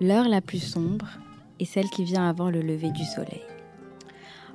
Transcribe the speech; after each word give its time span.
l'heure 0.00 0.28
la 0.28 0.40
plus 0.40 0.60
sombre 0.60 1.06
est 1.60 1.66
celle 1.66 1.90
qui 1.90 2.04
vient 2.04 2.28
avant 2.28 2.50
le 2.50 2.62
lever 2.62 2.90
du 2.90 3.04
soleil. 3.04 3.42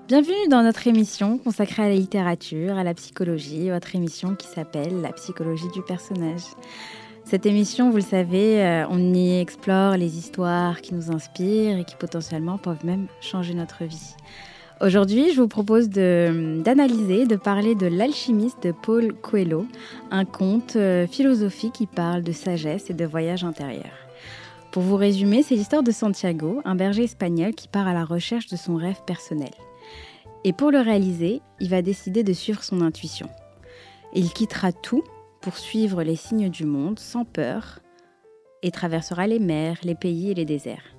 Bienvenue 0.07 0.47
dans 0.49 0.63
notre 0.63 0.87
émission 0.87 1.37
consacrée 1.37 1.83
à 1.83 1.89
la 1.89 1.95
littérature, 1.95 2.77
à 2.77 2.83
la 2.83 2.95
psychologie, 2.95 3.69
votre 3.69 3.95
émission 3.95 4.35
qui 4.35 4.47
s'appelle 4.47 5.01
La 5.01 5.13
psychologie 5.13 5.69
du 5.73 5.83
personnage. 5.83 6.43
Cette 7.23 7.45
émission, 7.45 7.89
vous 7.89 7.97
le 7.97 8.03
savez, 8.03 8.63
euh, 8.63 8.87
on 8.89 9.13
y 9.13 9.39
explore 9.39 9.97
les 9.97 10.17
histoires 10.17 10.81
qui 10.81 10.93
nous 10.93 11.11
inspirent 11.11 11.77
et 11.77 11.85
qui 11.85 11.95
potentiellement 11.95 12.57
peuvent 12.57 12.85
même 12.85 13.07
changer 13.21 13.53
notre 13.53 13.83
vie. 13.83 14.15
Aujourd'hui, 14.81 15.31
je 15.31 15.41
vous 15.41 15.47
propose 15.47 15.89
d'analyser, 15.89 17.25
de, 17.25 17.35
parler 17.35 17.75
de 17.75 17.87
L'alchimiste 17.87 18.61
de 18.63 18.71
Paul 18.71 19.13
Coelho, 19.13 19.65
un 20.11 20.25
conte 20.25 20.75
euh, 20.75 21.07
philosophique 21.07 21.73
qui 21.73 21.87
parle 21.87 22.23
de 22.23 22.31
sagesse 22.31 22.89
et 22.89 22.93
de 22.93 23.05
voyage 23.05 23.43
intérieur. 23.43 24.04
Pour 24.75 24.83
vous 24.83 24.97
résumer, 24.97 25.41
c'est 25.41 25.55
l'histoire 25.55 25.83
de 25.83 25.91
Santiago, 25.91 26.59
un 26.65 26.75
berger 26.75 27.05
espagnol 27.05 27.55
qui 27.55 27.69
part 27.69 27.87
à 27.87 27.93
la 27.93 28.03
recherche 28.03 28.47
de 28.47 28.57
son 28.57 28.75
rêve 28.75 28.99
personnel. 29.07 29.53
Et 30.43 30.51
pour 30.51 30.69
le 30.69 30.81
réaliser, 30.81 31.41
il 31.61 31.69
va 31.69 31.81
décider 31.81 32.23
de 32.23 32.33
suivre 32.33 32.61
son 32.61 32.81
intuition. 32.81 33.29
Il 34.13 34.33
quittera 34.33 34.73
tout 34.73 35.01
pour 35.39 35.55
suivre 35.55 36.03
les 36.03 36.17
signes 36.17 36.49
du 36.49 36.65
monde 36.65 36.99
sans 36.99 37.23
peur 37.23 37.79
et 38.63 38.71
traversera 38.71 39.27
les 39.27 39.39
mers, 39.39 39.77
les 39.83 39.95
pays 39.95 40.31
et 40.31 40.33
les 40.33 40.43
déserts. 40.43 40.97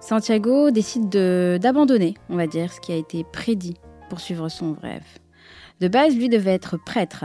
Santiago 0.00 0.70
décide 0.70 1.08
d'abandonner, 1.08 2.12
on 2.28 2.36
va 2.36 2.46
dire, 2.46 2.70
ce 2.70 2.82
qui 2.82 2.92
a 2.92 2.96
été 2.96 3.24
prédit 3.24 3.78
pour 4.10 4.20
suivre 4.20 4.50
son 4.50 4.74
rêve. 4.74 5.06
De 5.80 5.88
base, 5.88 6.14
lui 6.14 6.28
devait 6.28 6.52
être 6.52 6.76
prêtre, 6.76 7.24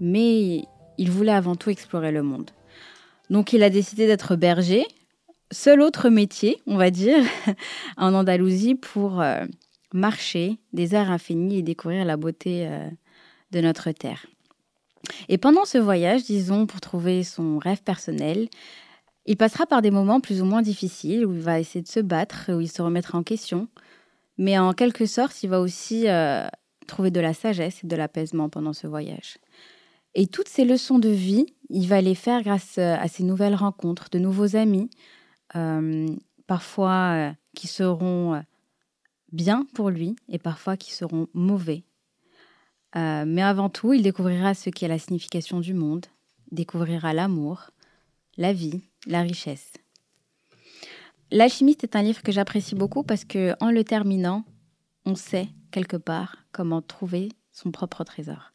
mais 0.00 0.64
il 0.98 1.10
voulait 1.10 1.32
avant 1.32 1.56
tout 1.56 1.70
explorer 1.70 2.12
le 2.12 2.22
monde. 2.22 2.50
Donc 3.30 3.54
il 3.54 3.62
a 3.62 3.70
décidé 3.70 4.06
d'être 4.06 4.36
berger, 4.36 4.86
seul 5.50 5.80
autre 5.80 6.08
métier, 6.08 6.60
on 6.66 6.76
va 6.76 6.90
dire, 6.90 7.24
en 7.96 8.14
Andalousie 8.14 8.74
pour 8.74 9.20
euh, 9.20 9.44
marcher 9.92 10.58
des 10.72 10.94
airs 10.94 11.10
infinis 11.10 11.58
et 11.58 11.62
découvrir 11.62 12.04
la 12.04 12.16
beauté 12.16 12.66
euh, 12.66 12.88
de 13.52 13.60
notre 13.60 13.90
terre. 13.92 14.26
Et 15.28 15.38
pendant 15.38 15.64
ce 15.64 15.78
voyage, 15.78 16.24
disons, 16.24 16.66
pour 16.66 16.80
trouver 16.80 17.24
son 17.24 17.58
rêve 17.58 17.82
personnel, 17.82 18.48
il 19.26 19.36
passera 19.36 19.66
par 19.66 19.82
des 19.82 19.90
moments 19.90 20.20
plus 20.20 20.42
ou 20.42 20.44
moins 20.44 20.62
difficiles 20.62 21.24
où 21.24 21.32
il 21.32 21.40
va 21.40 21.60
essayer 21.60 21.82
de 21.82 21.88
se 21.88 22.00
battre, 22.00 22.52
où 22.52 22.60
il 22.60 22.70
se 22.70 22.82
remettra 22.82 23.18
en 23.18 23.22
question. 23.22 23.68
Mais 24.38 24.58
en 24.58 24.72
quelque 24.72 25.06
sorte, 25.06 25.42
il 25.42 25.50
va 25.50 25.60
aussi 25.60 26.08
euh, 26.08 26.46
trouver 26.86 27.10
de 27.10 27.20
la 27.20 27.34
sagesse 27.34 27.84
et 27.84 27.86
de 27.86 27.96
l'apaisement 27.96 28.48
pendant 28.48 28.72
ce 28.72 28.86
voyage. 28.86 29.38
Et 30.14 30.26
toutes 30.26 30.48
ces 30.48 30.64
leçons 30.64 30.98
de 30.98 31.10
vie, 31.10 31.46
il 31.68 31.86
va 31.86 32.00
les 32.00 32.14
faire 32.14 32.42
grâce 32.42 32.78
à 32.78 33.06
ces 33.08 33.22
nouvelles 33.22 33.54
rencontres, 33.54 34.08
de 34.10 34.18
nouveaux 34.18 34.56
amis, 34.56 34.88
parfois 36.46 37.32
qui 37.54 37.66
seront 37.66 38.42
bien 39.32 39.66
pour 39.74 39.90
lui 39.90 40.16
et 40.28 40.38
parfois 40.38 40.76
qui 40.76 40.92
seront 40.92 41.28
mauvais. 41.34 41.84
Euh, 42.96 43.24
mais 43.26 43.42
avant 43.42 43.68
tout, 43.68 43.92
il 43.92 44.02
découvrira 44.02 44.54
ce 44.54 44.70
qu'est 44.70 44.88
la 44.88 44.98
signification 44.98 45.60
du 45.60 45.74
monde, 45.74 46.06
découvrira 46.50 47.12
l'amour, 47.12 47.70
la 48.36 48.52
vie, 48.52 48.80
la 49.06 49.22
richesse. 49.22 49.72
L'alchimiste 51.30 51.84
est 51.84 51.96
un 51.96 52.02
livre 52.02 52.22
que 52.22 52.32
j'apprécie 52.32 52.74
beaucoup 52.74 53.02
parce 53.02 53.24
que 53.24 53.54
en 53.60 53.70
le 53.70 53.84
terminant, 53.84 54.44
on 55.04 55.14
sait 55.14 55.48
quelque 55.70 55.98
part 55.98 56.36
comment 56.52 56.80
trouver 56.80 57.28
son 57.58 57.70
propre 57.70 58.04
trésor. 58.04 58.52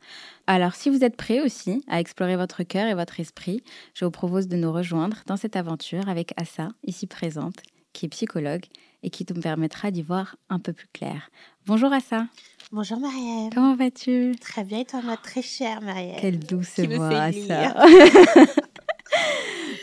Alors, 0.47 0.75
si 0.75 0.89
vous 0.89 1.03
êtes 1.03 1.17
prêts 1.17 1.41
aussi 1.41 1.83
à 1.87 1.99
explorer 1.99 2.37
votre 2.37 2.63
cœur 2.63 2.87
et 2.87 2.93
votre 2.93 3.19
esprit, 3.19 3.61
je 3.93 4.05
vous 4.05 4.11
propose 4.11 4.47
de 4.47 4.55
nous 4.55 4.71
rejoindre 4.71 5.17
dans 5.27 5.35
cette 5.37 5.55
aventure 5.55 6.07
avec 6.07 6.33
Assa, 6.37 6.69
ici 6.83 7.05
présente, 7.05 7.57
qui 7.91 8.05
est 8.05 8.09
psychologue 8.09 8.63
et 9.03 9.09
qui 9.09 9.25
te 9.25 9.33
permettra 9.33 9.91
d'y 9.91 10.01
voir 10.01 10.37
un 10.49 10.59
peu 10.59 10.71
plus 10.71 10.87
clair. 10.93 11.29
Bonjour 11.65 11.91
Assa. 11.91 12.27
Bonjour 12.71 12.99
Marielle. 12.99 13.51
Comment 13.53 13.75
vas-tu? 13.75 14.35
Très 14.39 14.63
bien, 14.63 14.79
et 14.79 14.85
toi, 14.85 15.01
ma 15.01 15.17
très 15.17 15.41
chère 15.41 15.81
Marielle. 15.81 16.21
Quelle 16.21 16.39
douce 16.39 16.79
voix, 16.79 17.09
Assa. 17.09 17.75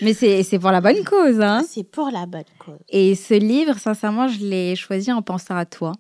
Mais 0.03 0.15
c'est 0.15 0.59
pour 0.59 0.71
la 0.71 0.81
bonne 0.81 1.05
cause. 1.05 1.41
Hein 1.43 1.63
c'est 1.69 1.85
pour 1.85 2.11
la 2.11 2.25
bonne 2.25 2.43
cause. 2.59 2.79
Et 2.89 3.15
ce 3.15 3.35
livre, 3.35 3.79
sincèrement, 3.79 4.29
je 4.29 4.39
l'ai 4.39 4.75
choisi 4.77 5.13
en 5.13 5.21
pensant 5.21 5.57
à 5.57 5.67
toi. 5.67 5.93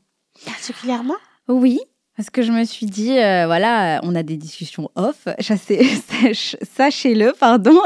Particulièrement? 0.47 1.16
Oui, 1.48 1.80
parce 2.20 2.28
que 2.28 2.42
je 2.42 2.53
me 2.53 2.64
suis 2.64 2.84
dit, 2.84 3.19
euh, 3.19 3.47
voilà, 3.47 3.98
on 4.03 4.14
a 4.14 4.22
des 4.22 4.36
discussions 4.36 4.91
off, 4.94 5.26
sachez-le, 5.41 7.32
pardon. 7.32 7.81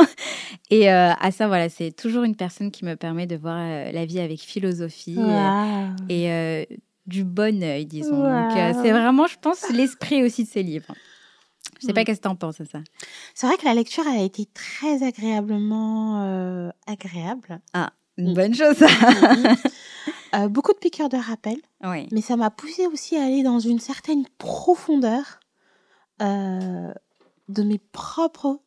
Et 0.71 0.91
euh, 0.91 1.13
à 1.13 1.31
ça, 1.31 1.47
voilà, 1.47 1.69
c'est 1.69 1.93
toujours 1.93 2.25
une 2.25 2.35
personne 2.35 2.73
qui 2.73 2.85
me 2.85 2.97
permet 2.97 3.29
de 3.29 3.37
voir 3.37 3.59
euh, 3.61 3.93
la 3.93 4.05
vie 4.05 4.19
avec 4.19 4.41
philosophie 4.41 5.21
et 6.09 6.67
du 7.07 7.23
bon 7.23 7.63
œil, 7.63 7.87
disons. 7.87 8.25
Donc, 8.25 8.75
c'est 8.83 8.91
vraiment, 8.91 9.29
je 9.29 9.37
pense, 9.41 9.71
l'esprit 9.71 10.25
aussi 10.25 10.43
de 10.43 10.49
ces 10.49 10.65
livres. 10.65 10.93
Je 11.81 11.87
sais 11.87 11.93
pas 11.93 12.01
mm. 12.01 12.05
qu'est-ce 12.07 12.19
que 12.19 12.25
tu 12.25 12.29
en 12.29 12.35
penses 12.35 12.61
à 12.61 12.65
ça. 12.65 12.81
C'est 13.37 13.47
vrai 13.47 13.57
que 13.57 13.65
la 13.65 13.75
lecture 13.75 14.05
a 14.09 14.21
été 14.21 14.49
très 14.53 15.07
agréablement 15.07 16.73
agréable. 16.89 17.61
Ah, 17.73 17.93
une 18.19 18.33
mm. 18.33 18.35
bonne 18.35 18.55
chose. 18.55 18.77
Euh, 20.35 20.49
beaucoup 20.49 20.73
de 20.73 20.79
piqûres 20.79 21.09
de 21.09 21.17
rappel. 21.17 21.57
Mais 22.13 22.21
ça 22.21 22.37
m'a 22.37 22.51
poussé 22.51 22.87
aussi 22.87 23.17
à 23.17 23.25
aller 23.25 23.43
dans 23.43 23.59
une 23.59 23.79
certaine 23.79 24.25
profondeur 24.39 25.41
euh, 26.23 26.93
de 27.49 27.63
mes 27.63 27.79
propres 27.79 28.61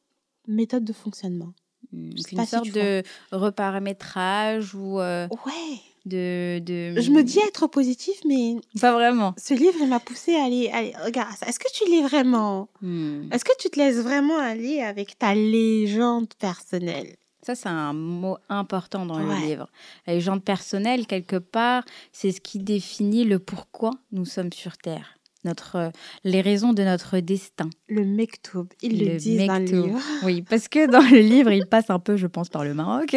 méthodes 0.47 0.85
de 0.85 0.93
fonctionnement. 0.93 1.53
Hmm, 1.91 2.11
une 2.31 2.45
sorte 2.45 2.71
de 2.71 3.01
reparamétrage 3.31 4.75
ou 4.75 4.99
euh, 4.99 5.27
ouais. 5.45 5.79
de, 6.05 6.59
de, 6.59 6.99
Je 6.99 7.11
me 7.11 7.23
dis 7.23 7.39
être 7.39 7.67
positif, 7.67 8.19
mais 8.27 8.55
pas 8.79 8.91
vraiment. 8.91 9.33
Ce 9.37 9.53
livre, 9.53 9.77
il 9.79 9.87
m'a 9.87 9.99
poussé 9.99 10.35
à 10.35 10.45
aller, 10.45 10.69
aller 10.69 10.93
regarde 11.03 11.33
Est-ce 11.45 11.59
que 11.59 11.71
tu 11.73 11.89
l'es 11.89 12.03
vraiment? 12.03 12.67
Hmm. 12.81 13.31
Est-ce 13.31 13.45
que 13.45 13.55
tu 13.57 13.69
te 13.69 13.79
laisses 13.79 13.97
vraiment 13.97 14.37
aller 14.37 14.81
avec 14.81 15.17
ta 15.17 15.33
légende 15.33 16.33
personnelle? 16.39 17.15
Ça, 17.43 17.55
c'est 17.55 17.69
un 17.69 17.93
mot 17.93 18.37
important 18.49 19.05
dans 19.05 19.19
le 19.19 19.33
livre. 19.45 19.69
La 20.05 20.13
légende 20.13 20.43
personnelle, 20.43 21.05
quelque 21.05 21.37
part, 21.37 21.83
c'est 22.11 22.31
ce 22.31 22.41
qui 22.41 22.59
définit 22.59 23.23
le 23.23 23.39
pourquoi 23.39 23.91
nous 24.11 24.25
sommes 24.25 24.51
sur 24.51 24.77
Terre. 24.77 25.17
Notre, 25.45 25.91
les 26.23 26.41
raisons 26.41 26.73
de 26.73 26.83
notre 26.83 27.19
destin. 27.19 27.69
Le 27.87 28.03
mektoub, 28.03 28.67
il 28.81 28.99
le, 28.99 29.17
dit 29.17 29.45
dans 29.45 29.59
le 29.59 29.65
livre. 29.65 29.99
Oui, 30.23 30.41
parce 30.41 30.67
que 30.67 30.89
dans 30.89 30.99
le 30.99 31.19
livre, 31.19 31.51
il 31.51 31.67
passe 31.67 31.89
un 31.89 31.99
peu, 31.99 32.17
je 32.17 32.27
pense, 32.27 32.49
par 32.49 32.65
le 32.65 32.73
Maroc 32.73 33.15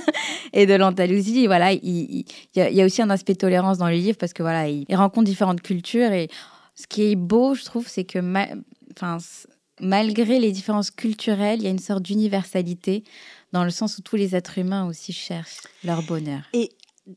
et 0.52 0.66
de 0.66 0.74
l'Andalousie. 0.74 1.46
Voilà, 1.46 1.72
il, 1.72 2.24
y 2.54 2.80
a, 2.80 2.84
aussi 2.84 3.02
un 3.02 3.10
aspect 3.10 3.34
tolérance 3.34 3.78
dans 3.78 3.88
le 3.88 3.96
livre 3.96 4.18
parce 4.18 4.32
que 4.32 4.42
voilà, 4.42 4.68
il, 4.68 4.86
rencontre 4.94 5.26
différentes 5.26 5.62
cultures 5.62 6.12
et 6.12 6.28
ce 6.76 6.86
qui 6.86 7.10
est 7.10 7.16
beau, 7.16 7.54
je 7.54 7.64
trouve, 7.64 7.88
c'est 7.88 8.04
que 8.04 8.20
malgré 9.80 10.38
les 10.38 10.52
différences 10.52 10.90
culturelles, 10.90 11.60
il 11.60 11.64
y 11.64 11.68
a 11.68 11.70
une 11.70 11.78
sorte 11.78 12.02
d'universalité 12.02 13.02
dans 13.52 13.64
le 13.64 13.70
sens 13.70 13.98
où 13.98 14.02
tous 14.02 14.16
les 14.16 14.34
êtres 14.34 14.58
humains 14.58 14.86
aussi 14.86 15.12
cherchent 15.12 15.62
leur 15.84 16.02
bonheur. 16.02 16.42
Et 16.52 16.72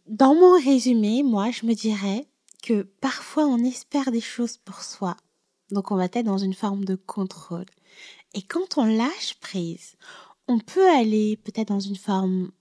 dans 0.08 0.36
mon 0.36 0.54
résumé, 0.54 1.24
moi, 1.24 1.52
je 1.52 1.66
me 1.66 1.74
dirais 1.74 2.28
que 2.64 2.84
parfois 3.02 3.46
on 3.46 3.64
espère 3.64 4.12
des 4.12 4.22
choses 4.22 4.58
pour 4.58 4.82
soi. 4.82 5.16
Donc 5.72 5.92
on 5.92 5.96
va 5.96 6.06
être 6.06 6.24
dans 6.24 6.38
une 6.38 6.54
forme 6.54 6.86
de 6.86 6.96
contrôle. 6.96 7.66
Et 8.34 8.42
quand 8.42 8.78
on 8.78 8.86
lâche 8.86 9.36
prise, 9.40 9.96
on 10.48 10.60
peut 10.60 10.90
aller 10.90 11.38
peut-être 11.38 11.70
dans 11.70 11.80
une 11.80 11.96
forme 11.96 12.52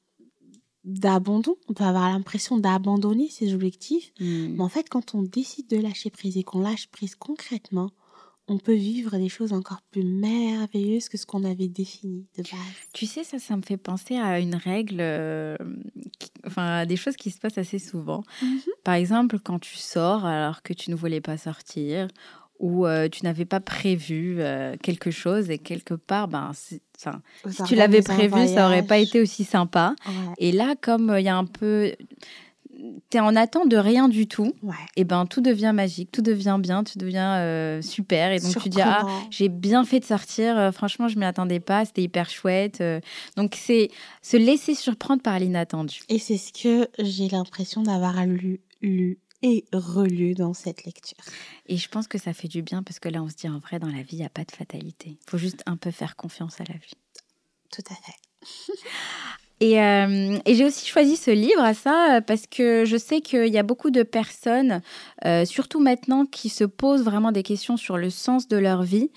d'abandon. 0.84 1.56
On 1.68 1.74
peut 1.74 1.84
avoir 1.84 2.10
l'impression 2.10 2.58
d'abandonner 2.58 3.28
ses 3.28 3.54
objectifs. 3.54 4.12
Hmm. 4.20 4.54
Mais 4.54 4.62
en 4.62 4.68
fait, 4.68 4.88
quand 4.88 5.14
on 5.14 5.22
décide 5.22 5.68
de 5.68 5.78
lâcher 5.78 6.10
prise 6.10 6.36
et 6.36 6.44
qu'on 6.44 6.60
lâche 6.60 6.88
prise 6.88 7.14
concrètement, 7.14 7.90
on 8.47 8.59
peut 8.59 8.75
vivre 8.75 9.16
des 9.16 9.28
choses 9.28 9.53
encore 9.53 9.81
plus 9.91 10.05
merveilleuses 10.05 11.09
que 11.09 11.16
ce 11.16 11.25
qu'on 11.25 11.44
avait 11.44 11.69
défini 11.69 12.27
de 12.37 12.43
base. 12.43 12.60
Tu 12.93 13.06
sais, 13.06 13.25
ça, 13.25 13.38
ça 13.38 13.56
me 13.56 13.62
fait 13.62 13.78
penser 13.78 14.17
à 14.17 14.38
une 14.38 14.55
règle, 14.55 14.99
euh, 15.00 15.56
enfin, 16.46 16.79
à 16.79 16.87
des 16.87 16.96
choses 16.96 17.17
qui 17.17 17.31
se 17.31 17.38
passent 17.38 17.58
assez 17.58 17.79
souvent. 17.79 18.23
Mhm. 18.43 18.61
Par 18.85 18.94
exemple, 18.94 19.38
quand 19.38 19.58
tu 19.58 19.76
sors 19.76 20.26
alors 20.26 20.62
que 20.62 20.75
tu 20.75 20.91
ne 20.91 20.94
voulais 20.94 21.23
pas 21.23 21.38
sortir, 21.38 22.08
ou 22.61 22.87
euh, 22.87 23.08
tu 23.08 23.25
n'avais 23.25 23.44
pas 23.44 23.61
prévu 23.61 24.37
euh, 24.38 24.76
quelque 24.81 25.11
chose 25.11 25.50
et 25.50 25.58
quelque 25.58 25.94
part, 25.94 26.29
ben, 26.29 26.52
si 26.55 26.81
tu 27.67 27.75
l'avais 27.75 28.02
prévu, 28.02 28.47
ça 28.47 28.67
aurait 28.67 28.87
pas 28.87 28.99
été 28.99 29.20
aussi 29.20 29.44
sympa. 29.44 29.97
Et 30.38 30.52
là, 30.52 30.75
comme 30.81 31.14
il 31.19 31.25
y 31.25 31.29
a 31.29 31.37
un 31.37 31.47
peu 31.47 31.93
tu 33.10 33.16
es 33.16 33.20
en 33.20 33.36
attente 33.36 33.69
de 33.69 33.76
rien 33.76 34.08
du 34.08 34.26
tout, 34.26 34.52
et 34.96 35.04
ben 35.04 35.26
tout 35.26 35.40
devient 35.40 35.72
magique, 35.75 36.10
tout 36.12 36.22
devient 36.22 36.58
bien, 36.60 36.84
tout 36.84 36.98
devient 36.98 37.36
euh, 37.38 37.82
super. 37.82 38.32
Et 38.32 38.40
donc 38.40 38.58
tu 38.62 38.69
dis 38.69 38.81
ah 38.81 39.06
j'ai 39.31 39.48
bien 39.48 39.84
fait 39.84 40.00
de 40.00 40.04
sortir, 40.04 40.58
euh, 40.58 40.72
franchement 40.72 41.08
je 41.08 41.19
m'y 41.19 41.25
attendais 41.25 41.60
pas, 41.60 41.84
c'était 41.84 42.02
hyper 42.02 42.28
chouette. 42.28 42.81
Euh. 42.81 43.00
donc 43.36 43.56
c'est 43.56 43.90
se 44.22 44.36
laisser 44.36 44.75
surprendre 44.75 45.22
par 45.22 45.38
l'inattendu. 45.38 46.00
Et 46.08 46.19
c'est 46.19 46.38
ce 46.38 46.52
que 46.52 46.88
j'ai 46.98 47.28
l'impression 47.28 47.82
d'avoir 47.82 48.25
lu, 48.26 48.60
lu 48.82 49.19
et 49.42 49.64
relu 49.72 50.34
dans 50.34 50.54
cette 50.54 50.84
lecture. 50.84 51.19
Et 51.66 51.76
je 51.76 51.88
pense 51.88 52.08
que 52.08 52.19
ça 52.19 52.32
fait 52.32 52.48
du 52.48 52.62
bien 52.62 52.82
parce 52.82 52.98
que 52.98 53.08
là 53.08 53.22
on 53.22 53.28
se 53.28 53.34
dit 53.34 53.48
en 53.48 53.58
vrai 53.58 53.78
dans 53.78 53.90
la 53.90 54.02
vie 54.02 54.16
il 54.16 54.20
n'y 54.20 54.26
a 54.26 54.30
pas 54.30 54.44
de 54.44 54.52
fatalité. 54.52 55.19
Il 55.20 55.30
faut 55.30 55.38
juste 55.38 55.62
un 55.66 55.76
peu 55.76 55.90
faire 55.90 56.16
confiance 56.16 56.60
à 56.60 56.64
la 56.64 56.75
vie. 56.75 56.94
Tout 57.70 57.82
à 57.90 57.94
fait. 57.94 58.14
Et, 59.60 59.80
euh, 59.80 60.38
et 60.44 60.54
j'ai 60.54 60.64
aussi 60.64 60.86
choisi 60.86 61.16
ce 61.16 61.30
livre 61.30 61.62
à 61.62 61.74
ça 61.74 62.20
parce 62.26 62.46
que 62.48 62.84
je 62.84 62.96
sais 62.96 63.20
qu'il 63.20 63.52
y 63.52 63.58
a 63.58 63.62
beaucoup 63.62 63.90
de 63.90 64.02
personnes, 64.02 64.82
euh, 65.24 65.44
surtout 65.44 65.78
maintenant, 65.78 66.26
qui 66.26 66.48
se 66.48 66.64
posent 66.64 67.04
vraiment 67.04 67.30
des 67.30 67.44
questions 67.44 67.76
sur 67.76 67.96
le 67.96 68.10
sens 68.10 68.48
de 68.48 68.56
leur 68.56 68.82
vie 68.82 69.10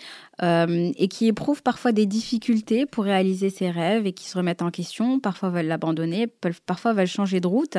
euh, 0.44 0.92
et 0.96 1.08
qui 1.08 1.28
éprouvent 1.28 1.64
parfois 1.64 1.92
des 1.92 2.06
difficultés 2.06 2.86
pour 2.86 3.06
réaliser 3.06 3.50
ses 3.50 3.72
rêves 3.72 4.06
et 4.06 4.14
qui 4.14 4.26
se 4.30 4.38
remettent 4.38 4.62
en 4.62 4.70
question, 4.70 5.20
parfois 5.20 5.50
veulent 5.50 5.66
l'abandonner, 5.66 6.28
parfois 6.68 6.94
veulent 6.94 7.08
changer 7.08 7.40
de 7.40 7.48
route. 7.48 7.78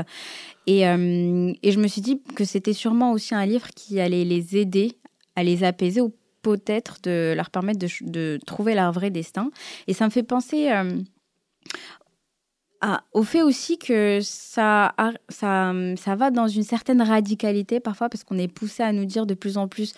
Et, 0.66 0.81
je 0.82 1.78
me 1.78 1.87
suis 1.87 2.02
dit 2.02 2.20
que 2.34 2.44
c'était 2.44 2.72
sûrement 2.72 3.12
aussi 3.12 3.34
un 3.34 3.46
livre 3.46 3.69
qui 3.75 4.00
allait 4.00 4.25
les 4.25 4.56
aider 4.56 4.99
à 5.37 5.44
les 5.44 5.62
apaiser 5.62 6.00
ou 6.00 6.12
peut-être 6.43 6.99
de 7.05 7.34
leur 7.37 7.50
permettre 7.50 7.78
de, 7.78 8.38
trouver 8.46 8.75
leur 8.75 8.93
vrai 8.93 9.10
destin. 9.10 9.50
Et 9.87 9.94
ça 9.94 10.05
me 10.05 10.10
fait 10.10 10.25
penser 10.25 10.70
ah, 12.81 13.03
au 13.13 13.23
fait 13.23 13.43
aussi 13.43 13.79
que 13.79 14.21
ça, 14.23 14.95
ça, 15.29 15.73
ça 15.97 16.15
va 16.15 16.31
dans 16.31 16.49
une 16.49 16.63
certaine 16.63 17.03
radicalité 17.03 17.81
parfois 17.81 18.09
parce 18.09 18.25
qu'on 18.25 18.39
est 18.39 18.49
poussé 18.49 18.83
à 18.83 18.93
nous 18.93 19.05
dire 19.05 19.27
de 19.27 19.35
plus 19.35 19.59
en 19.59 19.67
plus 19.67 19.95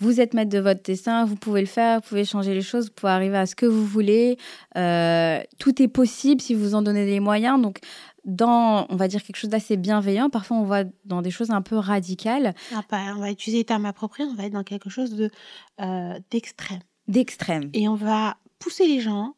vous 0.00 0.20
êtes 0.20 0.34
maître 0.34 0.50
de 0.50 0.58
votre 0.58 0.82
dessin, 0.82 1.24
vous 1.24 1.36
pouvez 1.36 1.60
le 1.60 1.66
faire, 1.66 2.00
vous 2.00 2.08
pouvez 2.08 2.24
changer 2.24 2.54
les 2.54 2.62
choses, 2.62 2.86
vous 2.86 2.92
pouvez 2.94 3.12
arriver 3.12 3.36
à 3.36 3.46
ce 3.46 3.56
que 3.56 3.66
vous 3.66 3.84
voulez. 3.84 4.38
Euh, 4.76 5.40
tout 5.58 5.82
est 5.82 5.88
possible 5.88 6.40
si 6.40 6.54
vous 6.54 6.74
en 6.74 6.82
donnez 6.82 7.04
les 7.04 7.20
moyens. 7.20 7.60
Donc, 7.60 7.80
dans, 8.24 8.86
on 8.90 8.96
va 8.96 9.08
dire, 9.08 9.22
quelque 9.22 9.36
chose 9.36 9.50
d'assez 9.50 9.76
bienveillant, 9.76 10.30
parfois 10.30 10.56
on 10.58 10.64
va 10.64 10.84
dans 11.04 11.22
des 11.22 11.30
choses 11.30 11.50
un 11.50 11.62
peu 11.62 11.76
radicales. 11.76 12.54
Ah, 12.74 12.82
on 13.16 13.20
va 13.20 13.30
utiliser 13.30 13.58
les 13.58 13.64
termes 13.64 13.86
appropriés, 13.86 14.28
on 14.30 14.34
va 14.34 14.44
être 14.44 14.52
dans 14.52 14.64
quelque 14.64 14.90
chose 14.90 15.14
de 15.14 15.30
euh, 15.80 16.18
d'extrême. 16.30 16.80
D'extrême. 17.08 17.70
Et 17.72 17.88
on 17.88 17.94
va 17.94 18.36
pousser 18.58 18.86
les 18.86 19.00
gens 19.00 19.34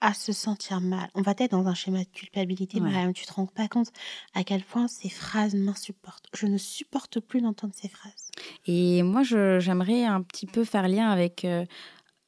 à 0.00 0.14
se 0.14 0.32
sentir 0.32 0.80
mal. 0.80 1.08
On 1.14 1.22
va 1.22 1.34
être 1.38 1.52
dans 1.52 1.66
un 1.66 1.74
schéma 1.74 2.00
de 2.00 2.08
culpabilité, 2.08 2.80
ouais. 2.80 3.12
tu 3.12 3.24
te 3.24 3.32
rends 3.32 3.46
pas 3.46 3.68
compte 3.68 3.90
à 4.34 4.44
quel 4.44 4.62
point 4.62 4.88
ces 4.88 5.08
phrases 5.08 5.54
m'insupportent. 5.54 6.26
Je 6.34 6.46
ne 6.46 6.58
supporte 6.58 7.20
plus 7.20 7.40
d'entendre 7.40 7.72
ces 7.74 7.88
phrases. 7.88 8.30
Et 8.66 9.02
moi, 9.02 9.22
j'aimerais 9.22 10.04
un 10.04 10.22
petit 10.22 10.46
peu 10.46 10.64
faire 10.64 10.88
lien 10.88 11.08
avec 11.08 11.44
euh, 11.44 11.64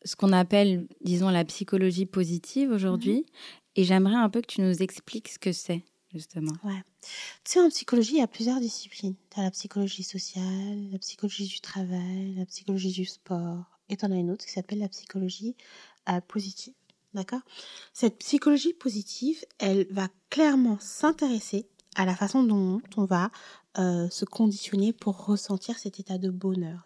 ce 0.05 0.17
qu'on 0.17 0.33
appelle, 0.33 0.87
disons, 1.03 1.29
la 1.29 1.45
psychologie 1.45 2.07
positive 2.07 2.71
aujourd'hui. 2.71 3.19
Mhm. 3.19 3.25
Et 3.77 3.85
j'aimerais 3.85 4.17
un 4.17 4.31
peu 4.31 4.41
que 4.41 4.47
tu 4.47 4.61
nous 4.61 4.83
expliques 4.83 5.29
ce 5.29 5.39
que 5.39 5.53
c'est, 5.53 5.85
justement. 6.13 6.53
Ouais. 6.65 6.83
Tu 7.45 7.53
sais, 7.53 7.61
en 7.61 7.69
psychologie, 7.69 8.15
il 8.15 8.19
y 8.19 8.23
a 8.23 8.27
plusieurs 8.27 8.61
disciplines. 8.61 9.15
Tu 9.31 9.41
as 9.41 9.45
la 9.45 9.51
psychologie 9.51 10.03
sociale, 10.03 10.91
la 10.91 10.99
psychologie 10.99 11.47
du 11.47 11.61
travail, 11.61 12.35
la 12.37 12.47
psychologie 12.47 12.93
du 12.93 13.05
sport. 13.05 13.65
Et 13.89 13.97
tu 13.97 14.05
en 14.05 14.11
as 14.11 14.17
une 14.17 14.31
autre 14.31 14.45
qui 14.45 14.53
s'appelle 14.53 14.81
la 14.81 14.89
psychologie 14.89 15.55
euh, 16.09 16.21
positive. 16.23 16.75
D'accord? 17.15 17.41
Cette 17.93 18.19
psychologie 18.19 18.75
positive, 18.75 19.45
elle 19.59 19.87
va 19.91 20.09
clairement 20.31 20.79
s'intéresser 20.81 21.69
à 21.97 22.05
la 22.05 22.15
façon 22.15 22.45
dont 22.45 22.81
on 22.97 23.05
va 23.05 23.31
euh, 23.79 24.09
se 24.11 24.25
conditionner 24.25 24.93
pour 24.93 25.25
ressentir 25.27 25.79
cet 25.79 26.01
état 26.01 26.19
de 26.19 26.31
bonheur. 26.31 26.85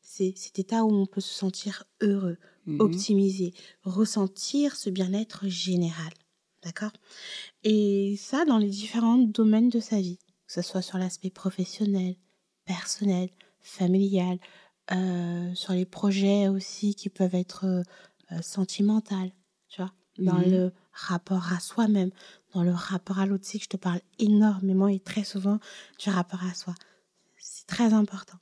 C'est 0.00 0.34
cet 0.36 0.58
état 0.58 0.84
où 0.84 0.92
on 0.92 1.06
peut 1.06 1.20
se 1.20 1.32
sentir 1.32 1.84
heureux, 2.00 2.38
mmh 2.66 2.80
optimisé, 2.80 3.54
ressentir 3.82 4.76
ce 4.76 4.90
bien-être 4.90 5.48
général. 5.48 6.12
D'accord? 6.62 6.92
Et 7.64 8.16
ça 8.18 8.44
dans 8.44 8.58
les 8.58 8.68
différents 8.68 9.18
domaines 9.18 9.68
de 9.68 9.80
sa 9.80 10.00
vie, 10.00 10.18
que 10.46 10.52
ce 10.52 10.62
soit 10.62 10.82
sur 10.82 10.98
l'aspect 10.98 11.30
professionnel, 11.30 12.16
personnel, 12.64 13.30
familial, 13.60 14.38
euh, 14.92 15.54
sur 15.54 15.72
les 15.72 15.86
projets 15.86 16.48
aussi 16.48 16.94
qui 16.94 17.08
peuvent 17.08 17.34
être 17.34 17.64
euh, 17.64 18.42
sentimentaux, 18.42 19.32
dans 20.18 20.38
mmh 20.38 20.50
le 20.50 20.72
rapport 20.92 21.52
à 21.52 21.60
soi-même, 21.60 22.10
dans 22.54 22.62
le 22.62 22.72
rapport 22.72 23.18
à 23.18 23.26
l'autre. 23.26 23.46
Je 23.52 23.66
te 23.66 23.76
parle 23.76 24.00
énormément 24.18 24.88
et 24.88 25.00
très 25.00 25.24
souvent 25.24 25.58
du 25.98 26.10
rapport 26.10 26.44
à 26.44 26.54
soi. 26.54 26.74
C'est 27.38 27.66
très 27.66 27.92
important. 27.92 28.38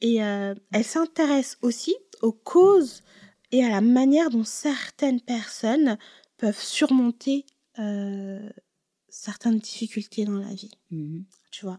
Et 0.00 0.22
euh, 0.22 0.54
elle 0.72 0.84
s'intéresse 0.84 1.58
aussi 1.62 1.94
aux 2.22 2.32
causes 2.32 3.02
et 3.50 3.64
à 3.64 3.68
la 3.68 3.80
manière 3.80 4.30
dont 4.30 4.44
certaines 4.44 5.20
personnes 5.20 5.98
peuvent 6.38 6.60
surmonter 6.60 7.46
euh, 7.78 8.48
certaines 9.08 9.58
difficultés 9.58 10.24
dans 10.24 10.38
la 10.38 10.54
vie. 10.54 10.70
Mmh 10.90 11.22
tu 11.52 11.66
vois? 11.66 11.78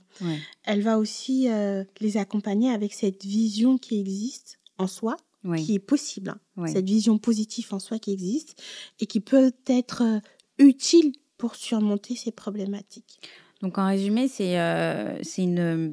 Elle 0.63 0.83
va 0.83 1.00
aussi 1.00 1.50
euh, 1.50 1.83
les 2.00 2.18
accompagner 2.18 2.71
avec 2.71 2.94
cette 2.94 3.25
vision 3.25 3.77
qui 3.77 4.00
existe 4.00 4.59
en 4.77 4.88
soi 4.88 5.18
qui 5.57 5.75
est 5.75 5.80
possible, 5.80 6.36
hein. 6.57 6.68
cette 6.68 6.86
vision 6.86 7.18
positive 7.18 7.68
en 7.74 7.80
soi 7.80 8.00
qui 8.00 8.12
existe 8.12 8.62
et 9.00 9.06
qui 9.06 9.19
peut 9.19 9.51
être 9.68 10.04
euh, 10.04 10.19
utile 10.57 11.13
pour 11.38 11.56
surmonter 11.56 12.16
ces 12.16 12.31
problématiques. 12.31 13.19
Donc 13.62 13.78
en 13.78 13.88
résumé, 13.88 14.28
c'est 14.28 14.60
euh, 14.60 15.18
une 15.38 15.60
euh, 15.60 15.90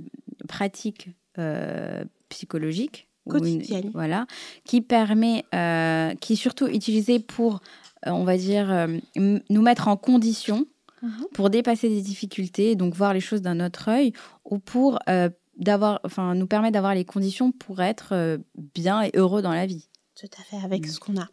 pratique 0.48 1.08
psychologique 2.28 3.08
quotidienne, 3.26 3.90
voilà, 3.94 4.26
qui 4.64 4.82
permet, 4.82 5.44
qui 6.20 6.32
est 6.32 6.36
surtout 6.36 6.66
utilisée 6.66 7.18
pour, 7.18 7.60
on 8.04 8.24
va 8.24 8.36
dire, 8.36 8.88
nous 9.16 9.62
mettre 9.62 9.88
en 9.88 9.96
condition 9.96 10.66
mhm. 11.00 11.26
pour 11.32 11.48
dépasser 11.48 11.88
des 11.88 12.02
difficultés, 12.02 12.76
donc 12.76 12.94
voir 12.94 13.14
les 13.14 13.20
choses 13.20 13.40
d'un 13.40 13.64
autre 13.64 13.88
œil, 13.88 14.12
ou 14.44 14.58
pour 14.58 14.98
d'avoir, 15.60 16.00
enfin, 16.04 16.34
nous 16.34 16.46
permet 16.46 16.70
d'avoir 16.70 16.94
les 16.94 17.04
conditions 17.04 17.52
pour 17.52 17.80
être 17.80 18.12
euh, 18.12 18.38
bien 18.74 19.02
et 19.02 19.10
heureux 19.14 19.42
dans 19.42 19.52
la 19.52 19.66
vie. 19.66 19.86
Tout 20.18 20.26
à 20.38 20.42
fait, 20.42 20.56
avec 20.56 20.86
mm. 20.86 20.90
ce 20.90 21.00
qu'on 21.00 21.16
a. 21.16 21.28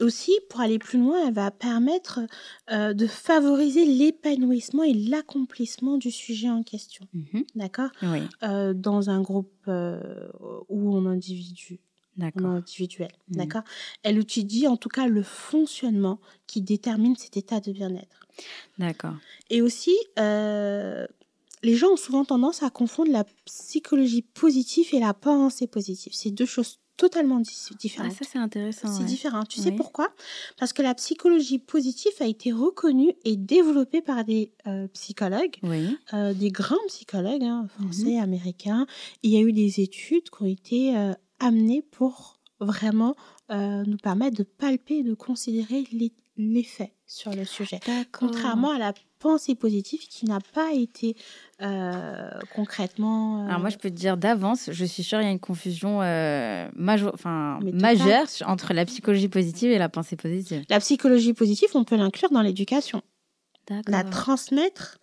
Et 0.00 0.04
aussi, 0.04 0.32
pour 0.48 0.60
aller 0.60 0.78
plus 0.78 0.98
loin, 0.98 1.26
elle 1.26 1.34
va 1.34 1.50
permettre 1.50 2.20
euh, 2.70 2.94
de 2.94 3.06
favoriser 3.06 3.84
l'épanouissement 3.84 4.82
et 4.82 4.94
l'accomplissement 4.94 5.98
du 5.98 6.10
sujet 6.10 6.48
en 6.48 6.62
question. 6.62 7.06
Mm-hmm. 7.14 7.44
D'accord? 7.54 7.90
Oui. 8.02 8.20
Euh, 8.42 8.72
dans 8.72 9.10
un 9.10 9.20
groupe 9.20 9.66
ou 9.66 10.96
en 10.96 11.06
individu. 11.06 11.80
En 12.36 12.44
individuel. 12.44 13.10
Mm. 13.28 13.36
D'accord? 13.36 13.62
Elle 14.02 14.18
étudie 14.18 14.66
en 14.66 14.76
tout 14.76 14.90
cas 14.90 15.06
le 15.06 15.22
fonctionnement 15.22 16.20
qui 16.46 16.60
détermine 16.60 17.16
cet 17.16 17.36
état 17.36 17.60
de 17.60 17.72
bien-être. 17.72 18.26
D'accord. 18.78 19.14
Et 19.48 19.60
aussi, 19.60 19.96
les 21.62 21.74
gens 21.74 21.92
ont 21.92 21.96
souvent 21.96 22.24
tendance 22.24 22.62
à 22.62 22.70
confondre 22.70 23.10
la 23.10 23.24
psychologie 23.44 24.22
positive 24.22 24.88
et 24.92 25.00
la 25.00 25.14
pensée 25.14 25.66
positive. 25.66 26.12
C'est 26.14 26.30
deux 26.30 26.46
choses 26.46 26.78
totalement 27.00 27.40
différentes. 27.40 28.12
Ah, 28.12 28.24
ça, 28.24 28.30
c'est 28.30 28.38
intéressant. 28.38 28.88
C'est 28.88 29.04
différent. 29.04 29.44
Tu 29.44 29.58
sais 29.58 29.72
pourquoi? 29.72 30.10
Parce 30.58 30.74
que 30.74 30.82
la 30.82 30.94
psychologie 30.94 31.58
positive 31.58 32.12
a 32.20 32.26
été 32.26 32.52
reconnue 32.52 33.14
et 33.24 33.36
développée 33.36 34.02
par 34.02 34.22
des 34.22 34.52
euh, 34.66 34.86
psychologues, 34.88 35.56
euh, 36.12 36.34
des 36.34 36.50
grands 36.50 36.76
psychologues 36.88 37.42
hein, 37.42 37.68
français, 37.78 38.16
mhm. 38.16 38.22
américains. 38.22 38.86
il 39.22 39.30
y 39.30 39.38
a 39.38 39.40
eu 39.40 39.52
des 39.52 39.80
études 39.80 40.28
qui 40.28 40.42
ont 40.42 40.46
été 40.46 40.94
euh, 40.94 41.14
amenées 41.38 41.82
pour 41.82 42.38
vraiment 42.60 43.16
nous 43.52 43.96
permettre 43.96 44.36
de 44.36 44.44
palper, 44.44 45.02
de 45.02 45.14
considérer 45.14 45.84
l'effet 46.40 46.92
sur 47.06 47.32
le 47.32 47.44
sujet. 47.44 47.80
Contrairement 48.12 48.70
à 48.70 48.78
la 48.78 48.94
pensée 49.18 49.54
positive 49.54 50.00
qui 50.08 50.24
n'a 50.26 50.38
pas 50.54 50.72
été 50.72 51.14
euh, 51.60 52.30
concrètement. 52.54 53.42
Euh, 53.42 53.48
Alors 53.48 53.60
moi, 53.60 53.68
je 53.68 53.76
peux 53.76 53.90
te 53.90 53.94
dire 53.94 54.16
d'avance, 54.16 54.70
je 54.72 54.84
suis 54.84 55.02
sûre 55.02 55.20
il 55.20 55.24
y 55.24 55.28
a 55.28 55.30
une 55.30 55.38
confusion 55.38 56.00
euh, 56.02 56.68
enfin, 57.12 57.60
majeure 57.72 58.26
entre 58.46 58.72
la 58.72 58.84
psychologie 58.86 59.28
positive 59.28 59.70
et 59.70 59.78
la 59.78 59.88
pensée 59.88 60.16
positive. 60.16 60.64
La 60.68 60.80
psychologie 60.80 61.34
positive, 61.34 61.68
on 61.74 61.84
peut 61.84 61.96
l'inclure 61.96 62.30
dans 62.30 62.42
l'éducation. 62.42 63.02
La 63.86 64.02
transmettre 64.02 64.98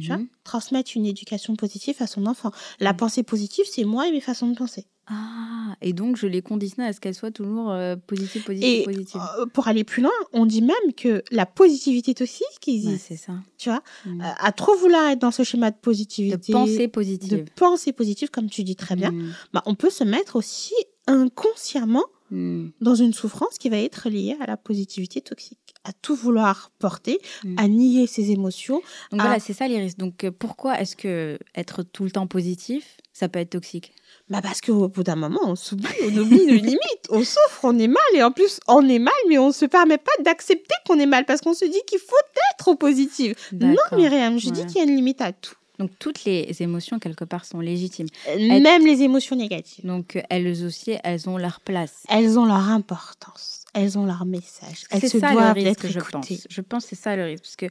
tu 0.00 0.08
vois, 0.08 0.16
mhm. 0.16 0.28
transmettre 0.42 0.92
une 0.94 1.04
éducation 1.04 1.54
positive 1.54 1.96
à 2.00 2.06
son 2.06 2.26
enfant. 2.26 2.50
La 2.80 2.94
pensée 2.94 3.22
positive, 3.22 3.66
c'est 3.68 3.84
moi 3.84 4.08
et 4.08 4.12
mes 4.12 4.20
façons 4.20 4.48
de 4.48 4.56
penser. 4.56 4.86
Ah, 5.12 5.76
et 5.82 5.92
donc 5.92 6.16
je 6.16 6.26
les 6.26 6.40
conditionne 6.40 6.86
à 6.86 6.92
ce 6.92 7.00
qu'elles 7.00 7.14
soient 7.14 7.30
toujours 7.30 7.70
euh, 7.70 7.96
positives, 7.96 8.44
positives, 8.44 8.84
positives. 8.84 9.20
Euh, 9.38 9.46
pour 9.46 9.68
aller 9.68 9.84
plus 9.84 10.02
loin, 10.02 10.12
on 10.32 10.46
dit 10.46 10.62
même 10.62 10.94
que 10.96 11.22
la 11.30 11.44
positivité 11.44 12.14
aussi 12.22 12.44
qui 12.60 12.76
existe. 12.76 13.06
c'est 13.08 13.16
ça. 13.16 13.34
Tu 13.58 13.68
vois, 13.68 13.82
mm. 14.06 14.20
euh, 14.20 14.24
à 14.38 14.52
trop 14.52 14.74
vouloir 14.76 15.10
être 15.10 15.18
dans 15.18 15.30
ce 15.30 15.44
schéma 15.44 15.70
de 15.70 15.76
positivité, 15.76 16.52
de 16.52 16.52
pensée 16.52 16.88
positive, 16.88 17.44
de 17.44 17.44
pensée 17.56 17.92
positive, 17.92 18.30
comme 18.30 18.48
tu 18.48 18.64
dis 18.64 18.76
très 18.76 18.96
bien, 18.96 19.10
mm. 19.10 19.34
bah, 19.52 19.62
on 19.66 19.74
peut 19.74 19.90
se 19.90 20.04
mettre 20.04 20.36
aussi 20.36 20.74
inconsciemment 21.06 22.06
mm. 22.30 22.68
dans 22.80 22.94
une 22.94 23.12
souffrance 23.12 23.58
qui 23.58 23.68
va 23.68 23.76
être 23.76 24.08
liée 24.08 24.36
à 24.40 24.46
la 24.46 24.56
positivité 24.56 25.20
toxique 25.20 25.58
à 25.84 25.92
tout 25.92 26.14
vouloir 26.14 26.70
porter, 26.78 27.18
à 27.56 27.66
nier 27.66 28.06
ses 28.06 28.30
émotions. 28.30 28.80
Donc 29.10 29.20
voilà, 29.20 29.40
c'est 29.40 29.52
ça 29.52 29.66
les 29.66 29.80
risques. 29.80 29.98
Donc 29.98 30.28
pourquoi 30.38 30.80
est-ce 30.80 30.94
que 30.94 31.40
être 31.56 31.82
tout 31.82 32.04
le 32.04 32.12
temps 32.12 32.28
positif, 32.28 32.98
ça 33.12 33.28
peut 33.28 33.38
être 33.38 33.50
toxique 33.50 33.92
bah 34.28 34.40
parce 34.42 34.60
qu'au 34.60 34.88
bout 34.88 35.02
d'un 35.02 35.16
moment, 35.16 35.40
on 35.42 35.56
s'oublie, 35.56 35.88
on 36.04 36.16
oublie 36.16 36.46
nos 36.46 36.54
limites, 36.54 37.06
on 37.10 37.20
souffre, 37.20 37.64
on 37.64 37.78
est 37.78 37.88
mal, 37.88 38.02
et 38.14 38.22
en 38.22 38.30
plus, 38.30 38.60
on 38.66 38.88
est 38.88 38.98
mal, 38.98 39.12
mais 39.28 39.36
on 39.36 39.48
ne 39.48 39.52
se 39.52 39.66
permet 39.66 39.98
pas 39.98 40.12
d'accepter 40.20 40.74
qu'on 40.86 40.98
est 40.98 41.06
mal, 41.06 41.26
parce 41.26 41.40
qu'on 41.40 41.54
se 41.54 41.64
dit 41.64 41.80
qu'il 41.86 41.98
faut 41.98 42.16
être 42.54 42.68
au 42.68 42.76
positif. 42.76 43.52
Non, 43.52 43.74
Myriam, 43.92 44.38
je 44.38 44.50
dis 44.50 44.64
qu'il 44.64 44.76
y 44.76 44.80
a 44.80 44.84
une 44.84 44.96
limite 44.96 45.20
à 45.20 45.32
tout. 45.32 45.54
Donc 45.82 45.90
toutes 45.98 46.24
les 46.24 46.54
émotions, 46.60 46.98
quelque 46.98 47.24
part, 47.24 47.44
sont 47.44 47.60
légitimes. 47.60 48.06
Euh, 48.28 48.60
même 48.60 48.86
les 48.86 49.02
émotions 49.02 49.36
négatives. 49.36 49.84
Donc 49.84 50.22
elles 50.30 50.46
aussi, 50.64 50.94
elles 51.04 51.28
ont 51.28 51.36
leur 51.38 51.60
place. 51.60 52.04
Elles 52.08 52.38
ont 52.38 52.44
leur 52.46 52.68
importance. 52.70 53.64
Elles 53.74 53.98
ont 53.98 54.04
leur 54.04 54.24
message. 54.26 54.84
Elles 54.90 55.00
se 55.08 55.18
ça 55.18 55.32
doivent 55.32 55.56
le 55.56 55.62
risque, 55.62 55.82
d'être 55.82 55.92
je 55.92 55.98
écoutées. 55.98 56.36
pense. 56.36 56.46
Je 56.50 56.60
pense 56.60 56.82
que 56.84 56.90
c'est 56.90 57.02
ça 57.02 57.16
le 57.16 57.24
risque. 57.24 57.42
Parce 57.42 57.56
que, 57.56 57.66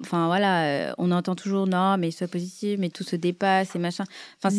enfin 0.00 0.26
voilà, 0.26 0.64
euh, 0.64 0.92
on 0.98 1.10
entend 1.10 1.34
toujours 1.34 1.66
non, 1.66 1.96
mais 1.98 2.10
sois 2.10 2.28
positif, 2.28 2.78
mais 2.78 2.88
tout 2.88 3.04
se 3.04 3.14
dépasse 3.16 3.76
et 3.76 3.78
machin. 3.78 4.04
Enfin, 4.42 4.54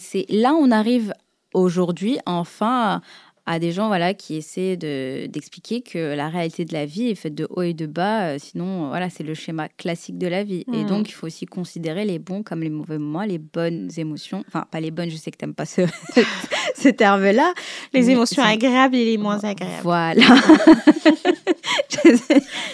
c'est- 0.00 0.26
là, 0.30 0.54
on 0.54 0.70
arrive 0.70 1.12
aujourd'hui, 1.54 2.18
enfin, 2.24 3.02
à 3.44 3.58
des 3.58 3.72
gens 3.72 3.88
voilà 3.88 4.14
qui 4.14 4.36
essaient 4.36 4.76
de 4.76 5.26
d'expliquer 5.26 5.80
que 5.82 6.14
la 6.14 6.28
réalité 6.28 6.64
de 6.64 6.72
la 6.72 6.86
vie 6.86 7.08
est 7.10 7.14
faite 7.16 7.34
de 7.34 7.46
haut 7.50 7.62
et 7.62 7.74
de 7.74 7.86
bas. 7.86 8.28
euh, 8.28 8.38
sinon, 8.38 8.84
euh, 8.84 8.88
voilà, 8.88 9.10
c'est 9.10 9.24
le 9.24 9.34
schéma 9.34 9.68
classique 9.68 10.16
de 10.18 10.26
la 10.28 10.44
vie. 10.44 10.64
Et 10.72 10.84
Mm. 10.84 10.86
donc, 10.86 11.08
il 11.08 11.12
faut 11.12 11.26
aussi 11.26 11.46
considérer 11.46 12.04
les 12.04 12.18
bons 12.20 12.42
comme 12.42 12.60
les 12.62 12.70
mauvais 12.70 12.98
moments, 12.98 13.22
les 13.24 13.38
bonnes 13.38 13.88
émotions. 13.96 14.44
Enfin, 14.48 14.64
pas 14.70 14.80
les 14.80 14.90
bonnes. 14.92 15.10
Je 15.10 15.16
sais 15.16 15.30
que 15.30 15.36
t'aimes 15.38 15.54
pas 15.54 15.66
ce, 15.66 15.82
ce 16.76 16.88
terme-là. 16.88 17.52
Les 17.92 18.10
émotions 18.10 18.42
agréables 18.42 18.94
et 18.96 19.04
les 19.04 19.18
moins 19.18 19.42
agréables. 19.42 19.82
Voilà. 19.82 20.22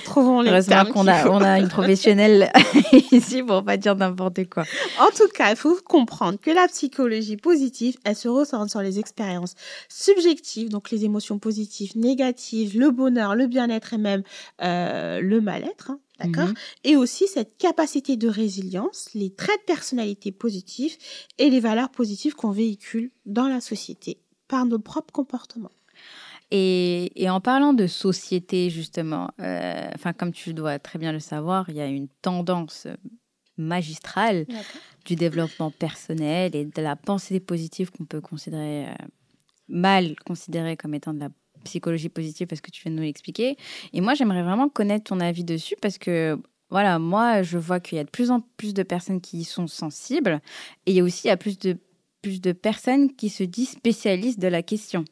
Trouvons 0.04 0.40
les 0.40 0.50
Heureusement 0.50 0.84
qu'on 0.86 1.06
a, 1.06 1.28
on 1.28 1.40
a 1.42 1.58
une 1.58 1.68
professionnelle 1.68 2.50
ici 3.12 3.42
pour 3.42 3.62
pas 3.64 3.76
dire 3.76 3.94
n'importe 3.96 4.48
quoi. 4.48 4.64
En 5.00 5.10
tout 5.16 5.28
cas, 5.34 5.50
il 5.50 5.56
faut 5.56 5.76
comprendre 5.84 6.38
que 6.40 6.50
la 6.50 6.66
psychologie 6.68 7.36
positive, 7.36 7.96
elle 8.04 8.16
se 8.16 8.28
ressent 8.28 8.66
sur 8.68 8.80
les 8.80 8.98
expériences 8.98 9.54
subjectives, 9.88 10.57
donc 10.66 10.90
les 10.90 11.04
émotions 11.04 11.38
positives, 11.38 11.96
négatives, 11.96 12.78
le 12.78 12.90
bonheur, 12.90 13.34
le 13.34 13.46
bien-être 13.46 13.94
et 13.94 13.98
même 13.98 14.22
euh, 14.62 15.20
le 15.20 15.40
mal-être. 15.40 15.90
hein, 15.90 16.00
D'accord? 16.20 16.48
Mhm. 16.48 16.54
Et 16.84 16.96
aussi 16.96 17.26
cette 17.28 17.56
capacité 17.58 18.16
de 18.16 18.28
résilience, 18.28 19.10
les 19.14 19.30
traits 19.34 19.60
de 19.60 19.64
personnalité 19.66 20.32
positifs 20.32 20.98
et 21.38 21.48
les 21.50 21.60
valeurs 21.60 21.90
positives 21.90 22.34
qu'on 22.34 22.50
véhicule 22.50 23.10
dans 23.26 23.48
la 23.48 23.60
société 23.60 24.18
par 24.48 24.66
nos 24.66 24.78
propres 24.78 25.12
comportements. 25.12 25.70
Et, 26.50 27.12
et 27.22 27.28
en 27.28 27.40
parlant 27.40 27.74
de 27.74 27.86
société, 27.86 28.70
justement, 28.70 29.30
euh, 29.40 29.88
enfin, 29.94 30.12
comme 30.14 30.32
tu 30.32 30.54
dois 30.54 30.78
très 30.78 30.98
bien 30.98 31.12
le 31.12 31.20
savoir, 31.20 31.68
il 31.68 31.76
y 31.76 31.80
a 31.80 31.86
une 31.86 32.08
tendance 32.22 32.86
magistrale 33.58 34.46
du 35.04 35.16
développement 35.16 35.70
personnel 35.70 36.54
et 36.54 36.64
de 36.64 36.82
la 36.82 36.96
pensée 36.96 37.40
positive 37.40 37.90
qu'on 37.90 38.04
peut 38.04 38.20
considérer 38.20 38.86
euh, 38.86 38.94
mal 39.68 40.16
considérée 40.24 40.76
comme 40.76 40.94
étant 40.94 41.14
de 41.14 41.20
la 41.20 41.30
psychologie 41.64 42.08
positive 42.08 42.46
parce 42.46 42.60
que 42.60 42.70
tu 42.70 42.82
viens 42.82 42.92
de 42.92 42.96
nous 42.96 43.02
l'expliquer. 43.02 43.56
Et 43.92 44.00
moi, 44.00 44.14
j'aimerais 44.14 44.42
vraiment 44.42 44.68
connaître 44.68 45.04
ton 45.04 45.20
avis 45.20 45.44
dessus 45.44 45.76
parce 45.80 45.98
que 45.98 46.38
voilà, 46.70 46.98
moi, 46.98 47.42
je 47.42 47.58
vois 47.58 47.80
qu'il 47.80 47.96
y 47.96 48.00
a 48.00 48.04
de 48.04 48.10
plus 48.10 48.30
en 48.30 48.40
plus 48.56 48.74
de 48.74 48.82
personnes 48.82 49.20
qui 49.20 49.38
y 49.38 49.44
sont 49.44 49.66
sensibles 49.66 50.40
et 50.86 50.92
il 50.92 50.96
y 50.96 51.00
a 51.00 51.04
aussi 51.04 51.26
il 51.26 51.28
y 51.28 51.32
a 51.32 51.36
plus 51.36 51.58
de 51.58 51.76
plus 52.20 52.40
de 52.40 52.50
personnes 52.50 53.14
qui 53.14 53.28
se 53.28 53.44
disent 53.44 53.70
spécialistes 53.70 54.40
de 54.40 54.48
la 54.48 54.62
question. 54.62 55.04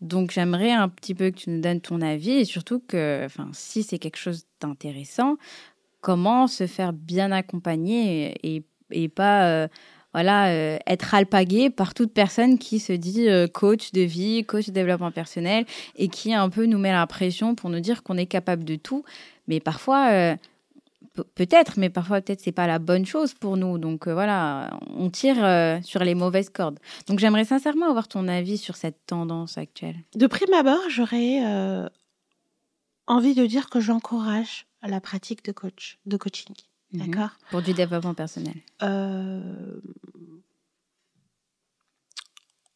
Donc 0.00 0.32
j'aimerais 0.32 0.72
un 0.72 0.88
petit 0.88 1.14
peu 1.14 1.30
que 1.30 1.36
tu 1.36 1.50
nous 1.50 1.60
donnes 1.60 1.80
ton 1.80 2.00
avis 2.00 2.32
et 2.32 2.44
surtout 2.44 2.80
que, 2.80 3.22
enfin, 3.24 3.48
si 3.52 3.84
c'est 3.84 3.98
quelque 3.98 4.18
chose 4.18 4.44
d'intéressant, 4.60 5.36
comment 6.00 6.46
se 6.48 6.66
faire 6.66 6.92
bien 6.92 7.30
accompagner 7.30 8.34
et, 8.42 8.64
et 8.90 9.08
pas, 9.08 9.46
euh, 9.48 9.68
voilà, 10.14 10.48
euh, 10.48 10.78
être 10.86 11.14
alpagué 11.14 11.70
par 11.70 11.92
toute 11.94 12.12
personne 12.12 12.58
qui 12.58 12.80
se 12.80 12.92
dit 12.92 13.28
euh, 13.28 13.46
coach 13.46 13.92
de 13.92 14.00
vie, 14.00 14.44
coach 14.44 14.66
de 14.66 14.72
développement 14.72 15.10
personnel 15.12 15.66
et 15.96 16.08
qui 16.08 16.32
un 16.34 16.48
peu 16.48 16.64
nous 16.66 16.78
met 16.78 16.92
la 16.92 17.06
pression 17.06 17.54
pour 17.54 17.68
nous 17.70 17.80
dire 17.80 18.02
qu'on 18.02 18.16
est 18.16 18.26
capable 18.26 18.64
de 18.64 18.76
tout. 18.76 19.04
Mais 19.48 19.60
parfois, 19.60 20.08
euh, 20.10 20.36
pe- 21.14 21.24
peut-être, 21.34 21.78
mais 21.78 21.90
parfois 21.90 22.20
peut-être 22.22 22.40
c'est 22.40 22.52
pas 22.52 22.66
la 22.66 22.78
bonne 22.78 23.04
chose 23.04 23.34
pour 23.34 23.56
nous. 23.58 23.76
Donc 23.78 24.08
voilà, 24.08 24.70
on 24.96 25.10
tire 25.10 25.36
sur 25.84 26.02
les 26.02 26.14
mauvaises 26.14 26.48
cordes. 26.50 26.78
Donc 27.06 27.18
j'aimerais 27.18 27.44
sincèrement 27.44 27.88
avoir 27.90 28.08
ton 28.08 28.28
avis 28.28 28.56
sur 28.58 28.76
cette 28.76 29.04
tendance 29.06 29.58
actuelle. 29.58 29.96
De 30.16 30.26
prime 30.26 30.54
abord, 30.54 30.80
j'aurais 30.88 31.40
envie 33.06 33.34
de 33.34 33.46
dire 33.46 33.68
que 33.70 33.80
j'encourage 33.80 34.66
la 34.82 35.00
pratique 35.00 35.44
de 35.44 35.52
coach, 35.52 35.98
de 36.06 36.16
coaching. 36.16 36.54
D'accord 36.92 37.30
Pour 37.50 37.62
du 37.62 37.74
développement 37.74 38.14
personnel. 38.14 38.54
Euh, 38.82 39.80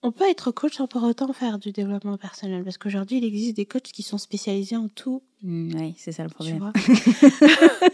On 0.04 0.11
peut 0.11 0.28
être 0.28 0.50
coach 0.50 0.76
sans 0.78 0.88
pour 0.88 1.04
autant 1.04 1.32
faire 1.32 1.59
du 1.59 1.71
développement 1.71 2.16
personnel 2.16 2.64
parce 2.64 2.76
qu'aujourd'hui, 2.76 3.18
il 3.18 3.25
existe 3.25 3.54
des 3.56 3.66
coachs 3.66 3.82
qui 3.85 4.02
sont 4.02 4.18
spécialisés 4.18 4.76
en 4.76 4.88
tout. 4.88 5.23
Mm, 5.44 5.75
oui, 5.80 5.94
c'est 5.97 6.11
ça 6.11 6.25
le 6.25 6.28
Tu 6.28 6.35
problème. 6.35 6.59
vois 6.59 6.73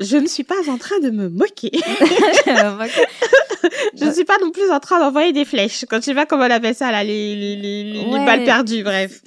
Je 0.00 0.16
ne 0.18 0.26
suis 0.26 0.44
pas 0.44 0.54
en 0.68 0.76
train 0.76 0.98
de 1.00 1.08
me 1.10 1.28
moquer. 1.30 1.70
Je 3.98 4.04
ne 4.04 4.12
suis 4.12 4.24
pas 4.24 4.36
non 4.42 4.50
plus 4.50 4.70
en 4.70 4.80
train 4.80 4.98
d'envoyer 5.00 5.32
des 5.32 5.44
flèches. 5.46 5.84
Quand 5.88 5.98
tu 5.98 6.04
sais 6.06 6.14
pas 6.14 6.26
comment 6.26 6.44
on 6.44 6.50
appelle 6.50 6.74
ça, 6.74 6.90
là, 6.92 7.04
les, 7.04 7.34
les, 7.36 7.56
les, 7.56 7.84
les 7.84 8.04
Ouais. 8.04 8.24
balles 8.26 8.44
perdues, 8.44 8.82
bref. 8.82 9.20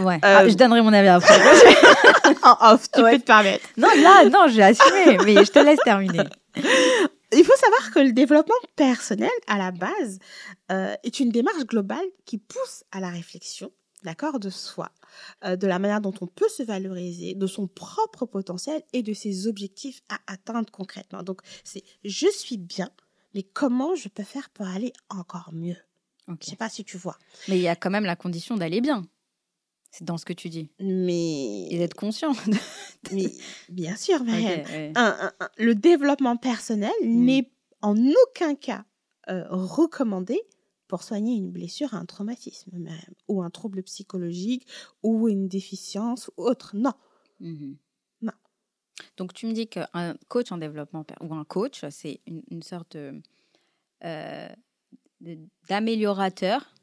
ouais. 0.00 0.14
Euh, 0.16 0.18
Ah, 0.22 0.48
je 0.48 0.54
donnerai 0.54 0.82
mon 0.82 0.92
avis 0.92 1.08
après. 1.08 1.34
en 2.42 2.72
off, 2.74 2.88
tu 2.92 3.00
Ouais. 3.02 3.12
peux 3.12 3.18
te 3.20 3.24
permettre. 3.26 3.64
non, 3.76 3.88
là, 4.02 4.24
non, 4.28 4.46
j'ai 4.48 4.62
assumé, 4.62 5.18
mais 5.24 5.44
je 5.44 5.50
te 5.50 5.58
laisse 5.60 5.78
terminer. 5.84 6.20
Il 7.32 7.44
faut 7.44 7.56
savoir 7.56 7.92
que 7.92 8.00
le 8.00 8.12
développement 8.12 8.54
personnel, 8.76 9.30
à 9.46 9.56
la 9.56 9.70
base, 9.70 10.18
euh, 10.72 10.94
est 11.04 11.20
une 11.20 11.30
démarche 11.30 11.64
globale 11.64 12.04
qui 12.24 12.38
pousse 12.38 12.84
à 12.90 13.00
la 13.00 13.10
réflexion, 13.10 13.70
d'accord, 14.02 14.40
de 14.40 14.50
soi, 14.50 14.90
euh, 15.44 15.56
de 15.56 15.66
la 15.66 15.78
manière 15.78 16.00
dont 16.00 16.14
on 16.20 16.26
peut 16.26 16.48
se 16.48 16.62
valoriser, 16.62 17.34
de 17.34 17.46
son 17.46 17.68
propre 17.68 18.26
potentiel 18.26 18.82
et 18.92 19.02
de 19.02 19.14
ses 19.14 19.46
objectifs 19.46 20.02
à 20.08 20.18
atteindre 20.26 20.70
concrètement. 20.72 21.22
Donc, 21.22 21.40
c'est 21.62 21.84
je 22.04 22.28
suis 22.30 22.58
bien, 22.58 22.90
mais 23.34 23.44
comment 23.44 23.94
je 23.94 24.08
peux 24.08 24.24
faire 24.24 24.50
pour 24.50 24.66
aller 24.66 24.92
encore 25.08 25.50
mieux? 25.52 25.76
Je 26.40 26.46
sais 26.46 26.56
pas 26.56 26.68
si 26.68 26.84
tu 26.84 26.96
vois, 26.96 27.18
Mais 27.48 27.58
il 27.58 27.62
y 27.62 27.68
a 27.68 27.74
quand 27.74 27.90
même 27.90 28.04
la 28.04 28.16
condition 28.16 28.56
d'aller 28.56 28.80
bien. 28.80 29.02
C'est 29.90 30.04
dans 30.04 30.18
ce 30.18 30.24
que 30.24 30.32
tu 30.32 30.48
dis. 30.48 30.70
Et 30.78 30.84
mais, 30.84 31.78
d'être 31.78 31.94
conscient. 31.94 32.32
mais 33.12 33.26
bien 33.68 33.96
sûr, 33.96 34.22
Marianne. 34.24 34.60
Ok, 34.60 34.68
ouais. 34.68 34.92
un- 34.94 35.16
un- 35.20 35.32
un- 35.44 35.48
le 35.58 35.74
développement 35.74 36.36
personnel 36.36 36.92
Mm. 37.02 37.24
n'est 37.24 37.50
en 37.82 37.96
aucun 38.26 38.54
cas 38.54 38.84
euh, 39.28 39.44
recommandé 39.50 40.40
pour 40.88 41.02
soigner 41.02 41.36
une 41.36 41.50
blessure, 41.50 41.94
un 41.94 42.04
traumatisme 42.04 42.76
même, 42.76 43.14
ou 43.28 43.42
un 43.42 43.50
trouble 43.50 43.82
psychologique, 43.84 44.66
ou 45.02 45.28
une 45.28 45.46
déficience, 45.48 46.30
ou 46.36 46.42
autre. 46.44 46.72
Non. 46.74 46.92
Mhm. 47.40 47.76
Non. 48.22 48.32
Donc 49.16 49.32
tu 49.34 49.46
me 49.46 49.52
dis 49.52 49.68
qu'un 49.68 50.16
coach 50.28 50.50
en 50.52 50.58
développement 50.58 51.04
ou 51.20 51.34
un 51.34 51.44
coach, 51.44 51.84
c'est 51.90 52.20
une, 52.26 52.42
une 52.50 52.62
sorte 52.62 52.96
de, 52.96 53.20
euh, 54.04 54.48
de- 55.20 55.38
d'améliorateur 55.68 56.74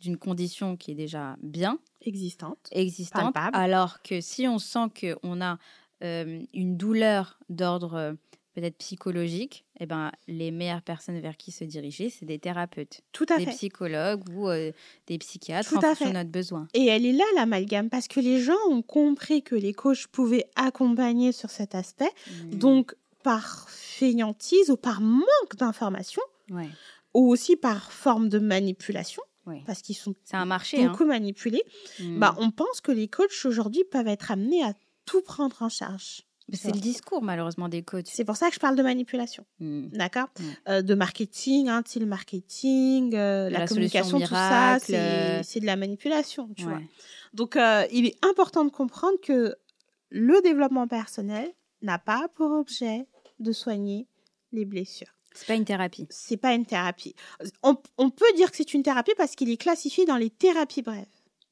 d'une 0.00 0.16
condition 0.16 0.76
qui 0.76 0.92
est 0.92 0.94
déjà 0.96 1.36
bien 1.42 1.78
Existante. 2.02 2.68
existante. 2.72 3.34
Palpable. 3.34 3.56
Alors 3.56 4.02
que 4.02 4.20
si 4.20 4.48
on 4.48 4.58
sent 4.58 4.88
qu'on 5.22 5.40
a 5.40 5.58
euh, 6.02 6.40
une 6.54 6.76
douleur 6.76 7.38
d'ordre 7.50 7.94
euh, 7.94 8.12
peut-être 8.54 8.78
psychologique, 8.78 9.64
eh 9.78 9.86
ben, 9.86 10.10
les 10.26 10.50
meilleures 10.50 10.82
personnes 10.82 11.20
vers 11.20 11.36
qui 11.36 11.52
se 11.52 11.62
diriger, 11.64 12.08
c'est 12.10 12.24
des 12.26 12.38
thérapeutes, 12.38 13.02
Tout 13.12 13.26
à 13.28 13.36
des 13.38 13.44
fait. 13.44 13.50
psychologues 13.52 14.22
ou 14.30 14.48
euh, 14.48 14.72
des 15.06 15.18
psychiatres 15.18 15.68
Tout 15.68 15.76
en 15.76 15.80
à 15.80 15.82
fonction 15.88 16.06
fait. 16.06 16.12
de 16.12 16.16
notre 16.18 16.30
besoin. 16.30 16.66
Et 16.74 16.86
elle 16.86 17.04
est 17.06 17.12
là, 17.12 17.24
l'amalgame, 17.36 17.90
parce 17.90 18.08
que 18.08 18.18
les 18.20 18.40
gens 18.40 18.56
ont 18.70 18.82
compris 18.82 19.42
que 19.42 19.54
les 19.54 19.72
coachs 19.74 20.06
pouvaient 20.08 20.46
accompagner 20.56 21.32
sur 21.32 21.50
cet 21.50 21.74
aspect. 21.74 22.10
Mm. 22.46 22.54
Donc, 22.56 22.94
par 23.22 23.68
fainéantise 23.68 24.70
ou 24.70 24.76
par 24.76 25.00
manque 25.02 25.56
d'information, 25.56 26.22
Ouais. 26.50 26.68
ou 27.14 27.28
aussi 27.30 27.54
par 27.56 27.92
forme 27.92 28.28
de 28.28 28.38
manipulation, 28.38 29.22
Parce 29.66 29.82
qu'ils 29.82 29.96
sont 29.96 30.14
C'est 30.24 30.36
un 30.36 30.44
marché. 30.46 30.82
hein. 30.84 30.90
beaucoup 30.90 31.04
manipulés, 31.04 31.62
Mm. 31.98 32.18
bah, 32.18 32.34
on 32.38 32.50
pense 32.50 32.80
que 32.80 32.92
les 32.92 33.08
coachs 33.08 33.44
aujourd'hui 33.44 33.84
peuvent 33.84 34.08
être 34.08 34.30
amenés 34.30 34.62
à 34.62 34.74
tout 35.06 35.22
prendre 35.22 35.56
en 35.62 35.68
charge. 35.68 36.22
c'est 36.52 36.74
le 36.74 36.80
discours 36.80 37.22
malheureusement 37.22 37.68
des 37.68 37.82
coachs. 37.84 38.08
C'est 38.08 38.24
pour 38.24 38.34
ça 38.36 38.48
que 38.48 38.54
je 38.56 38.58
parle 38.60 38.74
de 38.74 38.82
manipulation, 38.82 39.44
Mm. 39.60 39.88
d'accord? 39.92 40.28
Mm. 40.38 40.42
Euh, 40.68 40.82
De 40.82 40.94
marketing, 40.94 41.68
hein, 41.68 41.82
le 41.96 42.06
marketing, 42.06 43.14
euh, 43.14 43.48
la, 43.50 43.60
la 43.60 43.66
communication, 43.68 44.18
tout 44.18 44.26
ça, 44.26 44.78
c'est 44.80 44.98
euh, 44.98 45.42
c'est 45.44 45.60
de 45.60 45.66
la 45.66 45.76
manipulation, 45.76 46.48
tu 46.56 46.64
vois. 46.64 46.80
Donc, 47.34 47.54
euh, 47.56 47.86
il 47.92 48.04
est 48.06 48.16
important 48.24 48.64
de 48.64 48.70
comprendre 48.70 49.16
que 49.22 49.54
le 50.10 50.42
développement 50.42 50.88
personnel 50.88 51.52
n'a 51.82 51.98
pas 52.00 52.26
pour 52.34 52.50
objet 52.50 53.06
de 53.38 53.52
soigner 53.52 54.08
les 54.52 54.64
blessures. 54.64 55.14
C'est 55.34 55.46
pas 55.46 55.54
une 55.54 55.64
thérapie. 55.64 56.06
C'est 56.10 56.36
pas 56.36 56.54
une 56.54 56.66
thérapie. 56.66 57.14
On, 57.62 57.76
on 57.98 58.10
peut 58.10 58.32
dire 58.36 58.50
que 58.50 58.56
c'est 58.56 58.74
une 58.74 58.82
thérapie 58.82 59.12
parce 59.16 59.34
qu'il 59.34 59.50
est 59.50 59.56
classifié 59.56 60.04
dans 60.04 60.16
les 60.16 60.30
thérapies 60.30 60.82
brèves. 60.82 61.06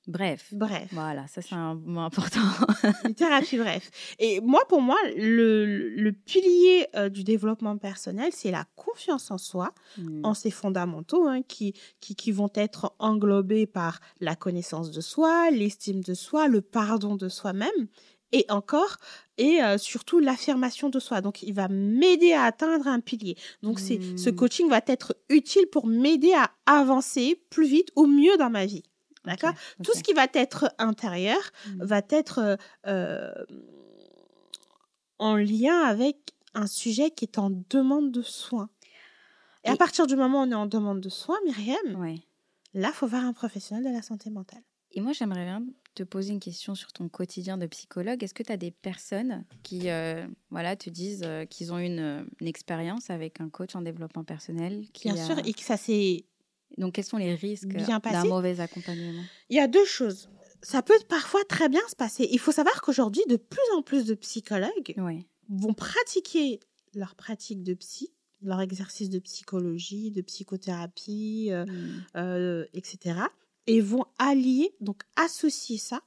Bref. 0.07 0.49
Bref. 0.53 0.89
Voilà, 0.93 1.27
ça 1.27 1.43
c'est 1.43 1.55
un 1.55 1.75
mot 1.75 2.01
important. 2.01 2.41
Une 3.05 3.15
thérapie, 3.15 3.59
bref. 3.59 3.91
Et 4.19 4.41
moi, 4.41 4.63
pour 4.67 4.81
moi, 4.81 4.97
le, 5.19 5.67
le 5.91 6.13
pilier 6.13 6.87
euh, 6.97 7.11
du 7.11 7.25
développement 7.25 7.77
personnel, 7.77 8.31
c'est 8.33 8.51
la 8.51 8.65
confiance 8.75 9.31
en 9.31 9.37
soi, 9.37 9.75
Mm. 9.99 10.25
en 10.25 10.33
ses 10.33 10.51
fondamentaux, 10.51 11.27
hein, 11.29 11.43
qui, 11.43 11.75
qui, 12.01 12.15
qui 12.17 12.33
vont 12.33 12.51
être 12.55 12.95
englobés 12.99 13.67
par 13.67 14.01
la 14.21 14.35
connaissance 14.35 14.91
de 14.93 15.03
soi, 15.03 15.51
l'estime 15.51 16.03
de 16.03 16.15
soi, 16.15 16.49
le 16.49 16.63
pardon 16.63 17.15
de 17.17 17.29
soi-même 17.29 17.89
et 18.33 18.45
encore, 18.51 18.97
et 19.39 19.63
euh, 19.63 19.79
surtout 19.79 20.19
l'affirmation 20.19 20.89
de 20.91 20.99
soi. 21.01 21.21
Donc, 21.21 21.43
il 21.43 21.53
va 21.55 21.69
m'aider 21.69 22.33
à 22.33 22.45
atteindre 22.45 22.87
un 22.87 23.01
pilier. 23.01 23.37
Donc, 23.63 23.79
c'est 23.81 24.01
ce 24.17 24.31
Hmm. 24.31 24.35
coaching 24.35 24.69
va 24.69 24.81
être 24.87 25.17
utile 25.29 25.67
pour 25.67 25.87
m'aider 25.87 26.33
à 26.35 26.51
avancer 26.67 27.43
plus 27.51 27.67
vite 27.67 27.89
ou 27.97 28.07
mieux 28.07 28.37
dans 28.37 28.51
ma 28.51 28.67
vie. 28.67 28.83
D'accord? 29.25 29.53
Tout 29.85 29.93
ce 29.95 30.03
qui 30.03 30.13
va 30.15 30.27
être 30.35 30.73
intérieur 30.79 31.39
Mm. 31.67 31.85
va 31.85 32.03
être 32.11 32.59
euh, 32.87 33.33
en 35.19 35.35
lien 35.37 35.81
avec 35.83 36.17
un 36.55 36.67
sujet 36.67 37.11
qui 37.11 37.25
est 37.25 37.39
en 37.39 37.51
demande 37.71 38.11
de 38.13 38.23
soins. 38.23 38.71
Et, 39.65 39.69
à 39.71 39.77
partir 39.77 40.07
du 40.07 40.17
moment 40.17 40.41
où 40.41 40.47
on 40.47 40.51
est 40.51 40.55
en 40.55 40.67
demande 40.67 41.01
de 41.01 41.09
soins, 41.09 41.39
Myriam, 41.45 41.97
Ouais. 42.01 42.23
là, 42.75 42.91
faut 42.93 43.07
voir 43.07 43.25
un 43.25 43.33
professionnel 43.33 43.85
de 43.85 43.91
la 43.95 44.03
santé 44.03 44.31
mentale. 44.31 44.63
Et 44.93 45.01
moi, 45.01 45.13
j'aimerais 45.13 45.45
bien 45.45 45.65
te 45.95 46.03
poser 46.03 46.33
une 46.33 46.41
question 46.41 46.75
sur 46.75 46.93
ton 46.93 47.09
quotidien 47.09 47.59
de 47.59 47.67
psychologue. 47.67 48.23
Est-ce 48.23 48.35
que 48.35 48.43
tu 48.43 48.53
as 48.53 48.57
des 48.57 48.71
personnes 48.71 49.45
qui 49.63 49.91
euh, 49.91 50.27
voilà, 50.51 50.77
te 50.77 50.89
disent 50.91 51.23
euh, 51.25 51.45
qu'ils 51.45 51.73
ont 51.73 51.79
une, 51.79 51.99
euh, 51.99 52.25
une 52.41 52.47
expérience 52.47 53.11
avec 53.11 53.41
un 53.41 53.49
coach 53.49 53.75
en 53.75 53.83
développement 53.83 54.25
personnel 54.25 54.87
qui 54.93 55.11
Bien 55.11 55.23
a- 55.23 55.27
sûr, 55.27 55.39
et 55.47 55.53
que 55.53 55.61
ça 55.63 55.77
c'est 55.77 56.25
Donc, 56.79 56.95
quels 56.95 57.05
sont 57.05 57.17
les 57.17 57.35
risques 57.35 57.69
d'un 57.77 58.25
mauvais 58.25 58.61
accompagnement? 58.61 59.25
Il 59.51 59.57
y 59.57 59.61
a 59.61 59.67
deux 59.67 59.85
choses. 59.85 60.29
Ça 60.63 60.83
peut 60.83 60.95
parfois 61.09 61.45
très 61.49 61.69
bien 61.69 61.81
se 61.89 61.95
passer. 61.97 62.29
Il 62.31 62.39
faut 62.39 62.53
savoir 62.53 62.81
qu'aujourd'hui, 62.83 63.23
de 63.29 63.37
plus 63.37 63.61
en 63.77 63.83
plus 63.83 64.05
de 64.07 64.15
psychologues 64.15 64.95
Oui. 64.97 65.27
vont 65.49 65.75
pratiquer 65.75 66.61
leur 66.95 67.15
pratique 67.15 67.63
de 67.63 67.75
psy, 67.75 68.11
leur 68.43 68.61
exercice 68.61 69.11
de 69.11 69.19
psychologie, 69.19 70.11
de 70.11 70.21
psychothérapie, 70.23 71.49
euh, 71.51 71.65
Mm. 71.67 72.05
euh, 72.17 72.65
etc. 72.75 73.21
Et 73.69 73.81
vont 73.81 74.05
allier, 74.19 74.75
donc 74.81 75.03
associer 75.17 75.79
ça 75.79 76.01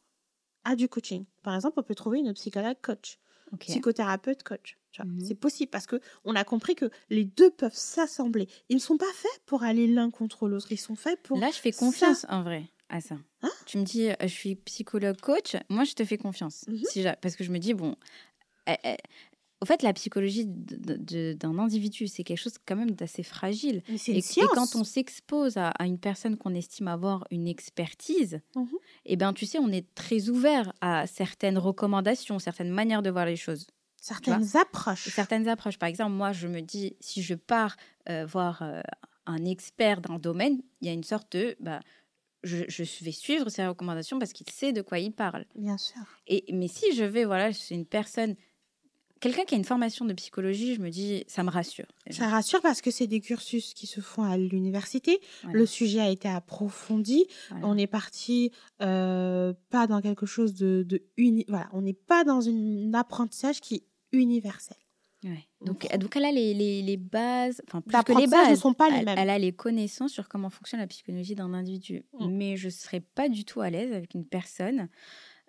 à 0.63 0.75
du 0.75 0.89
coaching. 0.89 1.25
Par 1.43 1.55
exemple, 1.55 1.79
on 1.79 1.83
peut 1.83 1.95
trouver 1.95 2.19
une 2.19 2.33
psychologue 2.33 2.77
coach, 2.81 3.19
psychothérapeute 3.59 4.43
coach. 4.43 4.77
Mhm. 4.99 5.21
C'est 5.25 5.35
possible 5.35 5.69
parce 5.69 5.87
que 5.87 6.01
on 6.25 6.35
a 6.35 6.43
compris 6.43 6.75
que 6.75 6.89
les 7.09 7.23
deux 7.23 7.49
peuvent 7.49 7.75
s'assembler. 7.75 8.47
Ils 8.69 8.75
ne 8.75 8.81
sont 8.81 8.97
pas 8.97 9.11
faits 9.13 9.41
pour 9.45 9.63
aller 9.63 9.87
l'un 9.87 10.09
contre 10.11 10.47
l'autre. 10.49 10.71
Ils 10.71 10.77
sont 10.77 10.95
faits 10.95 11.21
pour 11.23 11.37
Là, 11.37 11.49
je 11.49 11.59
fais 11.59 11.71
ça. 11.71 11.79
confiance 11.85 12.25
en 12.29 12.43
vrai 12.43 12.65
à 12.89 12.99
ça. 12.99 13.15
Hein? 13.41 13.51
Tu 13.65 13.77
me 13.77 13.83
dis, 13.85 14.09
euh, 14.09 14.15
je 14.21 14.27
suis 14.27 14.55
psychologue 14.55 15.19
coach, 15.21 15.55
moi, 15.69 15.85
je 15.85 15.93
te 15.93 16.03
fais 16.03 16.17
confiance. 16.17 16.65
Mhm. 16.67 16.83
Si 16.89 17.05
parce 17.21 17.35
que 17.37 17.43
je 17.43 17.51
me 17.51 17.57
dis, 17.59 17.73
bon, 17.73 17.95
eh, 18.67 18.75
eh, 18.83 18.97
au 19.61 19.65
fait, 19.65 19.83
la 19.83 19.93
psychologie 19.93 20.45
d'un 20.47 21.59
individu, 21.59 22.07
c'est 22.07 22.23
quelque 22.23 22.39
chose 22.39 22.55
quand 22.65 22.75
même 22.75 22.91
d'assez 22.91 23.23
fragile. 23.23 23.83
Et, 24.07 24.17
et 24.17 24.21
quand 24.53 24.75
on 24.75 24.83
s'expose 24.83 25.57
à, 25.57 25.69
à 25.69 25.85
une 25.85 25.99
personne 25.99 26.35
qu'on 26.37 26.55
estime 26.55 26.87
avoir 26.87 27.25
une 27.31 27.47
expertise, 27.47 28.41
Mhm. 28.55 28.67
eh 29.05 29.15
ben, 29.15 29.33
tu 29.33 29.45
sais, 29.45 29.59
on 29.59 29.69
est 29.69 29.93
très 29.95 30.29
ouvert 30.29 30.73
à 30.81 31.05
certaines 31.07 31.57
recommandations, 31.57 32.39
certaines 32.39 32.71
manières 32.71 33.01
de 33.01 33.09
voir 33.09 33.25
les 33.25 33.35
choses, 33.35 33.67
certaines 34.01 34.55
approches. 34.57 35.09
certaines 35.09 35.47
approches. 35.47 35.77
Par 35.77 35.89
exemple, 35.89 36.13
moi, 36.13 36.31
je 36.31 36.47
me 36.47 36.61
dis, 36.61 36.95
si 36.99 37.21
je 37.21 37.35
pars 37.35 37.75
euh, 38.09 38.25
voir 38.25 38.61
euh, 38.63 38.81
un 39.27 39.45
expert 39.45 40.01
d'un 40.01 40.17
domaine, 40.17 40.61
il 40.81 40.87
y 40.87 40.89
a 40.89 40.93
une 40.93 41.03
sorte 41.03 41.37
de, 41.37 41.55
bah, 41.59 41.79
je, 42.43 42.63
je 42.67 42.83
vais 43.03 43.11
suivre 43.11 43.49
ses 43.49 43.67
recommandations 43.67 44.17
parce 44.17 44.33
qu'il 44.33 44.49
sait 44.49 44.73
de 44.73 44.81
quoi 44.81 44.97
il 44.97 45.11
parle. 45.11 45.45
Bien 45.55 45.77
sûr. 45.77 46.01
Et 46.27 46.43
mais 46.51 46.67
si 46.67 46.95
je 46.95 47.03
vais, 47.03 47.25
voilà, 47.25 47.53
c'est 47.53 47.75
une 47.75 47.85
personne, 47.85 48.35
quelqu'un 49.21 49.45
qui 49.45 49.55
a 49.55 49.57
une 49.57 49.63
formation 49.63 50.03
de 50.03 50.11
psychologie, 50.13 50.75
je 50.75 50.81
me 50.81 50.89
dis, 50.89 51.23
ça 51.27 51.43
me 51.43 51.49
rassure. 51.49 51.85
Ça 52.09 52.27
rassure 52.27 52.61
parce 52.61 52.81
que 52.81 52.91
c'est 52.91 53.07
des 53.07 53.21
cursus 53.21 53.73
qui 53.73 53.87
se 53.87 54.01
font 54.01 54.23
à 54.23 54.37
l'université. 54.37 55.19
Voilà. 55.43 55.59
Le 55.59 55.65
sujet 55.65 56.01
a 56.01 56.09
été 56.09 56.27
approfondi. 56.27 57.25
Voilà. 57.49 57.67
On 57.67 57.77
est 57.77 57.87
parti 57.87 58.51
euh, 58.81 59.53
pas 59.69 59.87
dans 59.87 60.01
quelque 60.01 60.25
chose 60.25 60.53
de, 60.55 60.83
de 60.85 61.03
uni... 61.15 61.45
Voilà, 61.47 61.69
on 61.71 61.81
n'est 61.81 61.93
pas 61.93 62.25
dans 62.25 62.41
une- 62.41 62.93
un 62.93 62.99
apprentissage 62.99 63.61
qui 63.61 63.75
est 63.75 63.83
universel. 64.11 64.75
Ouais. 65.23 65.47
Donc, 65.63 65.87
donc 65.99 66.15
elle 66.15 66.25
a 66.25 66.31
les, 66.31 66.55
les, 66.55 66.81
les 66.81 66.97
bases, 66.97 67.61
enfin 67.67 67.79
plus 67.81 67.91
que 67.91 68.11
les 68.11 68.13
L'apprentissage 68.25 68.45
ne 68.47 68.49
bases, 68.53 68.59
sont 68.59 68.73
pas 68.73 68.89
les 68.89 69.05
mêmes. 69.05 69.15
elle 69.19 69.29
a 69.29 69.37
les 69.37 69.51
connaissances 69.53 70.11
sur 70.11 70.27
comment 70.27 70.49
fonctionne 70.49 70.79
la 70.79 70.87
psychologie 70.87 71.35
d'un 71.35 71.53
individu. 71.53 72.03
Mm. 72.19 72.27
Mais 72.31 72.57
je 72.57 72.65
ne 72.65 72.71
serais 72.71 73.01
pas 73.01 73.29
du 73.29 73.45
tout 73.45 73.61
à 73.61 73.69
l'aise 73.69 73.93
avec 73.93 74.15
une 74.15 74.25
personne 74.25 74.89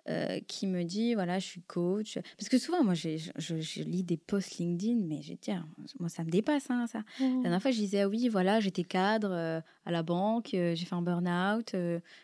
euh, 0.09 0.39
qui 0.47 0.67
me 0.67 0.83
dit, 0.83 1.13
voilà, 1.13 1.39
je 1.39 1.45
suis 1.45 1.61
coach. 1.61 2.17
Parce 2.37 2.49
que 2.49 2.57
souvent, 2.57 2.83
moi, 2.83 2.93
je, 2.93 3.17
je- 3.37 3.61
je 3.61 3.81
lis 3.83 4.03
des 4.03 4.17
posts 4.17 4.57
LinkedIn, 4.57 5.05
mais 5.07 5.21
je 5.21 5.33
dis, 5.33 5.51
ah, 5.51 5.63
moi, 5.99 6.09
ça 6.09 6.23
me 6.23 6.29
dépasse, 6.29 6.69
hein, 6.69 6.85
ça. 6.87 7.03
La 7.19 7.25
Mhm. 7.25 7.41
dernière 7.43 7.61
fois, 7.61 7.71
je 7.71 7.77
disais, 7.77 8.01
ah 8.01 8.07
oui, 8.09 8.27
voilà, 8.29 8.59
j'étais 8.59 8.83
cadre 8.83 9.31
euh, 9.31 9.61
à 9.85 9.91
la 9.91 10.03
banque, 10.03 10.53
euh, 10.53 10.75
j'ai 10.75 10.85
fait 10.85 10.95
un 10.95 11.01
burn-out, 11.01 11.75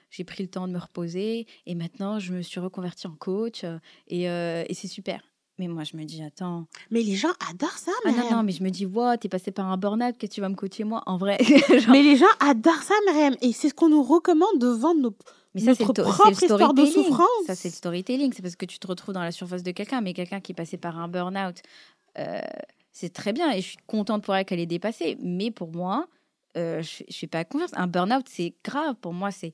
j'ai 0.10 0.24
pris 0.24 0.44
le 0.44 0.50
temps 0.50 0.68
de 0.68 0.74
me 0.74 0.80
reposer, 0.80 1.48
et 1.66 1.76
maintenant, 1.76 2.20
je 2.20 2.34
me 2.34 2.42
suis 2.42 2.60
reconvertie 2.60 3.08
en 3.08 3.16
coach, 3.16 3.64
et, 4.08 4.24
et 4.24 4.74
c'est 4.74 4.88
super. 4.88 5.22
Mais 5.58 5.68
moi, 5.68 5.84
je 5.84 5.98
me 5.98 6.06
dis, 6.06 6.24
attends. 6.24 6.68
Mais 6.90 7.02
les 7.02 7.16
gens 7.18 7.34
adorent 7.50 7.78
ça, 7.78 7.92
Ah 8.06 8.12
non, 8.14 8.30
non, 8.32 8.44
mais 8.44 8.54
je 8.54 8.64
me 8.64 8.70
dis, 8.70 8.86
wow, 8.86 9.18
t'es 9.18 9.28
passé 9.28 9.52
par 9.52 9.68
un 9.70 9.76
burn-out, 9.76 10.18
que 10.18 10.26
tu 10.26 10.40
vas 10.40 10.48
me 10.48 10.56
coacher 10.56 10.86
moi 10.86 11.04
En 11.06 11.18
vrai? 11.18 11.38
genre- 11.44 11.92
Mais 11.92 12.02
les 12.02 12.16
gens 12.16 12.26
adorent 12.40 12.82
ça, 12.82 12.94
Myriam. 13.08 13.36
Et 13.42 13.52
c'est 13.52 13.68
ce 13.68 13.74
qu'on 13.74 13.90
nous 13.90 14.02
recommande 14.04 14.58
de 14.58 14.68
vendre 14.68 15.02
nos... 15.02 15.14
Mais 15.60 15.76
ça, 15.76 15.84
notre 15.84 15.94
propre 15.94 16.32
histoire 16.32 16.74
de 16.74 16.86
storytelling. 16.86 17.06
souffrance. 17.06 17.46
Ça, 17.48 17.56
c'est 17.56 17.70
le 17.70 17.74
storytelling. 17.74 18.34
C'est 18.34 18.42
parce 18.42 18.56
que 18.56 18.66
tu 18.66 18.80
te 18.80 18.88
retrouves 18.88 19.14
dans 19.14 19.24
la 19.24 19.32
surface 19.32 19.64
de 19.64 19.72
quelqu'un, 19.72 20.02
mais 20.02 20.14
quelqu'un 20.14 20.40
qui 20.40 20.52
est 20.54 20.56
passé 20.56 20.78
par 20.78 20.98
un 20.98 21.08
burn-out, 21.08 21.62
euh, 22.18 22.40
c'est 22.92 23.14
très 23.14 23.34
bien. 23.34 23.52
Et 23.52 23.62
je 23.62 23.68
suis 23.68 23.78
contente 23.88 24.24
pour 24.24 24.36
elle 24.36 24.46
qu'elle 24.46 24.60
ait 24.60 24.66
dépassé. 24.66 25.18
Mais 25.22 25.52
pour 25.52 25.72
moi, 25.72 26.08
euh, 26.58 26.82
je 26.82 27.04
ne 27.08 27.14
fais 27.14 27.28
pas 27.28 27.44
confiance. 27.46 27.72
Un 27.74 27.88
burn-out, 27.88 28.26
c'est 28.30 28.54
grave. 28.64 28.96
Pour 29.02 29.14
moi, 29.14 29.32
c'est. 29.32 29.54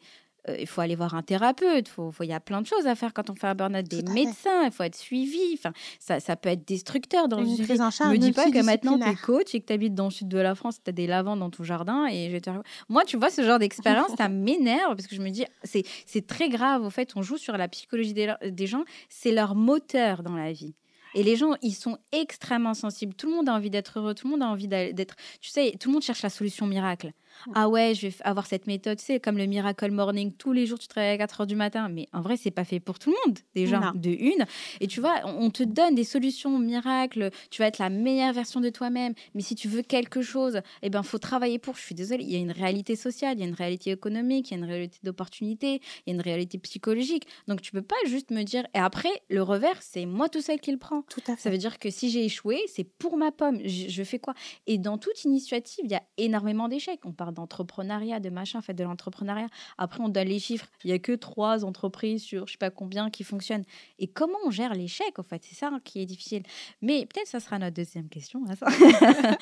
Euh, 0.50 0.58
il 0.60 0.68
faut 0.68 0.82
aller 0.82 0.96
voir 0.96 1.16
un 1.16 1.22
thérapeute, 1.22 1.88
il 1.88 1.92
faut, 1.92 2.12
faut- 2.12 2.24
il 2.24 2.30
y 2.30 2.34
a 2.34 2.40
plein 2.40 2.62
de 2.62 2.68
choses 2.68 2.86
à 2.88 2.96
faire 2.96 3.14
quand 3.14 3.30
on 3.30 3.36
fait 3.36 3.48
un 3.48 3.56
burn-out, 3.56 3.86
des 3.88 4.04
médecins, 4.14 4.64
il 4.66 4.72
faut 4.72 4.84
être 4.84 4.96
suivi, 4.96 5.40
enfin, 5.54 5.72
ça, 6.00 6.20
ça 6.20 6.36
peut 6.36 6.50
être 6.50 6.68
destructeur 6.68 7.28
dans 7.28 7.40
Une 7.44 7.56
vie. 7.56 7.64
prise 7.64 7.82
en 7.82 7.90
charge 7.92 8.12
me 8.14 8.18
dis 8.18 8.32
pas 8.32 8.50
que 8.52 8.64
maintenant 8.64 8.98
tu 9.00 9.08
es 9.10 9.16
coach 9.16 9.56
et 9.56 9.62
que 9.62 9.66
tu 9.66 9.74
habites 9.74 9.96
dans 9.96 10.06
le 10.06 10.12
sud 10.12 10.28
de 10.28 10.38
la 10.38 10.56
France, 10.56 10.78
tu 10.84 10.90
as 10.90 10.94
des 10.94 11.08
lavandes 11.08 11.40
dans 11.40 11.50
ton 11.50 11.64
jardin. 11.64 12.06
et 12.08 12.30
je 12.32 12.38
te... 12.38 12.50
Moi, 12.90 13.04
tu 13.06 13.18
vois, 13.18 13.30
ce 13.30 13.44
genre 13.44 13.60
d'expérience, 13.60 14.12
ça 14.18 14.30
m'énerve 14.30 14.96
parce 14.96 15.08
que 15.08 15.16
je 15.16 15.22
me 15.22 15.30
dis, 15.30 15.46
c'est 15.64 16.28
très 16.28 16.50
grave. 16.50 16.84
Au 16.84 16.90
fait, 16.90 17.12
on 17.16 17.22
joue 17.22 17.38
sur 17.38 17.58
la 17.58 17.68
psychologie 17.68 18.14
des, 18.14 18.34
des 18.52 18.68
gens, 18.68 18.84
c'est 19.10 19.32
leur 19.32 19.56
moteur 19.56 20.22
dans 20.24 20.36
la 20.36 20.52
vie. 20.52 20.76
Et 21.18 21.24
les 21.24 21.38
gens, 21.38 21.54
ils 21.62 21.72
sont 21.74 21.98
extrêmement 22.12 22.74
sensibles. 22.74 23.14
Tout 23.14 23.28
le 23.30 23.36
monde 23.36 23.48
a 23.48 23.54
envie 23.54 23.70
d'être 23.70 24.00
heureux, 24.00 24.14
tout 24.14 24.28
le 24.28 24.32
monde 24.32 24.44
a 24.44 24.48
envie 24.48 24.68
d'être. 24.68 25.16
Tu 25.40 25.50
sais, 25.50 25.74
tout 25.80 25.88
le 25.88 25.94
monde 25.94 26.02
cherche 26.04 26.22
la 26.22 26.30
solution 26.30 26.68
miracle. 26.68 27.14
Ah 27.54 27.70
ouais, 27.70 27.94
je 27.96 28.08
vais 28.08 28.14
avoir 28.24 28.46
cette 28.48 28.68
méthode, 28.68 28.98
tu 28.98 29.06
sais, 29.06 29.20
comme 29.20 29.38
le 29.38 29.46
Miracle 29.46 29.92
Morning. 29.92 30.32
Tous 30.38 30.52
les 30.54 30.66
jours, 30.66 30.80
tu 30.80 30.88
travailles 30.88 31.12
à 31.12 31.18
4 31.18 31.42
heures 31.42 31.48
du 31.48 31.56
matin. 31.56 31.90
Mais 31.90 32.08
en 32.14 32.22
vrai, 32.22 32.38
c'est 32.38 32.52
pas 32.52 32.64
fait 32.66 32.80
pour 32.80 32.98
tout 33.00 33.12
le 33.12 33.16
monde, 33.26 33.38
déjà, 33.54 33.80
Non. 33.80 33.92
de 33.96 34.10
une. 34.10 34.46
Et 34.82 34.88
tu 34.88 35.00
vois, 35.02 35.22
on 35.26 35.50
te 35.50 35.64
donne 35.64 35.96
des 35.96 36.04
solutions 36.04 36.58
miracles. 36.60 37.30
Tu 37.52 37.62
vas 37.62 37.68
être 37.68 37.80
la 37.80 37.90
meilleure 37.90 38.34
version 38.34 38.62
de 38.62 38.70
toi-même. 38.70 39.14
Mais 39.34 39.42
si 39.42 39.56
tu 39.56 39.68
veux 39.68 39.82
quelque 39.82 40.22
chose, 40.22 40.62
eh 40.82 40.90
ben, 40.90 41.04
faut 41.04 41.18
travailler 41.20 41.60
pour. 41.60 41.76
Je 41.76 41.82
suis 41.82 41.96
désolée, 41.96 42.24
il 42.24 42.32
y 42.32 42.36
a 42.36 42.40
une 42.40 42.52
réalité 42.52 42.96
sociale, 42.96 43.38
il 43.38 43.42
y 43.42 43.44
a 43.44 43.48
une 43.48 43.54
réalité 43.54 43.92
économique, 43.92 44.50
il 44.50 44.54
y 44.54 44.56
a 44.56 44.58
une 44.58 44.66
réalité 44.70 44.98
d'opportunité, 45.04 45.82
il 46.06 46.10
y 46.10 46.12
a 46.12 46.14
une 46.16 46.22
réalité 46.22 46.58
psychologique. 46.58 47.28
Donc, 47.48 47.62
tu 47.62 47.72
peux 47.72 47.82
pas 47.82 47.96
juste 48.08 48.32
me 48.32 48.44
dire. 48.44 48.66
Et 48.74 48.80
après, 48.80 49.10
le 49.30 49.42
revers, 49.44 49.82
c'est 49.82 50.06
moi 50.06 50.30
tout 50.30 50.42
seul 50.42 50.60
qui 50.60 50.72
le 50.72 50.78
prends. 50.78 51.04
Tout 51.10 51.22
à 51.28 51.32
Ça 51.32 51.38
fait. 51.38 51.50
veut 51.52 51.58
dire 51.58 51.80
que 51.80 51.90
si 51.90 52.10
j'ai 52.10 52.26
échoué, 52.26 52.60
c'est 52.68 52.84
pour 52.84 53.18
ma 53.18 53.32
pomme. 53.32 53.60
Je, 53.66 53.90
je 53.90 54.04
fais 54.04 54.20
quoi? 54.20 54.34
Et 54.68 54.78
dans 54.78 54.98
toute 54.98 55.24
initiative, 55.26 55.86
il 55.86 55.92
y 55.92 55.96
a 55.96 56.04
énormément 56.18 56.68
d'échecs. 56.68 57.02
On 57.06 57.12
parle 57.12 57.25
d'entrepreneuriat, 57.32 58.20
de 58.20 58.30
machin, 58.30 58.60
en 58.60 58.62
fait, 58.62 58.74
de 58.74 58.84
l'entrepreneuriat. 58.84 59.48
Après, 59.78 60.02
on 60.02 60.10
donne 60.10 60.28
les 60.28 60.40
chiffres. 60.40 60.68
Il 60.84 60.90
y 60.90 60.94
a 60.94 61.00
que 61.00 61.12
trois 61.14 61.66
entreprises 61.66 62.24
sur 62.24 62.48
je 62.48 62.54
sais 62.54 62.58
pas 62.58 62.70
combien 62.70 63.10
qui 63.10 63.24
fonctionnent. 63.24 63.66
Et 64.00 64.08
comment 64.08 64.38
on 64.46 64.52
gère 64.52 64.74
l'échec, 64.74 65.18
en 65.20 65.24
fait? 65.24 65.44
C'est 65.48 65.56
ça 65.56 65.72
qui 65.84 66.00
est 66.02 66.06
difficile. 66.06 66.44
Mais 66.82 67.06
peut-être 67.06 67.28
ça 67.28 67.40
sera 67.40 67.60
notre 67.60 67.76
deuxième 67.76 68.10
question. 68.10 68.44
hein, 68.50 68.56
ça. 68.56 68.68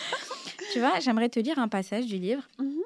tu 0.74 0.80
vois, 0.80 1.00
j'aimerais 1.00 1.30
te 1.30 1.40
lire 1.40 1.60
un 1.60 1.68
passage 1.68 2.06
du 2.06 2.18
livre 2.18 2.44
Mhm. 2.60 2.80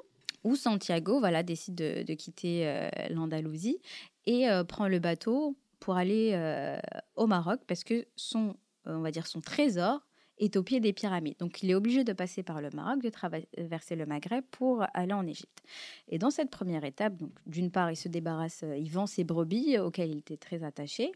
où 0.44 0.56
Santiago 0.56 1.18
voilà, 1.20 1.42
décide 1.42 1.74
de, 1.74 2.02
de 2.02 2.14
quitter 2.14 2.66
euh, 2.66 2.88
l'Andalousie 3.10 3.78
et 4.26 4.48
euh, 4.48 4.64
prend 4.64 4.88
le 4.88 4.98
bateau 4.98 5.56
pour 5.80 5.96
aller 5.96 6.32
euh, 6.34 6.78
au 7.16 7.26
Maroc 7.26 7.60
parce 7.66 7.84
que 7.84 8.06
son, 8.16 8.56
on 8.84 9.00
va 9.00 9.10
dire 9.10 9.26
son 9.26 9.40
trésor 9.40 10.00
est 10.38 10.56
au 10.56 10.62
pied 10.62 10.80
des 10.80 10.92
pyramides. 10.92 11.38
Donc 11.38 11.62
il 11.62 11.70
est 11.70 11.74
obligé 11.74 12.04
de 12.04 12.12
passer 12.12 12.42
par 12.42 12.60
le 12.60 12.70
Maroc, 12.70 13.02
de 13.02 13.10
traverser 13.10 13.96
le 13.96 14.06
Maghreb 14.06 14.44
pour 14.50 14.84
aller 14.94 15.12
en 15.12 15.26
Égypte. 15.26 15.62
Et 16.08 16.18
dans 16.18 16.30
cette 16.30 16.50
première 16.50 16.84
étape, 16.84 17.16
donc 17.16 17.32
d'une 17.46 17.70
part, 17.70 17.90
il 17.90 17.96
se 17.96 18.08
débarrasse, 18.08 18.62
euh, 18.62 18.76
il 18.76 18.90
vend 18.90 19.06
ses 19.06 19.24
brebis 19.24 19.76
euh, 19.76 19.84
auxquelles 19.84 20.10
il 20.10 20.18
était 20.18 20.36
très 20.36 20.62
attaché. 20.62 21.12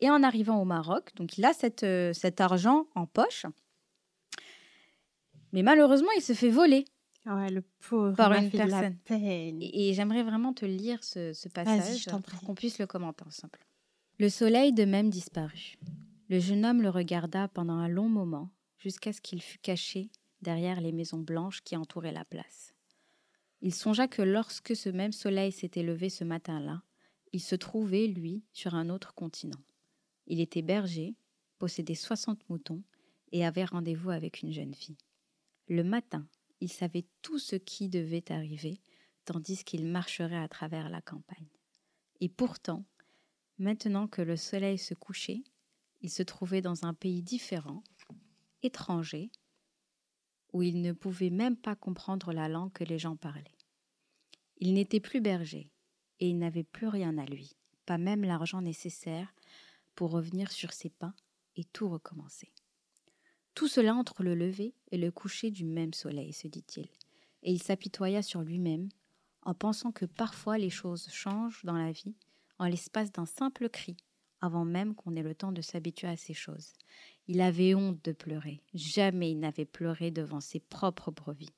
Et 0.00 0.10
en 0.10 0.22
arrivant 0.22 0.60
au 0.60 0.64
Maroc, 0.64 1.14
donc 1.16 1.38
il 1.38 1.44
a 1.44 1.52
cette, 1.52 1.84
euh, 1.84 2.12
cet 2.12 2.40
argent 2.40 2.86
en 2.94 3.06
poche. 3.06 3.46
Mais 5.52 5.62
malheureusement, 5.62 6.10
il 6.16 6.22
se 6.22 6.32
fait 6.32 6.50
voler. 6.50 6.84
Ouais, 7.26 7.48
le 7.48 7.62
pauvre. 7.88 8.16
Par 8.16 8.32
une 8.32 8.50
personne. 8.50 8.96
Et, 9.08 9.88
et 9.88 9.94
j'aimerais 9.94 10.22
vraiment 10.22 10.52
te 10.52 10.66
lire 10.66 11.02
ce, 11.02 11.32
ce 11.32 11.48
passage 11.48 12.06
pour 12.06 12.40
qu'on 12.44 12.54
puisse 12.54 12.78
le 12.78 12.86
commenter 12.86 13.24
ensemble. 13.26 13.58
Le 14.18 14.28
soleil 14.28 14.72
de 14.72 14.84
même 14.84 15.10
disparut. 15.10 15.76
Le 16.30 16.38
jeune 16.38 16.64
homme 16.64 16.80
le 16.80 16.88
regarda 16.88 17.48
pendant 17.48 17.74
un 17.74 17.88
long 17.88 18.08
moment, 18.08 18.50
jusqu'à 18.78 19.12
ce 19.12 19.20
qu'il 19.20 19.42
fût 19.42 19.58
caché 19.58 20.10
derrière 20.40 20.80
les 20.80 20.92
maisons 20.92 21.18
blanches 21.18 21.62
qui 21.62 21.76
entouraient 21.76 22.12
la 22.12 22.24
place. 22.24 22.74
Il 23.60 23.74
songea 23.74 24.08
que 24.08 24.22
lorsque 24.22 24.74
ce 24.74 24.88
même 24.88 25.12
soleil 25.12 25.52
s'était 25.52 25.82
levé 25.82 26.08
ce 26.08 26.24
matin-là, 26.24 26.82
il 27.32 27.40
se 27.40 27.54
trouvait, 27.54 28.06
lui, 28.06 28.42
sur 28.52 28.74
un 28.74 28.88
autre 28.88 29.14
continent. 29.14 29.60
Il 30.26 30.40
était 30.40 30.62
berger, 30.62 31.14
possédait 31.58 31.94
60 31.94 32.48
moutons 32.48 32.82
et 33.32 33.44
avait 33.44 33.64
rendez-vous 33.64 34.10
avec 34.10 34.42
une 34.42 34.52
jeune 34.52 34.74
fille. 34.74 34.98
Le 35.68 35.82
matin, 35.82 36.26
il 36.60 36.70
savait 36.70 37.06
tout 37.20 37.38
ce 37.38 37.56
qui 37.56 37.88
devait 37.88 38.30
arriver, 38.32 38.80
tandis 39.24 39.64
qu'il 39.64 39.86
marcherait 39.86 40.36
à 40.36 40.48
travers 40.48 40.88
la 40.88 41.02
campagne. 41.02 41.48
Et 42.20 42.28
pourtant, 42.28 42.84
maintenant 43.58 44.06
que 44.06 44.22
le 44.22 44.36
soleil 44.36 44.78
se 44.78 44.94
couchait, 44.94 45.42
il 46.04 46.10
se 46.10 46.22
trouvait 46.22 46.60
dans 46.60 46.84
un 46.84 46.92
pays 46.92 47.22
différent, 47.22 47.82
étranger, 48.62 49.30
où 50.52 50.62
il 50.62 50.82
ne 50.82 50.92
pouvait 50.92 51.30
même 51.30 51.56
pas 51.56 51.74
comprendre 51.74 52.34
la 52.34 52.46
langue 52.46 52.72
que 52.72 52.84
les 52.84 52.98
gens 52.98 53.16
parlaient. 53.16 53.56
Il 54.58 54.74
n'était 54.74 55.00
plus 55.00 55.22
berger, 55.22 55.70
et 56.20 56.28
il 56.28 56.38
n'avait 56.38 56.62
plus 56.62 56.88
rien 56.88 57.16
à 57.16 57.24
lui, 57.24 57.56
pas 57.86 57.96
même 57.96 58.22
l'argent 58.22 58.60
nécessaire 58.60 59.34
pour 59.94 60.10
revenir 60.10 60.52
sur 60.52 60.74
ses 60.74 60.90
pas 60.90 61.14
et 61.56 61.64
tout 61.64 61.88
recommencer. 61.88 62.52
Tout 63.54 63.66
cela 63.66 63.94
entre 63.94 64.22
le 64.22 64.34
lever 64.34 64.74
et 64.90 64.98
le 64.98 65.10
coucher 65.10 65.50
du 65.50 65.64
même 65.64 65.94
soleil, 65.94 66.34
se 66.34 66.48
dit-il, 66.48 66.86
et 67.42 67.50
il 67.50 67.62
s'apitoya 67.62 68.20
sur 68.20 68.42
lui-même 68.42 68.90
en 69.40 69.54
pensant 69.54 69.90
que 69.90 70.04
parfois 70.04 70.58
les 70.58 70.68
choses 70.68 71.08
changent 71.10 71.64
dans 71.64 71.78
la 71.78 71.92
vie 71.92 72.14
en 72.58 72.66
l'espace 72.66 73.10
d'un 73.10 73.24
simple 73.24 73.70
cri, 73.70 73.96
avant 74.44 74.64
même 74.64 74.94
qu'on 74.94 75.16
ait 75.16 75.22
le 75.22 75.34
temps 75.34 75.52
de 75.52 75.62
s'habituer 75.62 76.08
à 76.08 76.16
ces 76.16 76.34
choses. 76.34 76.74
Il 77.26 77.40
avait 77.40 77.74
honte 77.74 78.04
de 78.04 78.12
pleurer. 78.12 78.60
Jamais 78.74 79.30
il 79.30 79.40
n'avait 79.40 79.64
pleuré 79.64 80.10
devant 80.10 80.40
ses 80.40 80.60
propres 80.60 81.10
brebis. 81.10 81.54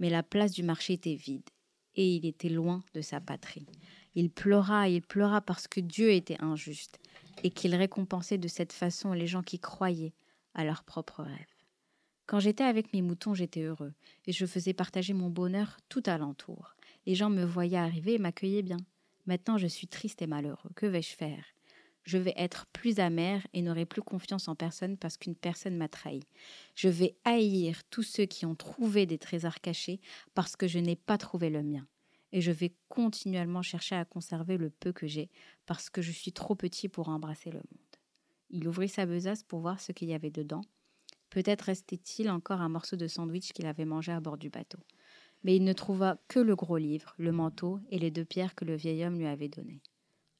Mais 0.00 0.10
la 0.10 0.22
place 0.22 0.52
du 0.52 0.62
marché 0.62 0.94
était 0.94 1.14
vide, 1.14 1.48
et 1.94 2.16
il 2.16 2.26
était 2.26 2.48
loin 2.48 2.82
de 2.94 3.00
sa 3.00 3.20
patrie. 3.20 3.66
Il 4.14 4.30
pleura, 4.30 4.88
il 4.88 5.02
pleura 5.02 5.40
parce 5.40 5.68
que 5.68 5.80
Dieu 5.80 6.10
était 6.10 6.42
injuste, 6.42 6.98
et 7.44 7.50
qu'il 7.50 7.74
récompensait 7.74 8.38
de 8.38 8.48
cette 8.48 8.72
façon 8.72 9.12
les 9.12 9.26
gens 9.26 9.42
qui 9.42 9.60
croyaient 9.60 10.14
à 10.54 10.64
leurs 10.64 10.82
propres 10.82 11.22
rêves. 11.22 11.46
Quand 12.26 12.40
j'étais 12.40 12.64
avec 12.64 12.92
mes 12.92 13.02
moutons, 13.02 13.34
j'étais 13.34 13.62
heureux, 13.62 13.94
et 14.26 14.32
je 14.32 14.44
faisais 14.44 14.74
partager 14.74 15.14
mon 15.14 15.30
bonheur 15.30 15.78
tout 15.88 16.02
alentour. 16.06 16.74
Les 17.06 17.14
gens 17.14 17.30
me 17.30 17.44
voyaient 17.44 17.78
arriver 17.78 18.14
et 18.14 18.18
m'accueillaient 18.18 18.62
bien. 18.62 18.78
Maintenant 19.26 19.56
je 19.56 19.66
suis 19.66 19.86
triste 19.86 20.20
et 20.20 20.26
malheureux. 20.26 20.70
Que 20.74 20.86
vais-je 20.86 21.14
faire? 21.14 21.44
Je 22.08 22.16
vais 22.16 22.32
être 22.38 22.64
plus 22.72 23.00
amer 23.00 23.46
et 23.52 23.60
n'aurai 23.60 23.84
plus 23.84 24.00
confiance 24.00 24.48
en 24.48 24.54
personne 24.54 24.96
parce 24.96 25.18
qu'une 25.18 25.34
personne 25.34 25.76
m'a 25.76 25.88
trahi. 25.88 26.22
Je 26.74 26.88
vais 26.88 27.18
haïr 27.26 27.84
tous 27.90 28.02
ceux 28.02 28.24
qui 28.24 28.46
ont 28.46 28.54
trouvé 28.54 29.04
des 29.04 29.18
trésors 29.18 29.60
cachés 29.60 30.00
parce 30.32 30.56
que 30.56 30.66
je 30.66 30.78
n'ai 30.78 30.96
pas 30.96 31.18
trouvé 31.18 31.50
le 31.50 31.62
mien. 31.62 31.86
Et 32.32 32.40
je 32.40 32.50
vais 32.50 32.72
continuellement 32.88 33.60
chercher 33.60 33.94
à 33.94 34.06
conserver 34.06 34.56
le 34.56 34.70
peu 34.70 34.90
que 34.90 35.06
j'ai 35.06 35.28
parce 35.66 35.90
que 35.90 36.00
je 36.00 36.10
suis 36.10 36.32
trop 36.32 36.54
petit 36.54 36.88
pour 36.88 37.10
embrasser 37.10 37.50
le 37.50 37.58
monde. 37.58 37.96
Il 38.48 38.66
ouvrit 38.66 38.88
sa 38.88 39.04
besace 39.04 39.42
pour 39.42 39.60
voir 39.60 39.78
ce 39.78 39.92
qu'il 39.92 40.08
y 40.08 40.14
avait 40.14 40.30
dedans. 40.30 40.62
Peut-être 41.28 41.66
restait-il 41.66 42.30
encore 42.30 42.62
un 42.62 42.70
morceau 42.70 42.96
de 42.96 43.06
sandwich 43.06 43.52
qu'il 43.52 43.66
avait 43.66 43.84
mangé 43.84 44.12
à 44.12 44.20
bord 44.20 44.38
du 44.38 44.48
bateau 44.48 44.78
mais 45.44 45.54
il 45.54 45.62
ne 45.62 45.72
trouva 45.72 46.18
que 46.26 46.40
le 46.40 46.56
gros 46.56 46.78
livre, 46.78 47.14
le 47.16 47.30
manteau 47.30 47.78
et 47.90 47.98
les 47.98 48.10
deux 48.10 48.24
pierres 48.24 48.54
que 48.54 48.64
le 48.64 48.74
vieil 48.74 49.04
homme 49.04 49.18
lui 49.18 49.26
avait 49.26 49.48
données. 49.48 49.82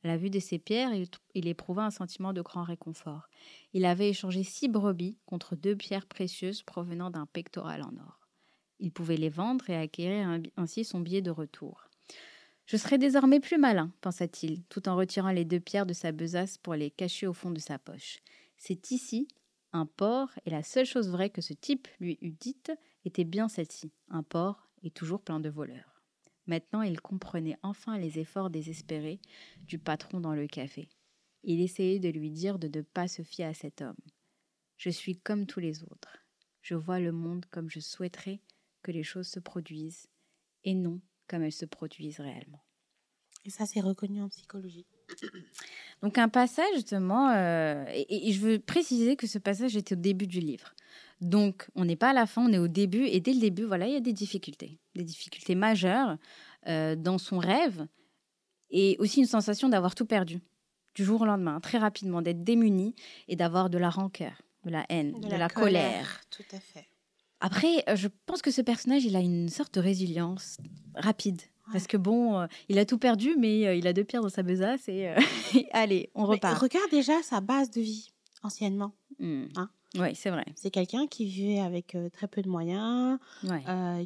À 0.05 0.09
la 0.09 0.17
vue 0.17 0.31
de 0.31 0.39
ces 0.39 0.59
pierres, 0.59 0.93
il, 1.35 1.49
éprouva 1.49 1.85
un 1.85 1.91
sentiment 1.91 2.33
de 2.33 2.41
grand 2.41 2.63
réconfort. 2.63 3.29
Il 3.73 3.85
avait 3.85 4.11
échangé 4.11 4.45
six 4.45 4.69
brebis 4.69 5.19
contre 5.27 5.57
deux 5.57 5.75
pierres 5.75 6.07
précieuses 6.07 6.63
provenant 6.63 7.11
d'un 7.11 7.27
pectoral 7.27 7.83
en 7.83 7.93
or. 7.99 8.21
Il 8.79 8.93
pouvait 8.93 9.17
les 9.17 9.29
vendre 9.29 9.69
et 9.71 9.77
acquérir 9.77 10.41
ainsi 10.57 10.85
son 10.85 11.01
billet 11.01 11.23
de 11.23 11.33
retour. 11.33 11.89
Je 12.67 12.77
serai 12.77 12.99
désormais 12.99 13.41
plus 13.41 13.59
malin, 13.59 13.91
pensa-t-il, 14.01 14.63
tout 14.65 14.89
en 14.89 14.97
retirant 14.97 15.31
les 15.31 15.45
deux 15.45 15.59
pierres 15.59 15.87
de 15.87 15.95
sa 15.95 16.13
besace 16.13 16.59
pour 16.59 16.75
les 16.75 16.91
cacher 16.91 17.27
au 17.27 17.33
fond 17.33 17.51
de 17.51 17.59
sa 17.59 17.79
poche. 17.79 18.21
C'est 18.57 18.91
ici 18.91 19.27
un 19.73 19.87
port, 19.87 20.31
et 20.47 20.51
la 20.51 20.63
seule 20.63 20.87
chose 20.87 21.11
vraie 21.11 21.31
que 21.31 21.43
ce 21.43 21.53
type 21.53 21.89
lui 22.01 22.19
eût 22.21 22.33
dite 22.33 22.73
était 23.05 23.25
bien 23.25 23.49
celle-ci, 23.49 23.93
un 24.09 24.23
port 24.23 24.69
et 24.83 24.91
toujours 24.91 25.21
plein 25.21 25.41
de 25.41 25.49
voleurs. 25.49 25.98
Maintenant, 26.49 26.83
il 26.83 27.01
comprenait 27.01 27.59
enfin 27.63 27.99
les 27.99 28.19
efforts 28.19 28.51
désespérés 28.51 29.21
du 29.67 29.79
patron 29.79 30.19
dans 30.19 30.35
le 30.35 30.47
café. 30.47 30.89
Il 31.45 31.61
essayait 31.61 32.01
de 32.01 32.09
lui 32.09 32.31
dire 32.31 32.59
de 32.59 32.69
ne 32.75 32.83
pas 32.83 33.07
se 33.07 33.23
fier 33.23 33.45
à 33.45 33.55
cet 33.55 33.83
homme. 33.83 34.01
Je 34.79 34.91
suis 34.91 35.21
comme 35.21 35.47
tous 35.47 35.61
les 35.61 35.85
autres. 35.85 36.19
Je 36.63 36.75
vois 36.75 37.01
le 37.01 37.13
monde 37.13 37.45
comme 37.51 37.71
je 37.71 37.81
souhaiterais 37.81 38.41
que 38.83 38.91
les 38.91 39.03
choses 39.03 39.29
se 39.29 39.41
produisent, 39.41 40.09
et 40.65 40.75
non 40.75 41.01
comme 41.29 41.43
elles 41.43 41.53
se 41.53 41.67
produisent 41.67 42.21
réellement. 42.21 42.65
Et 43.45 43.51
ça, 43.51 43.67
c'est 43.67 43.81
reconnu 43.81 44.23
en 44.23 44.29
psychologie. 44.29 44.87
Donc 46.03 46.17
un 46.19 46.29
passage 46.29 46.75
justement, 46.75 47.31
euh, 47.31 47.85
et, 47.89 48.33
je 48.33 48.41
veux 48.41 48.59
préciser 48.59 49.17
que 49.17 49.27
ce 49.27 49.39
passage 49.39 49.77
était 49.77 49.95
au 49.95 49.99
début 49.99 50.27
du 50.27 50.41
livre. 50.41 50.75
Donc, 51.21 51.69
on 51.75 51.85
n'est 51.85 51.97
pas 51.97 52.11
à 52.11 52.13
la 52.13 52.27
fin, 52.27 52.43
on 52.43 52.53
est 52.53 52.59
au 52.59 52.69
début. 52.69 53.05
Et 53.07 53.21
dès 53.21 53.33
le 53.33 53.41
début, 53.41 53.65
voilà, 53.65 53.87
il 53.87 53.93
y 53.93 53.97
a 53.97 54.01
des 54.01 54.13
difficultés, 54.13 54.79
des 54.95 55.05
difficultés 55.05 55.55
majeures 55.55 56.17
euh, 56.69 56.95
dans 56.97 57.19
son 57.19 57.39
rêve 57.39 57.87
et 58.71 58.97
aussi 58.99 59.21
une 59.21 59.27
sensation 59.27 59.69
d'avoir 59.69 59.95
tout 59.95 60.07
perdu 60.07 60.41
du 60.95 61.05
jour 61.05 61.23
au 61.23 61.25
lendemain, 61.27 61.61
très 61.61 61.79
rapidement, 61.79 62.23
d'être 62.23 62.45
démuni 62.45 62.95
et 63.29 63.37
d'avoir 63.37 63.71
de 63.71 63.79
la 63.79 63.91
rancœur, 63.91 64.43
de 64.65 64.71
la 64.71 64.85
haine, 64.89 65.19
de, 65.21 65.37
la, 65.37 65.49
colère. 65.49 66.21
Tout 66.31 66.45
à 66.53 66.61
fait. 66.61 66.87
Après, 67.41 67.85
euh, 67.89 67.97
je 67.97 68.09
pense 68.27 68.43
que 68.43 68.51
ce 68.51 68.63
personnage, 68.63 69.05
il 69.05 69.17
a 69.17 69.21
une 69.21 69.49
sorte 69.49 69.75
de 69.75 69.81
résilience 69.81 70.59
rapide. 70.95 71.41
Parce 71.71 71.87
que 71.87 71.99
bon, 71.99 72.39
euh, 72.39 72.47
il 72.71 72.79
a 72.79 72.87
tout 72.87 72.97
perdu, 72.97 73.37
mais 73.39 73.79
il 73.79 73.87
a 73.87 73.93
deux 73.93 74.05
pierres 74.05 74.23
dans 74.23 74.31
sa 74.31 74.43
besace 74.43 74.89
et 74.89 75.15
allez, 75.73 76.11
on 76.15 76.25
repart. 76.25 76.59
regarde 76.59 76.91
déjà 76.91 77.23
sa 77.23 77.43
base 77.43 77.71
de 77.71 77.83
vie 77.83 78.11
anciennement. 78.43 78.95
Hmm. 79.19 79.47
Hein? 79.57 79.69
Oui, 79.99 80.15
c'est 80.15 80.31
vrai. 80.31 80.45
C'est 80.55 80.71
quelqu'un 80.71 81.07
qui 81.07 81.25
vivait 81.25 81.61
avec 81.61 81.97
très 82.13 82.29
peu 82.29 82.43
de 82.43 82.49
moyens, 82.49 83.19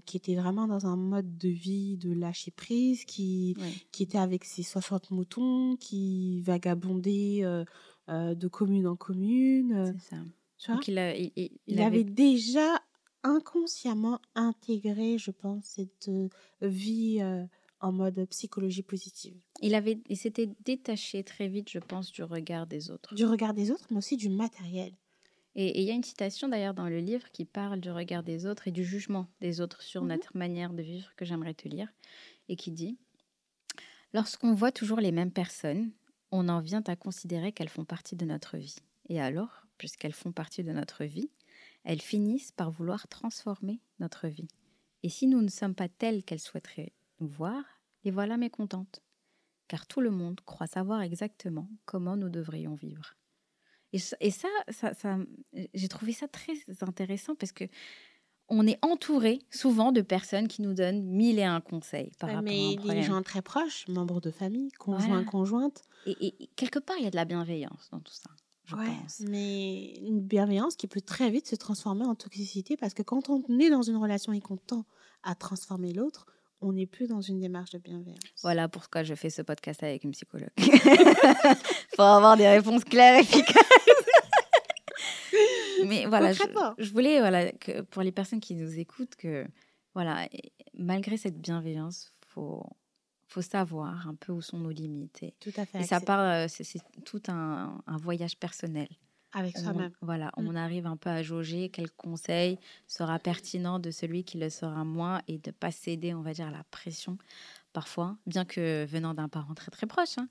qui 0.04 0.16
était 0.16 0.34
vraiment 0.34 0.66
dans 0.66 0.86
un 0.86 0.96
mode 0.96 1.36
de 1.38 1.48
vie 1.48 1.96
de 1.96 2.12
lâcher 2.12 2.50
prise, 2.50 3.04
qui, 3.04 3.56
qui 3.90 4.02
était 4.02 4.18
avec 4.18 4.44
ses 4.44 4.62
60 4.62 5.10
moutons, 5.10 5.76
qui 5.76 6.40
vagabondait 6.42 7.42
de 8.08 8.48
commune 8.48 8.86
en 8.86 8.96
commune. 8.96 9.94
C'est 9.98 10.16
ça. 10.16 10.22
Tu 10.58 10.70
vois? 10.70 10.80
il, 11.16 11.50
il, 11.66 11.80
avait... 11.80 12.04
déjà 12.04 12.80
inconsciemment 13.24 14.20
intégré, 14.34 15.18
je 15.18 15.30
pense, 15.32 15.64
cette 15.64 16.10
vie 16.60 17.20
en 17.82 17.92
mode 17.92 18.24
psychologie 18.30 18.82
positive. 18.82 19.36
Il 19.60 19.74
avait, 19.74 20.00
il 20.08 20.16
s'était 20.16 20.48
détaché 20.64 21.24
très 21.24 21.48
vite, 21.48 21.68
je 21.68 21.80
pense, 21.80 22.12
du 22.12 22.22
regard 22.22 22.66
des 22.66 22.90
autres. 22.90 23.14
Du 23.14 23.26
regard 23.26 23.54
des 23.54 23.70
autres, 23.70 23.86
mais 23.90 23.98
aussi 23.98 24.16
du 24.16 24.28
matériel. 24.28 24.92
Et 25.54 25.80
il 25.80 25.86
y 25.86 25.90
a 25.90 25.94
une 25.94 26.02
citation 26.02 26.48
d'ailleurs 26.48 26.74
dans 26.74 26.88
le 26.88 26.98
livre 26.98 27.30
qui 27.30 27.44
parle 27.44 27.80
du 27.80 27.90
regard 27.90 28.22
des 28.22 28.46
autres 28.46 28.68
et 28.68 28.72
du 28.72 28.84
jugement 28.84 29.26
des 29.40 29.60
autres 29.60 29.82
sur 29.82 30.02
mhm. 30.02 30.08
notre 30.08 30.36
manière 30.36 30.72
de 30.72 30.82
vivre 30.82 31.14
que 31.16 31.24
j'aimerais 31.24 31.54
te 31.54 31.68
lire 31.68 31.88
et 32.48 32.56
qui 32.56 32.70
dit 32.70 32.96
Lorsqu'on 34.14 34.54
voit 34.54 34.72
toujours 34.72 35.00
les 35.00 35.12
mêmes 35.12 35.32
personnes, 35.32 35.90
on 36.30 36.48
en 36.48 36.60
vient 36.60 36.82
à 36.86 36.96
considérer 36.96 37.52
qu'elles 37.52 37.68
font 37.68 37.84
partie 37.84 38.16
de 38.16 38.24
notre 38.24 38.56
vie. 38.56 38.76
Et 39.08 39.20
alors, 39.20 39.66
puisqu'elles 39.78 40.12
font 40.12 40.32
partie 40.32 40.64
de 40.64 40.72
notre 40.72 41.04
vie, 41.04 41.30
elles 41.84 42.00
finissent 42.00 42.52
par 42.52 42.70
vouloir 42.70 43.08
transformer 43.08 43.80
notre 44.00 44.28
vie. 44.28 44.48
Et 45.02 45.08
si 45.08 45.26
nous 45.26 45.42
ne 45.42 45.48
sommes 45.48 45.74
pas 45.74 45.88
telles 45.88 46.24
qu'elles 46.24 46.40
souhaiteraient 46.40 46.92
nous 47.20 47.28
voir, 47.28 47.62
les 48.04 48.10
voilà 48.10 48.36
mécontentes. 48.36 49.02
Car 49.68 49.86
tout 49.86 50.00
le 50.00 50.10
monde 50.10 50.40
croit 50.42 50.66
savoir 50.66 51.02
exactement 51.02 51.68
comment 51.84 52.16
nous 52.16 52.28
devrions 52.28 52.74
vivre. 52.74 53.14
Et, 53.92 53.98
ça, 53.98 54.48
ça, 54.70 55.18
j'ai 55.74 55.88
trouvé 55.88 56.12
ça 56.12 56.28
très 56.28 56.54
intéressant 56.80 57.34
parce 57.34 57.52
que 57.52 57.64
on 58.48 58.66
est 58.66 58.78
entouré 58.82 59.40
souvent 59.50 59.92
de 59.92 60.02
personnes 60.02 60.48
qui 60.48 60.62
nous 60.62 60.74
donnent 60.74 61.02
mille 61.02 61.38
et 61.38 61.44
un 61.44 61.60
conseils 61.60 62.10
par 62.18 62.28
rapport 62.28 62.42
mais 62.42 62.76
à 62.88 62.94
des 62.94 63.02
gens 63.02 63.22
très 63.22 63.40
proches, 63.40 63.86
membres 63.88 64.20
de 64.20 64.30
famille, 64.30 64.70
conjoints, 64.72 65.24
conjointes. 65.24 65.82
Et, 66.06 66.34
quelque 66.56 66.78
part, 66.78 66.96
il 66.98 67.04
y 67.04 67.06
a 67.06 67.10
de 67.10 67.16
la 67.16 67.24
bienveillance 67.24 67.88
dans 67.92 68.00
tout 68.00 68.12
ça. 68.12 68.30
Je 68.64 68.76
pense. 68.76 69.20
mais 69.28 69.94
une 69.96 70.20
bienveillance 70.20 70.76
qui 70.76 70.86
peut 70.86 71.00
très 71.00 71.30
vite 71.30 71.48
se 71.48 71.56
transformer 71.56 72.04
en 72.04 72.14
toxicité 72.14 72.76
parce 72.76 72.94
que 72.94 73.02
quand 73.02 73.28
on 73.28 73.42
est 73.58 73.70
dans 73.70 73.82
une 73.82 73.96
relation 73.96 74.32
et 74.32 74.40
qu'on 74.40 74.56
tend 74.56 74.86
à 75.24 75.34
transformer 75.34 75.92
l'autre, 75.92 76.26
on 76.62 76.72
n'est 76.72 76.86
plus 76.86 77.08
dans 77.08 77.20
une 77.20 77.40
démarche 77.40 77.70
de 77.70 77.78
bienveillance. 77.78 78.18
Voilà 78.42 78.68
pourquoi 78.68 79.02
je 79.02 79.14
fais 79.14 79.30
ce 79.30 79.42
podcast 79.42 79.82
avec 79.82 80.04
une 80.04 80.12
psychologue. 80.12 80.50
Pour 81.96 82.04
avoir 82.04 82.36
des 82.36 82.48
réponses 82.48 82.84
claires 82.84 83.16
et 83.16 83.20
efficaces. 83.20 83.62
Mais 85.86 86.06
voilà, 86.06 86.32
je, 86.32 86.92
voulais 86.92 87.18
voilà, 87.18 87.50
que 87.52 87.80
pour 87.80 88.02
les 88.02 88.12
personnes 88.12 88.38
qui 88.38 88.54
nous 88.54 88.78
écoutent, 88.78 89.16
que 89.16 89.44
voilà, 89.94 90.28
malgré 90.74 91.16
cette 91.16 91.40
bienveillance, 91.40 92.12
faut 92.28 92.64
faut 93.26 93.42
savoir 93.42 94.06
un 94.06 94.14
peu 94.14 94.30
où 94.32 94.42
sont 94.42 94.58
nos 94.58 94.70
limites. 94.70 95.22
Et, 95.22 95.34
tout 95.40 95.52
à 95.56 95.64
fait. 95.64 95.80
Et 95.80 95.84
ça 95.84 96.00
part, 96.00 96.20
euh, 96.20 96.46
c'est 96.48 96.80
tout 97.04 97.22
un, 97.28 97.82
un 97.86 97.96
voyage 97.96 98.36
personnel. 98.36 98.88
Avec 99.32 99.56
soi-même. 99.56 99.92
Voilà, 100.02 100.26
mm. 100.36 100.46
on 100.46 100.54
arrive 100.54 100.86
un 100.86 100.96
peu 100.96 101.10
à 101.10 101.22
jauger 101.22 101.70
quel 101.70 101.90
conseil 101.90 102.58
sera 102.86 103.18
pertinent 103.18 103.78
de 103.78 103.90
celui 103.90 104.24
qui 104.24 104.38
le 104.38 104.50
sera 104.50 104.84
moins 104.84 105.20
et 105.28 105.38
de 105.38 105.48
ne 105.50 105.52
pas 105.52 105.70
céder, 105.70 106.14
on 106.14 106.20
va 106.20 106.32
dire, 106.32 106.48
à 106.48 106.50
la 106.50 106.64
pression 106.70 107.16
parfois, 107.72 108.16
bien 108.26 108.44
que 108.44 108.84
venant 108.84 109.14
d'un 109.14 109.28
parent 109.28 109.54
très 109.54 109.70
très 109.70 109.86
proche. 109.86 110.18
Hein. 110.18 110.28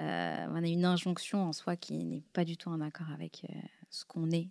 euh, 0.00 0.46
on 0.50 0.62
a 0.62 0.66
une 0.66 0.84
injonction 0.84 1.42
en 1.42 1.52
soi 1.52 1.76
qui 1.76 2.04
n'est 2.04 2.22
pas 2.32 2.44
du 2.44 2.56
tout 2.56 2.68
en 2.68 2.80
accord 2.80 3.08
avec 3.12 3.44
euh, 3.48 3.54
ce 3.90 4.04
qu'on 4.04 4.30
est 4.30 4.48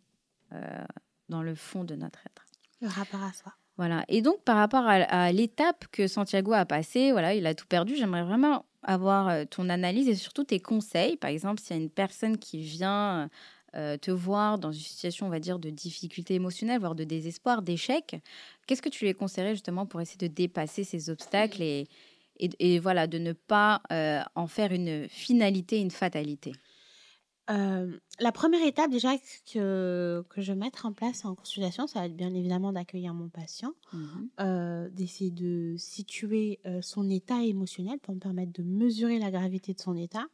euh, 0.54 0.84
dans 1.30 1.41
le 1.41 1.56
fond 1.56 1.84
de 1.84 1.95
notre 1.95 2.19
être. 2.26 2.45
Le 2.82 2.89
rapport 2.89 3.23
à 3.23 3.34
soi. 3.34 3.54
Voilà. 3.78 4.04
Et 4.08 4.21
donc, 4.21 4.43
par 4.43 4.58
rapport 4.58 4.86
à, 4.86 4.95
à 4.95 5.32
l'étape 5.32 5.86
que 5.91 6.08
Santiago 6.08 6.54
a 6.54 6.65
passée, 6.65 7.12
voilà, 7.12 7.34
il 7.34 7.45
a 7.45 7.56
tout 7.56 7.67
perdu. 7.67 7.95
J'aimerais 7.95 8.23
vraiment 8.23 8.65
avoir 8.84 9.47
ton 9.47 9.69
analyse 9.69 10.08
et 10.08 10.15
surtout 10.15 10.43
tes 10.43 10.60
conseils. 10.60 11.15
Par 11.15 11.30
exemple, 11.30 11.62
s'il 11.62 11.76
y 11.76 11.80
a 11.80 11.82
une 11.82 11.89
personne 11.89 12.38
qui 12.38 12.60
vient 12.60 13.30
euh, 13.76 13.98
te 13.98 14.12
voir 14.12 14.58
dans 14.60 14.72
une 14.72 14.80
situation, 14.80 15.28
on 15.28 15.30
va 15.30 15.40
dire, 15.40 15.60
de 15.60 15.70
difficulté 15.70 16.36
émotionnelle, 16.36 16.80
voire 16.80 16.96
de 16.96 17.04
désespoir, 17.04 17.62
d'échec, 17.62 18.22
qu'est-ce 18.66 18.82
que 18.82 18.90
tu 18.90 19.06
lui 19.06 19.14
conseillerais 19.14 19.54
justement 19.54 19.86
pour 19.86 20.02
essayer 20.02 20.28
de 20.28 20.34
dépasser 20.34 20.84
ces 20.84 21.10
obstacles 21.10 21.62
et, 21.62 21.88
et, 22.40 22.50
et 22.60 22.80
voilà, 22.80 23.08
de 23.08 23.18
ne 23.18 23.34
pas 23.34 23.82
euh, 23.92 24.22
en 24.36 24.48
faire 24.48 24.72
une 24.72 25.08
finalité, 25.10 25.80
une 25.80 25.92
fatalité? 25.92 26.54
Euh, 27.50 27.98
la 28.20 28.32
première 28.34 28.66
étape 28.66 28.92
déjà 28.92 29.16
que, 29.54 30.26
que 30.30 30.42
je 30.42 30.52
vais 30.52 30.60
mettre 30.60 30.86
en 30.86 30.92
place 30.92 31.24
en 31.24 31.34
consultation, 31.34 31.88
ça 31.88 32.00
va 32.00 32.08
être 32.08 32.16
bien 32.16 32.34
évidemment 32.34 32.74
d'accueillir 32.74 33.14
mon 33.14 33.30
patient, 33.30 33.72
euh, 34.42 34.90
d'essayer 34.90 35.32
de 35.32 35.76
situer 35.78 36.60
euh, 36.66 36.82
son 36.82 37.10
état 37.10 37.42
émotionnel 37.44 38.00
pour 38.00 38.16
me 38.16 38.20
permettre 38.20 38.52
de 38.52 38.64
mesurer 38.64 39.18
la 39.18 39.32
gravité 39.32 39.74
de 39.74 39.80
son 39.80 39.96
état. 39.96 40.26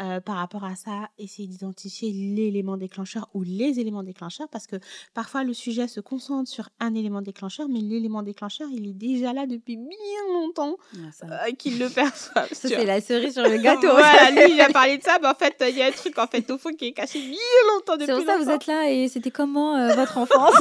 Euh, 0.00 0.20
par 0.20 0.36
rapport 0.36 0.64
à 0.64 0.74
ça, 0.74 1.10
essayer 1.18 1.46
d'identifier 1.46 2.12
l'élément 2.12 2.78
déclencheur 2.78 3.28
ou 3.34 3.42
les 3.42 3.78
éléments 3.78 4.02
déclencheurs, 4.02 4.48
parce 4.48 4.66
que 4.66 4.76
parfois 5.12 5.44
le 5.44 5.52
sujet 5.52 5.86
se 5.86 6.00
concentre 6.00 6.48
sur 6.48 6.70
un 6.80 6.94
élément 6.94 7.20
déclencheur, 7.20 7.68
mais 7.68 7.80
l'élément 7.80 8.22
déclencheur, 8.22 8.68
il 8.72 8.88
est 8.88 8.94
déjà 8.94 9.34
là 9.34 9.44
depuis 9.44 9.76
bien 9.76 10.32
longtemps 10.32 10.76
Ah, 10.94 11.46
euh, 11.46 11.52
qu'il 11.52 11.78
le 11.78 11.88
perçoit. 11.94 12.46
ça, 12.52 12.68
c'est 12.68 12.86
la 12.86 13.02
cerise 13.02 13.34
sur 13.34 13.42
le 13.42 13.58
gâteau. 13.58 13.88
voilà, 13.90 14.30
lui, 14.30 14.54
il 14.54 14.60
a 14.62 14.68
parlé 14.72 14.96
de 14.96 15.02
ça, 15.02 15.18
mais 15.20 15.28
en 15.28 15.34
fait, 15.34 15.62
il 15.68 15.76
y 15.76 15.82
a 15.82 15.86
un 15.88 15.92
truc 15.92 16.18
en 16.18 16.26
fait 16.26 16.50
au 16.50 16.56
fond 16.56 16.70
qui 16.72 16.86
est 16.86 16.92
caché 16.92 17.20
bien 17.20 17.36
longtemps 17.74 17.98
depuis 17.98 18.06
C'est 18.06 18.14
pour 18.14 18.24
ça 18.24 18.38
que 18.38 18.44
vous 18.44 18.50
êtes 18.50 18.66
là 18.66 18.90
et 18.90 19.08
c'était 19.08 19.30
comment 19.30 19.76
euh, 19.76 19.94
votre 19.94 20.16
enfance? 20.16 20.54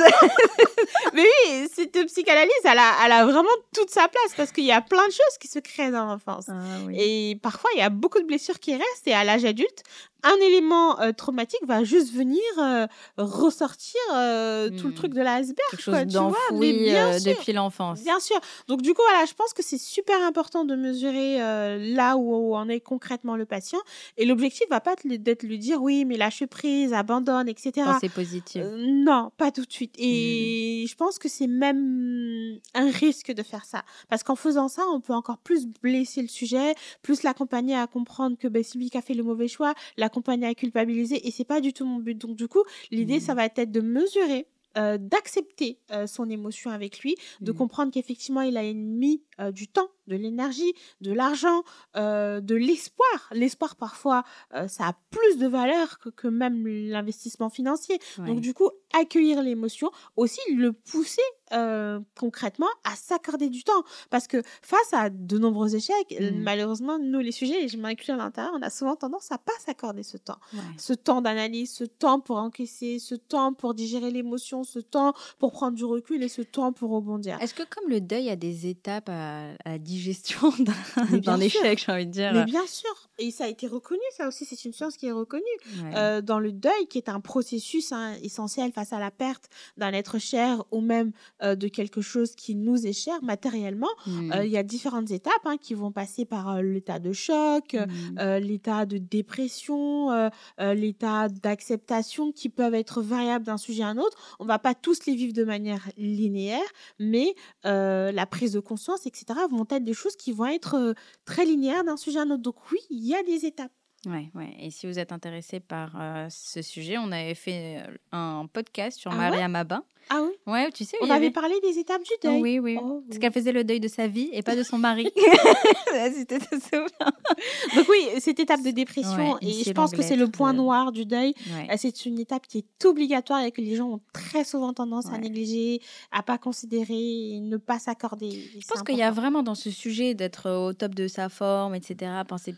Mais 1.13 1.23
oui, 1.23 1.67
cette 1.73 2.05
psychanalyse, 2.07 2.51
elle 2.65 2.77
a, 2.79 2.95
elle 3.05 3.11
a 3.13 3.25
vraiment 3.25 3.49
toute 3.73 3.89
sa 3.89 4.09
place 4.09 4.33
parce 4.35 4.51
qu'il 4.51 4.65
y 4.65 4.71
a 4.73 4.81
plein 4.81 5.05
de 5.07 5.11
choses 5.11 5.37
qui 5.39 5.47
se 5.47 5.59
créent 5.59 5.91
dans 5.91 6.05
l'enfance. 6.05 6.45
Ah 6.49 6.53
oui. 6.85 6.95
Et 6.99 7.35
parfois, 7.41 7.69
il 7.75 7.79
y 7.79 7.83
a 7.83 7.89
beaucoup 7.89 8.19
de 8.19 8.25
blessures 8.25 8.59
qui 8.59 8.73
restent 8.73 9.07
et 9.07 9.13
à 9.21 9.23
l'âge 9.23 9.45
adulte, 9.45 9.83
un 10.23 10.35
élément 10.45 10.99
euh, 11.01 11.11
traumatique 11.13 11.61
va 11.65 11.83
juste 11.83 12.13
venir 12.13 12.41
euh, 12.59 12.87
ressortir 13.17 13.99
euh, 14.13 14.69
tout 14.69 14.87
le 14.87 14.91
Hmm. 14.91 14.95
truc 14.95 15.13
de 15.13 15.21
l'iceberg. 15.21 15.57
Quelque 15.71 15.83
quoi, 15.89 16.03
chose 16.03 16.13
d'enfoui 16.13 16.89
euh, 16.95 17.19
depuis 17.19 17.53
l'enfance. 17.53 18.03
Bien 18.03 18.19
sûr. 18.19 18.39
Donc 18.67 18.81
du 18.81 18.93
coup, 18.93 19.01
voilà, 19.09 19.25
je 19.25 19.33
pense 19.33 19.53
que 19.53 19.63
c'est 19.63 19.77
super 19.79 20.21
important 20.23 20.65
de 20.65 20.75
mesurer 20.75 21.41
euh, 21.41 21.77
là 21.95 22.17
où, 22.17 22.35
où 22.51 22.55
en 22.55 22.67
est 22.69 22.79
concrètement 22.81 23.35
le 23.35 23.45
patient. 23.45 23.79
Et 24.17 24.25
l'objectif 24.25 24.67
va 24.69 24.79
pas 24.81 24.95
d'être 25.05 25.43
lui 25.43 25.57
dire 25.57 25.81
oui, 25.81 26.05
mais 26.05 26.17
lâche 26.17 26.45
prise, 26.45 26.93
abandonne, 26.93 27.47
etc. 27.47 27.71
Pensée 27.85 28.09
positive. 28.09 28.63
Euh, 28.65 28.85
non, 28.87 29.31
pas 29.37 29.51
tout 29.51 29.65
de 29.65 29.71
suite. 29.71 29.93
Et 29.97 30.85
je 30.89 30.95
pense 30.95 31.17
que 31.19 31.29
c'est 31.29 31.47
même 31.47 32.59
un 32.73 32.89
risque 32.91 33.31
de 33.33 33.43
faire 33.43 33.65
ça. 33.65 33.83
Parce 34.09 34.23
qu'en 34.23 34.35
faisant 34.35 34.67
ça, 34.67 34.83
on 34.91 34.99
peut 34.99 35.13
encore 35.13 35.37
plus 35.37 35.67
blesser 35.81 36.21
le 36.21 36.27
sujet, 36.27 36.75
plus 37.01 37.23
l'accompagner 37.23 37.75
à 37.75 37.87
comprendre 37.87 38.37
que 38.37 38.47
ben, 38.47 38.63
c'est 38.63 38.77
lui 38.77 38.89
qui 38.89 38.97
a 38.97 39.01
fait 39.01 39.13
le 39.13 39.23
mauvais 39.23 39.47
choix, 39.47 39.73
l'accompagner 40.11 40.47
à 40.47 40.55
culpabiliser. 40.55 41.25
Et 41.27 41.31
c'est 41.31 41.45
pas 41.45 41.61
du 41.61 41.71
tout 41.73 41.85
mon 41.85 41.99
but. 41.99 42.17
Donc, 42.17 42.35
du 42.35 42.47
coup, 42.47 42.63
l'idée, 42.91 43.19
ça 43.19 43.33
va 43.33 43.45
être 43.45 43.71
de 43.71 43.81
mesurer. 43.81 44.45
euh, 44.77 44.97
d'accepter 44.97 45.79
euh, 45.91 46.07
son 46.07 46.29
émotion 46.29 46.71
avec 46.71 46.99
lui, 47.01 47.15
de 47.41 47.51
Mhm. 47.51 47.57
comprendre 47.57 47.91
qu'effectivement 47.91 48.39
il 48.39 48.55
a 48.55 48.63
mis 48.73 49.21
euh, 49.41 49.51
du 49.51 49.67
temps, 49.67 49.89
de 50.11 50.15
l'énergie, 50.17 50.73
de 51.01 51.11
l'argent, 51.13 51.63
euh, 51.95 52.41
de 52.41 52.55
l'espoir. 52.55 53.17
L'espoir 53.31 53.75
parfois 53.75 54.23
euh, 54.53 54.67
ça 54.67 54.87
a 54.89 54.93
plus 55.09 55.37
de 55.37 55.47
valeur 55.47 55.99
que, 55.99 56.09
que 56.09 56.27
même 56.27 56.67
l'investissement 56.67 57.49
financier. 57.49 57.97
Ouais. 58.17 58.27
Donc 58.27 58.41
du 58.41 58.53
coup, 58.53 58.69
accueillir 58.93 59.41
l'émotion, 59.41 59.89
aussi 60.17 60.41
le 60.53 60.73
pousser 60.73 61.21
euh, 61.53 61.99
concrètement 62.19 62.67
à 62.83 62.95
s'accorder 62.95 63.49
du 63.49 63.63
temps. 63.63 63.83
Parce 64.09 64.27
que 64.27 64.41
face 64.61 64.93
à 64.93 65.09
de 65.09 65.37
nombreux 65.37 65.75
échecs, 65.75 66.15
Mhm. 66.19 66.41
malheureusement, 66.43 66.97
nous 66.99 67.19
les 67.19 67.31
sujets, 67.31 67.63
et 67.63 67.67
je 67.67 67.77
m'inclus 67.77 68.11
à 68.13 68.17
l'intérieur, 68.17 68.53
on 68.57 68.61
a 68.61 68.69
souvent 68.69 68.95
tendance 68.95 69.31
à 69.31 69.37
pas 69.37 69.51
s'accorder 69.65 70.03
ce 70.03 70.17
temps. 70.17 70.39
Ouais. 70.53 70.59
Ce 70.77 70.93
temps 70.93 71.21
d'analyse, 71.21 71.73
ce 71.73 71.83
temps 71.83 72.19
pour 72.19 72.37
encaisser, 72.37 72.99
ce 72.99 73.15
temps 73.15 73.53
pour 73.53 73.73
digérer 73.73 74.11
l'émotion, 74.11 74.63
ce 74.63 74.79
temps 74.79 75.13
pour 75.39 75.51
prendre 75.51 75.75
du 75.75 75.85
recul 75.85 76.21
et 76.23 76.27
ce 76.29 76.41
temps 76.41 76.71
pour 76.73 76.91
rebondir. 76.91 77.41
Est-ce 77.41 77.53
que 77.53 77.63
comme 77.63 77.89
le 77.89 77.99
deuil 78.01 78.29
a 78.29 78.35
des 78.35 78.67
étapes 78.67 79.09
à, 79.09 79.51
à 79.65 79.69
la 79.71 79.77
digestion 80.01 80.51
d'un 81.11 81.39
échec, 81.39 81.83
j'ai 81.85 81.91
envie 81.91 82.07
de 82.07 82.11
dire 82.11 82.33
Mais 82.33 82.45
bien 82.45 82.65
sûr, 82.65 83.09
et 83.19 83.31
ça 83.31 83.45
a 83.45 83.47
été 83.47 83.67
reconnu, 83.67 84.01
ça 84.17 84.27
aussi 84.27 84.45
c'est 84.45 84.65
une 84.65 84.73
science 84.73 84.97
qui 84.97 85.07
est 85.07 85.11
reconnue. 85.11 85.43
Ouais. 85.83 85.95
euh, 85.95 86.21
dans 86.21 86.39
le 86.39 86.51
deuil, 86.51 86.87
qui 86.89 86.97
est 86.97 87.09
un 87.09 87.19
processus 87.19 87.91
hein, 87.91 88.13
essentiel 88.23 88.71
face 88.71 88.93
à 88.93 88.99
la 88.99 89.11
perte 89.11 89.49
d'un 89.77 89.93
être 89.93 90.17
cher 90.19 90.63
ou 90.71 90.81
même 90.81 91.11
euh, 91.43 91.55
de 91.55 91.67
quelque 91.67 92.01
chose 92.01 92.35
qui 92.35 92.55
nous 92.55 92.87
est 92.87 92.93
cher 92.93 93.21
matériellement. 93.23 93.89
Mhm. 94.07 94.31
Euh, 94.33 94.45
Il 94.45 94.51
y 94.51 94.57
a 94.57 94.63
différentes 94.63 95.11
étapes 95.11 95.33
hein, 95.45 95.57
qui 95.57 95.73
vont 95.73 95.91
passer 95.91 96.25
par 96.25 96.61
l'état 96.61 96.99
de 96.99 97.13
choc, 97.13 97.75
euh, 97.75 98.39
l'état 98.39 98.85
de 98.85 98.97
dépression, 98.97 100.29
l'état 100.59 101.29
d'acceptation 101.29 102.31
qui 102.31 102.49
peuvent 102.49 102.73
être 102.73 103.01
variables 103.01 103.45
d'un 103.45 103.57
sujet 103.57 103.83
à 103.83 103.87
un 103.87 103.97
autre. 103.97 104.35
On 104.39 104.45
va 104.45 104.59
pas 104.59 104.73
tous 104.73 105.05
les 105.05 105.15
vivre 105.15 105.33
de 105.33 105.43
manière 105.43 105.89
linéaire, 105.97 106.59
mais 106.99 107.35
la 107.63 108.25
prise 108.25 108.53
de 108.53 108.59
conscience, 108.59 109.05
etc., 109.05 109.25
vont 109.49 109.65
être 109.69 109.80
des 109.83 109.93
choses 109.93 110.15
qui 110.15 110.31
vont 110.31 110.45
être 110.47 110.95
très 111.25 111.45
linéaires 111.45 111.83
d'un 111.83 111.97
sujet 111.97 112.19
à 112.19 112.23
un 112.23 112.31
autre. 112.31 112.41
Donc 112.43 112.55
oui, 112.71 112.79
il 112.89 113.05
y 113.05 113.15
a 113.15 113.23
des 113.23 113.45
étapes. 113.45 113.71
Ouais, 114.07 114.29
ouais. 114.33 114.55
Et 114.59 114.71
si 114.71 114.87
vous 114.87 114.97
êtes 114.97 115.11
intéressé 115.11 115.59
par 115.59 115.91
euh, 115.99 116.25
ce 116.31 116.63
sujet, 116.63 116.97
on 116.97 117.11
avait 117.11 117.35
fait 117.35 117.77
euh, 117.87 117.97
un 118.11 118.47
podcast 118.51 118.99
sur 118.99 119.11
Ah 119.11 119.15
Maria 119.15 119.47
Maba. 119.47 119.83
Ah 120.09 120.23
oui? 120.23 120.31
Ouais, 120.51 120.71
tu 120.71 120.83
sais, 120.85 120.97
On 121.01 121.05
avait 121.05 121.13
avait... 121.13 121.29
parlé 121.31 121.53
des 121.61 121.77
étapes 121.77 122.01
du 122.01 122.09
deuil. 122.23 122.41
oui, 122.41 122.57
oui. 122.59 122.77
Oh, 122.81 123.03
Parce 123.07 123.19
qu'elle 123.19 123.31
faisait 123.31 123.51
le 123.51 123.63
deuil 123.63 123.79
de 123.79 123.87
sa 123.87 124.07
vie 124.07 124.29
et 124.33 124.41
pas 124.41 124.55
de 124.55 124.63
son 124.63 124.79
mari. 124.79 125.07
souviens. 125.15 126.87
Donc 127.75 127.87
oui, 127.89 128.07
cette 128.19 128.39
étape 128.39 128.63
de 128.63 128.71
dépression, 128.71 129.33
Ouais, 129.33 129.39
et 129.41 129.63
je 129.63 129.71
pense 129.71 129.91
que 129.91 130.01
c'est 130.01 130.15
le 130.15 130.27
point 130.27 130.53
de- 130.53 130.57
noir 130.57 130.91
du 130.91 131.05
deuil. 131.05 131.33
Ouais. 131.55 131.67
Euh, 131.71 131.75
C'est 131.77 132.05
une 132.05 132.19
étape 132.19 132.47
qui 132.47 132.59
est 132.59 132.85
obligatoire 132.85 133.43
et 133.43 133.51
que 133.51 133.61
les 133.61 133.75
gens 133.75 133.87
ont 133.89 134.01
très 134.13 134.43
souvent 134.43 134.73
tendance 134.73 135.07
à 135.07 135.11
Ouais. 135.11 135.19
négliger, 135.19 135.81
à 136.11 136.23
pas 136.23 136.37
considérer, 136.37 137.39
ne 137.41 137.57
pas 137.57 137.79
s'accorder. 137.79 138.31
Je 138.59 138.65
pense 138.67 138.83
qu'il 138.83 138.97
y 138.97 139.03
a 139.03 139.11
vraiment 139.11 139.43
dans 139.43 139.55
ce 139.55 139.69
sujet 139.69 140.13
d'être 140.13 140.49
au 140.49 140.73
top 140.73 140.95
de 140.95 141.07
sa 141.07 141.29
forme, 141.29 141.75
etc., 141.75 142.11
penser 142.27 142.55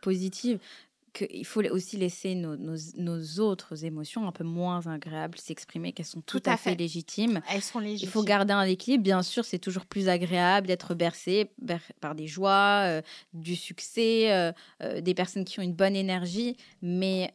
positive, 0.00 0.58
qu'il 1.14 1.46
faut 1.46 1.62
aussi 1.70 1.96
laisser 1.96 2.34
nos, 2.34 2.54
nos, 2.56 2.76
nos 2.98 3.40
autres 3.40 3.84
émotions 3.84 4.28
un 4.28 4.32
peu 4.32 4.44
moins 4.44 4.86
agréables 4.86 5.38
s'exprimer, 5.38 5.92
qu'elles 5.92 6.04
sont 6.06 6.20
tout, 6.20 6.38
Tout 6.38 6.50
à 6.50 6.56
fait, 6.58 6.70
fait. 6.70 6.76
légitimes. 6.76 7.40
Elles 7.50 7.62
sont 7.62 7.78
légitimes. 7.78 8.08
Il 8.08 8.12
faut 8.12 8.22
garder 8.22 8.52
un 8.52 8.62
équilibre. 8.64 9.02
Bien 9.04 9.22
sûr, 9.22 9.44
c'est 9.44 9.58
toujours 9.58 9.86
plus 9.86 10.08
agréable 10.10 10.66
d'être 10.66 10.94
bercé 10.94 11.50
ber- 11.58 11.80
par 12.00 12.14
des 12.14 12.26
joies, 12.26 12.82
euh, 12.84 13.02
du 13.32 13.56
succès, 13.56 14.30
euh, 14.32 14.52
euh, 14.82 15.00
des 15.00 15.14
personnes 15.14 15.46
qui 15.46 15.58
ont 15.58 15.62
une 15.62 15.72
bonne 15.74 15.96
énergie, 15.96 16.56
mais 16.82 17.32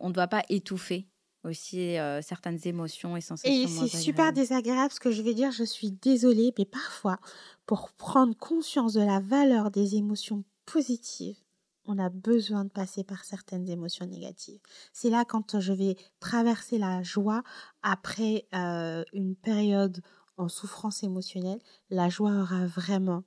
on 0.00 0.08
ne 0.08 0.12
doit 0.12 0.26
pas 0.28 0.42
étouffer 0.48 1.06
aussi 1.44 1.94
certaines 2.22 2.58
émotions 2.66 3.16
et 3.16 3.20
sensations. 3.20 3.52
Et 3.52 3.66
c'est 3.66 3.96
super 3.96 4.32
désagréable 4.32 4.92
ce 4.92 5.00
que 5.00 5.10
je 5.10 5.22
vais 5.22 5.34
dire, 5.34 5.50
je 5.52 5.64
suis 5.64 5.90
désolée, 5.90 6.52
mais 6.56 6.64
parfois, 6.64 7.18
pour 7.66 7.92
prendre 7.92 8.36
conscience 8.36 8.92
de 8.92 9.00
la 9.00 9.18
valeur 9.20 9.70
des 9.72 9.96
émotions 9.96 10.44
positives, 10.66 11.38
on 11.84 11.98
a 11.98 12.08
besoin 12.08 12.64
de 12.64 12.70
passer 12.70 13.04
par 13.04 13.24
certaines 13.24 13.68
émotions 13.68 14.06
négatives. 14.06 14.60
C'est 14.92 15.10
là 15.10 15.24
quand 15.26 15.60
je 15.60 15.72
vais 15.72 15.96
traverser 16.20 16.78
la 16.78 17.02
joie 17.02 17.42
après 17.82 18.46
euh, 18.54 19.04
une 19.12 19.34
période 19.36 20.00
en 20.36 20.48
souffrance 20.48 21.02
émotionnelle, 21.02 21.60
la 21.90 22.08
joie 22.08 22.32
aura 22.32 22.66
vraiment 22.66 23.24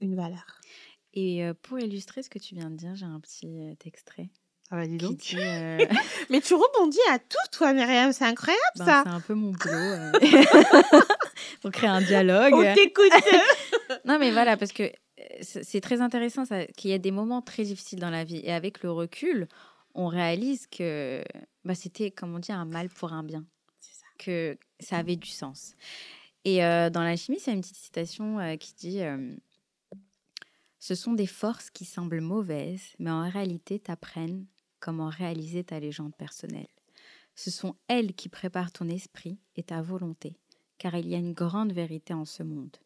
une 0.00 0.16
valeur. 0.16 0.60
Et 1.14 1.44
euh, 1.44 1.54
pour 1.60 1.78
illustrer 1.78 2.22
ce 2.22 2.30
que 2.30 2.38
tu 2.38 2.54
viens 2.54 2.70
de 2.70 2.76
dire, 2.76 2.94
j'ai 2.94 3.04
un 3.04 3.20
petit 3.20 3.46
euh, 3.46 3.74
extrait. 3.84 4.30
Ah 4.70 4.76
bah 4.76 4.86
dis 4.86 4.96
dit, 4.96 5.36
euh, 5.36 5.84
Mais 6.30 6.40
tu 6.40 6.54
rebondis 6.54 6.98
à 7.10 7.18
tout, 7.18 7.36
toi, 7.50 7.74
Myriam, 7.74 8.10
c'est 8.14 8.24
incroyable 8.24 8.62
ben, 8.78 8.84
ça. 8.86 9.02
c'est 9.04 9.10
un 9.10 9.20
peu 9.20 9.34
mon 9.34 9.50
boulot. 9.50 9.74
euh, 9.74 10.12
pour 11.60 11.70
créer 11.70 11.90
un 11.90 12.00
dialogue. 12.00 12.54
On 12.54 12.74
t'écoute. 12.74 13.12
Non, 14.06 14.18
mais 14.18 14.30
voilà, 14.30 14.56
parce 14.56 14.72
que 14.72 14.90
c'est 15.40 15.80
très 15.80 16.00
intéressant 16.00 16.44
qu'il 16.76 16.90
y 16.90 16.94
a 16.94 16.98
des 16.98 17.10
moments 17.10 17.42
très 17.42 17.64
difficiles 17.64 18.00
dans 18.00 18.10
la 18.10 18.24
vie. 18.24 18.40
Et 18.44 18.52
avec 18.52 18.82
le 18.82 18.90
recul, 18.90 19.48
on 19.94 20.08
réalise 20.08 20.66
que 20.66 21.24
bah, 21.64 21.74
c'était, 21.74 22.10
comme 22.10 22.34
on 22.34 22.38
dit, 22.38 22.52
un 22.52 22.64
mal 22.64 22.88
pour 22.88 23.12
un 23.12 23.22
bien. 23.22 23.44
Ça. 23.80 24.06
Que 24.18 24.58
ça 24.80 24.98
avait 24.98 25.16
du 25.16 25.28
sens. 25.28 25.74
Et 26.44 26.64
euh, 26.64 26.90
dans 26.90 27.02
la 27.02 27.16
chimie, 27.16 27.38
c'est 27.38 27.52
une 27.52 27.60
petite 27.60 27.76
citation 27.76 28.38
euh, 28.40 28.56
qui 28.56 28.74
dit 28.74 29.02
euh, 29.02 29.34
Ce 30.78 30.94
sont 30.94 31.12
des 31.12 31.26
forces 31.26 31.70
qui 31.70 31.84
semblent 31.84 32.20
mauvaises, 32.20 32.94
mais 32.98 33.10
en 33.10 33.28
réalité 33.28 33.78
t'apprennent 33.78 34.46
comment 34.80 35.08
réaliser 35.08 35.62
ta 35.62 35.78
légende 35.78 36.14
personnelle. 36.16 36.68
Ce 37.34 37.50
sont 37.50 37.76
elles 37.88 38.14
qui 38.14 38.28
préparent 38.28 38.72
ton 38.72 38.88
esprit 38.88 39.38
et 39.56 39.62
ta 39.62 39.80
volonté, 39.80 40.36
car 40.78 40.96
il 40.96 41.08
y 41.08 41.14
a 41.14 41.18
une 41.18 41.32
grande 41.32 41.72
vérité 41.72 42.12
en 42.12 42.24
ce 42.24 42.42
monde. 42.42 42.76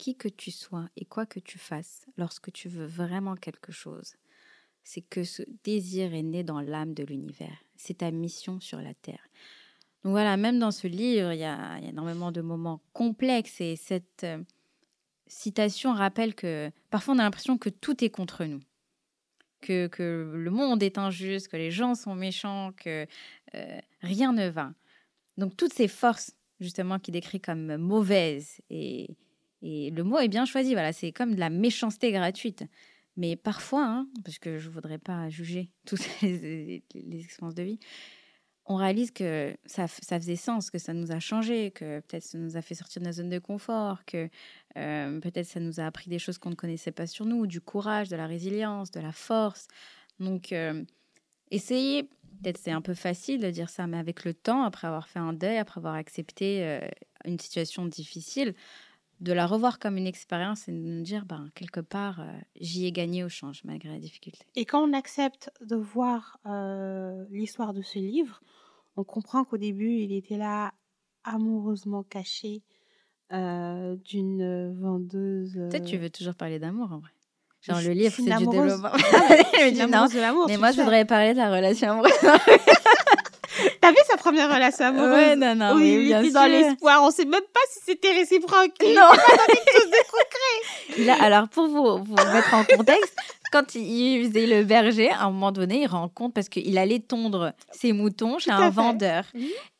Qui 0.00 0.16
que 0.16 0.28
tu 0.28 0.50
sois 0.50 0.88
et 0.96 1.04
quoi 1.04 1.26
que 1.26 1.38
tu 1.38 1.58
fasses, 1.58 2.06
lorsque 2.16 2.50
tu 2.52 2.70
veux 2.70 2.86
vraiment 2.86 3.36
quelque 3.36 3.70
chose, 3.70 4.14
c'est 4.82 5.02
que 5.02 5.24
ce 5.24 5.42
désir 5.62 6.14
est 6.14 6.22
né 6.22 6.42
dans 6.42 6.62
l'âme 6.62 6.94
de 6.94 7.04
l'univers. 7.04 7.58
C'est 7.76 7.98
ta 7.98 8.10
mission 8.10 8.60
sur 8.60 8.80
la 8.80 8.94
Terre. 8.94 9.28
Donc 10.02 10.12
voilà, 10.12 10.38
même 10.38 10.58
dans 10.58 10.70
ce 10.70 10.86
livre, 10.86 11.34
il 11.34 11.40
y 11.40 11.44
a, 11.44 11.78
énormément 11.82 12.32
de 12.32 12.40
moments 12.40 12.80
complexes 12.94 13.60
et 13.60 13.76
cette 13.76 14.24
euh, 14.24 14.42
citation 15.26 15.92
rappelle 15.92 16.34
que 16.34 16.70
parfois 16.88 17.12
on 17.12 17.18
a 17.18 17.22
l'impression 17.24 17.58
que 17.58 17.68
tout 17.68 18.02
est 18.02 18.08
contre 18.08 18.46
nous, 18.46 18.62
que, 19.60 19.86
que, 19.86 20.32
le 20.34 20.50
monde 20.50 20.82
est 20.82 20.96
injuste, 20.96 21.48
que 21.48 21.58
les 21.58 21.70
gens 21.70 21.94
sont 21.94 22.14
méchants, 22.14 22.72
que 22.72 23.06
euh, 23.54 23.80
rien 24.00 24.32
ne 24.32 24.48
va. 24.48 24.72
Donc 25.36 25.58
toutes 25.58 25.74
ces 25.74 25.88
forces 25.88 26.34
justement 26.58 26.98
qui 26.98 27.10
décrit 27.10 27.42
comme 27.42 27.76
mauvaises 27.76 28.62
et, 28.70 29.14
et 29.62 29.90
le 29.90 30.04
mot 30.04 30.18
est 30.18 30.28
bien 30.28 30.44
choisi, 30.44 30.72
voilà, 30.72 30.92
c'est 30.92 31.12
comme 31.12 31.34
de 31.34 31.40
la 31.40 31.50
méchanceté 31.50 32.12
gratuite. 32.12 32.64
Mais 33.16 33.36
parfois, 33.36 33.84
hein, 33.84 34.08
parce 34.24 34.38
que 34.38 34.58
je 34.58 34.68
ne 34.68 34.72
voudrais 34.72 34.98
pas 34.98 35.28
juger 35.28 35.70
toutes 35.86 36.06
les, 36.22 36.82
expériences 36.94 37.54
de 37.54 37.62
vie, 37.62 37.78
on 38.66 38.76
réalise 38.76 39.10
que 39.10 39.56
ça, 39.66 39.88
ça, 39.88 40.20
faisait 40.20 40.36
sens, 40.36 40.70
que 40.70 40.78
ça 40.78 40.94
nous 40.94 41.10
a 41.10 41.18
changé, 41.18 41.72
que 41.72 42.00
peut-être 42.00 42.22
ça 42.22 42.38
nous 42.38 42.56
a 42.56 42.62
fait 42.62 42.76
sortir 42.76 43.00
de 43.00 43.06
notre 43.06 43.16
zone 43.16 43.28
de 43.28 43.40
confort, 43.40 44.04
que 44.04 44.28
euh, 44.76 45.20
peut-être 45.20 45.46
ça 45.46 45.58
nous 45.58 45.80
a 45.80 45.86
appris 45.86 46.08
des 46.08 46.20
choses 46.20 46.38
qu'on 46.38 46.50
ne 46.50 46.54
connaissait 46.54 46.92
pas 46.92 47.06
sur 47.06 47.26
nous, 47.26 47.46
du 47.46 47.60
courage, 47.60 48.08
de 48.08 48.16
la 48.16 48.26
résilience, 48.26 48.92
de 48.92 49.00
la 49.00 49.12
force. 49.12 49.66
Donc, 50.20 50.52
euh, 50.52 50.84
essayez, 51.50 52.04
peut-être 52.04 52.58
c'est 52.58 52.70
un 52.70 52.80
peu 52.80 52.94
facile 52.94 53.40
de 53.40 53.50
dire 53.50 53.70
ça, 53.70 53.88
mais 53.88 53.98
avec 53.98 54.24
le 54.24 54.34
temps, 54.34 54.62
après 54.62 54.86
avoir 54.86 55.08
fait 55.08 55.18
un 55.18 55.32
deuil, 55.32 55.58
après 55.58 55.78
avoir 55.78 55.94
accepté 55.94 56.62
euh, 56.62 56.80
une 57.24 57.40
situation 57.40 57.86
difficile, 57.86 58.54
de 59.20 59.32
la 59.32 59.46
revoir 59.46 59.78
comme 59.78 59.96
une 59.96 60.06
expérience 60.06 60.68
et 60.68 60.72
de 60.72 60.78
nous 60.78 61.02
dire, 61.02 61.26
ben, 61.26 61.50
quelque 61.54 61.80
part, 61.80 62.20
euh, 62.20 62.26
j'y 62.58 62.86
ai 62.86 62.92
gagné 62.92 63.22
au 63.22 63.28
change 63.28 63.62
malgré 63.64 63.90
la 63.90 63.98
difficulté. 63.98 64.38
Et 64.56 64.64
quand 64.64 64.82
on 64.82 64.92
accepte 64.92 65.52
de 65.60 65.76
voir 65.76 66.38
euh, 66.46 67.24
l'histoire 67.30 67.74
de 67.74 67.82
ce 67.82 67.98
livre, 67.98 68.40
on 68.96 69.04
comprend 69.04 69.44
qu'au 69.44 69.58
début, 69.58 69.92
il 69.98 70.12
était 70.12 70.38
là 70.38 70.72
amoureusement 71.24 72.02
caché 72.02 72.62
euh, 73.32 73.94
d'une 73.96 74.72
vendeuse. 74.80 75.52
Peut-être 75.70 75.84
tu 75.84 75.98
veux 75.98 76.10
toujours 76.10 76.34
parler 76.34 76.58
d'amour 76.58 76.90
en 76.92 76.98
vrai. 76.98 77.10
Genre 77.60 77.80
le 77.82 77.90
livre, 77.90 78.14
c'est 78.16 78.22
du 78.22 78.46
développement. 78.46 78.90
je 78.96 79.70
dis 79.70 79.86
non, 79.86 80.46
mais 80.48 80.56
moi 80.56 80.72
je 80.72 80.80
voudrais 80.80 81.04
parler 81.04 81.34
de 81.34 81.38
la 81.38 81.54
relation 81.54 81.90
amoureuse. 81.90 82.12
T'as 83.90 84.00
vu 84.00 84.06
sa 84.08 84.16
première 84.16 84.52
relation 84.52 84.86
amoureuse 84.86 85.12
Ouais, 85.12 85.36
non, 85.36 85.54
non. 85.56 85.74
Oui, 85.74 85.96
oui, 85.96 86.10
il 86.10 86.12
était 86.12 86.30
dans 86.30 86.46
l'espoir. 86.46 87.02
On 87.02 87.10
sait 87.10 87.24
même 87.24 87.40
pas 87.52 87.60
si 87.72 87.80
c'était 87.86 88.12
réciproque. 88.12 88.72
Il 88.82 88.94
non. 88.94 89.08
Pas 89.10 89.46
quelque 89.46 89.72
chose 89.72 89.90
de 89.90 90.96
concret. 90.96 91.04
Là, 91.06 91.16
alors, 91.20 91.48
pour 91.48 91.66
vous, 91.66 92.04
vous 92.04 92.14
mettre 92.32 92.54
en 92.54 92.64
contexte, 92.64 93.16
quand 93.50 93.74
il 93.74 94.28
faisait 94.28 94.46
le 94.46 94.62
berger, 94.62 95.10
à 95.10 95.24
un 95.24 95.30
moment 95.30 95.50
donné, 95.50 95.82
il 95.82 95.86
rencontre 95.86 96.34
parce 96.34 96.48
qu'il 96.48 96.78
allait 96.78 97.00
tondre 97.00 97.52
ses 97.72 97.92
moutons 97.92 98.38
chez 98.38 98.52
un 98.52 98.70
vendeur. 98.70 99.24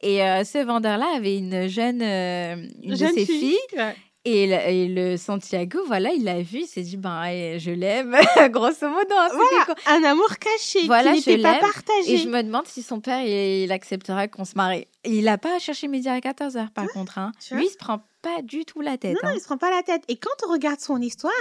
Et 0.01 0.25
euh, 0.25 0.43
ce 0.43 0.59
vendeur-là 0.59 1.07
avait 1.17 1.37
une 1.39 1.69
jeune, 1.69 2.03
euh, 2.03 2.57
une 2.83 2.97
jeune 2.97 3.15
de 3.15 3.21
ses 3.21 3.27
fille. 3.27 3.39
filles. 3.39 3.79
Ouais. 3.79 3.95
Et 4.27 4.47
le, 4.47 4.53
et 4.53 4.87
le, 4.87 5.17
Santiago, 5.17 5.79
voilà, 5.87 6.11
il 6.11 6.25
l'a 6.25 6.43
vu, 6.43 6.61
il 6.61 6.67
s'est 6.67 6.83
dit, 6.83 6.99
ben, 6.99 7.59
je 7.59 7.71
l'aime, 7.71 8.15
grosso 8.51 8.87
modo. 8.87 9.15
Hein, 9.15 9.29
voilà, 9.33 9.75
un 9.87 10.05
amour 10.05 10.37
caché 10.37 10.85
voilà, 10.87 11.15
qui 11.15 11.31
n'était 11.31 11.43
pas 11.43 11.59
partagé. 11.59 12.13
Et 12.13 12.17
je 12.19 12.29
me 12.29 12.43
demande 12.43 12.67
si 12.67 12.83
son 12.83 13.01
père, 13.01 13.23
il, 13.23 13.65
il 13.65 13.73
acceptera 13.73 14.29
qu'on 14.29 14.45
se 14.45 14.57
marie. 14.57 14.87
Il 15.07 15.25
n'a 15.25 15.39
pas 15.39 15.59
cherché 15.59 15.89
midi 15.89 16.09
à 16.09 16.19
14h, 16.19 16.69
par 16.71 16.85
ouais, 16.85 16.91
contre. 16.93 17.17
Hein. 17.17 17.33
Lui, 17.53 17.65
il 17.65 17.71
se 17.71 17.79
prend 17.79 18.03
pas 18.21 18.43
du 18.43 18.67
tout 18.67 18.83
la 18.83 18.99
tête. 18.99 19.17
Non, 19.23 19.31
hein. 19.31 19.33
il 19.35 19.41
se 19.41 19.47
prend 19.47 19.57
pas 19.57 19.71
la 19.71 19.83
tête. 19.83 20.03
Et 20.09 20.17
quand 20.17 20.47
on 20.47 20.53
regarde 20.53 20.81
son 20.81 21.01
histoire, 21.01 21.33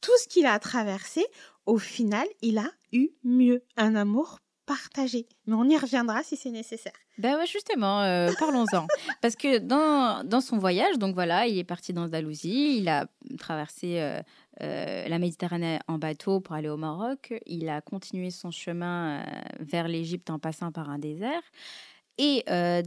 tout 0.00 0.16
ce 0.22 0.28
qu'il 0.28 0.46
a 0.46 0.56
traversé, 0.60 1.26
au 1.66 1.78
final, 1.78 2.26
il 2.42 2.58
a 2.58 2.70
eu 2.92 3.08
mieux. 3.24 3.64
Un 3.76 3.96
amour 3.96 4.38
partagé. 4.70 5.26
Mais 5.46 5.54
on 5.54 5.64
y 5.64 5.76
reviendra 5.76 6.22
si 6.22 6.36
c'est 6.36 6.50
nécessaire. 6.50 6.92
Ben 7.18 7.36
ouais, 7.36 7.46
justement, 7.46 8.02
euh, 8.02 8.30
parlons-en. 8.38 8.86
Parce 9.20 9.34
que 9.34 9.58
dans, 9.58 10.22
dans 10.24 10.40
son 10.40 10.58
voyage, 10.58 10.96
donc 10.98 11.14
voilà, 11.14 11.48
il 11.48 11.58
est 11.58 11.64
parti 11.64 11.92
d'Andalousie, 11.92 12.78
il 12.78 12.88
a 12.88 13.06
traversé 13.38 13.98
euh, 13.98 14.20
euh, 14.62 15.08
la 15.08 15.18
Méditerranée 15.18 15.80
en 15.88 15.98
bateau 15.98 16.38
pour 16.38 16.54
aller 16.54 16.68
au 16.68 16.76
Maroc, 16.76 17.34
il 17.46 17.68
a 17.68 17.80
continué 17.80 18.30
son 18.30 18.52
chemin 18.52 19.24
vers 19.58 19.88
l'Égypte 19.88 20.30
en 20.30 20.38
passant 20.38 20.70
par 20.70 20.88
un 20.88 20.98
désert. 20.98 21.42
Et 22.18 22.44
euh, 22.48 22.82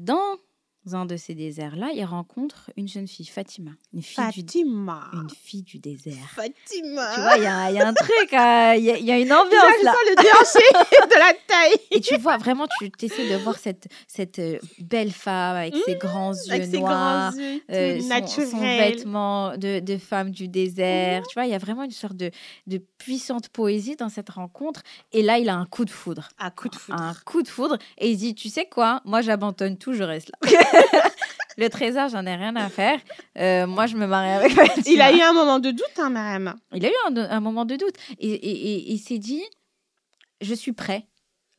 dans 0.86 0.96
un 0.96 1.06
de 1.06 1.16
ces 1.16 1.34
déserts-là, 1.34 1.92
il 1.96 2.04
rencontre 2.04 2.72
une 2.76 2.88
jeune 2.88 3.08
fille, 3.08 3.26
Fatima. 3.26 3.72
Une 3.94 4.02
fille 4.02 4.16
Fatima. 4.16 5.10
Du, 5.14 5.20
une 5.20 5.30
fille 5.30 5.64
du 5.64 5.80
désert. 5.80 6.30
Fatima. 6.36 7.14
Tu 7.16 7.22
vois, 7.22 7.38
il 7.38 7.42
y, 7.42 7.76
y, 7.76 7.80
a 7.80 7.88
un 7.88 7.94
truc, 7.94 8.30
il 8.32 8.38
euh, 8.38 8.76
y, 8.76 9.04
y, 9.04 9.12
a 9.12 9.18
une 9.18 9.32
ambiance 9.32 9.78
Déjà, 9.78 9.84
là. 9.84 9.96
Le 10.10 10.16
déhanché 10.22 11.08
de 11.08 11.20
la 11.20 11.34
taille. 11.48 11.78
Et 11.92 12.02
tu 12.02 12.18
vois, 12.18 12.38
vraiment, 12.38 12.68
tu 12.80 12.92
essaies 13.02 13.30
de 13.30 13.36
voir 13.38 13.58
cette, 13.58 13.88
cette 14.08 14.42
belle 14.80 15.12
femme 15.12 15.56
avec 15.56 15.74
mmh, 15.74 15.80
ses 15.86 15.96
grands 15.96 16.34
yeux 16.34 16.54
avec 16.54 16.72
noirs, 16.74 17.32
ses 17.32 17.38
grands 17.38 17.46
yeux, 17.46 17.62
euh, 17.72 18.00
son, 18.28 18.46
son, 18.46 18.60
vêtement 18.60 19.58
de, 19.58 19.80
de 19.80 19.98
femme 19.98 20.32
du 20.32 20.48
désert. 20.48 21.22
Mmh. 21.22 21.26
Tu 21.30 21.34
vois, 21.36 21.46
il 21.46 21.52
y 21.52 21.56
a 21.56 21.60
vraiment 21.60 21.84
une 21.84 21.92
sorte 21.92 22.18
de, 22.18 22.30
de 22.68 22.78
puissante 22.98 23.50
poésie 23.50 23.96
dans 23.96 24.10
cette 24.10 24.30
rencontre. 24.30 24.82
Et 25.14 25.22
là, 25.22 25.38
il 25.38 25.48
a 25.48 25.56
un 25.56 25.66
coup 25.66 25.86
de 25.86 25.90
foudre. 25.90 26.30
Un 26.40 26.50
coup 26.50 26.68
de 26.68 26.76
foudre. 26.76 27.02
Un 27.02 27.14
coup 27.26 27.42
de 27.42 27.48
foudre. 27.48 27.78
Et 27.98 28.12
il 28.12 28.18
dit, 28.18 28.36
tu 28.36 28.50
sais 28.50 28.66
quoi, 28.66 29.02
moi 29.06 29.22
j'abandonne 29.22 29.78
tout, 29.78 29.94
je 29.94 30.04
reste 30.04 30.32
là. 30.42 30.50
le 31.58 31.70
trésor, 31.70 32.10
j'en 32.10 32.26
ai 32.26 32.36
rien 32.36 32.56
à 32.56 32.70
faire. 32.70 33.00
Euh, 33.38 33.68
moi, 33.68 33.86
je 33.86 33.96
me 33.96 34.06
marie 34.06 34.30
avec 34.30 34.52
Fatima. 34.52 34.84
Il 34.86 35.02
a 35.02 35.12
eu 35.12 35.22
un 35.22 35.34
moment 35.34 35.60
de 35.60 35.72
doute, 35.72 35.98
hein, 35.98 36.10
Mariam. 36.10 36.56
Il 36.74 36.86
a 36.86 36.90
eu 36.90 36.96
un, 37.08 37.16
un, 37.18 37.40
moment 37.40 37.66
de 37.66 37.76
doute. 37.76 37.96
Et, 38.20 38.32
et, 38.32 38.74
et 38.74 38.92
il 38.92 39.00
s'est 39.00 39.20
dit, 39.20 39.44
je 40.42 40.54
suis 40.54 40.74
prêt 40.74 41.08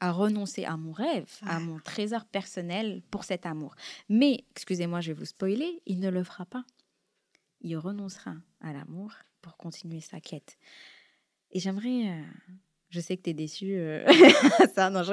à 0.00 0.10
renoncer 0.10 0.64
à 0.64 0.76
mon 0.76 0.92
rêve, 0.92 1.30
à 1.42 1.60
mon 1.60 1.78
trésor 1.78 2.24
personnel 2.26 3.02
pour 3.10 3.24
cet 3.24 3.46
amour. 3.46 3.74
Mais, 4.08 4.44
excusez-moi, 4.50 5.00
je 5.00 5.12
vais 5.12 5.18
vous 5.18 5.24
spoiler, 5.24 5.80
il 5.86 6.00
ne 6.00 6.10
le 6.10 6.22
fera 6.24 6.44
pas. 6.44 6.64
Il 7.62 7.76
renoncera 7.78 8.34
à 8.60 8.72
l'amour 8.72 9.12
pour 9.40 9.56
continuer 9.56 10.00
sa 10.00 10.20
quête. 10.20 10.58
Et 11.52 11.60
j'aimerais... 11.60 12.10
Euh, 12.10 12.22
je 12.90 13.00
sais 13.00 13.16
que 13.16 13.22
tu 13.22 13.30
es 13.30 13.34
déçue. 13.34 13.74
Euh... 13.76 14.06
ça, 14.74 14.90
non, 14.90 15.02
je... 15.02 15.12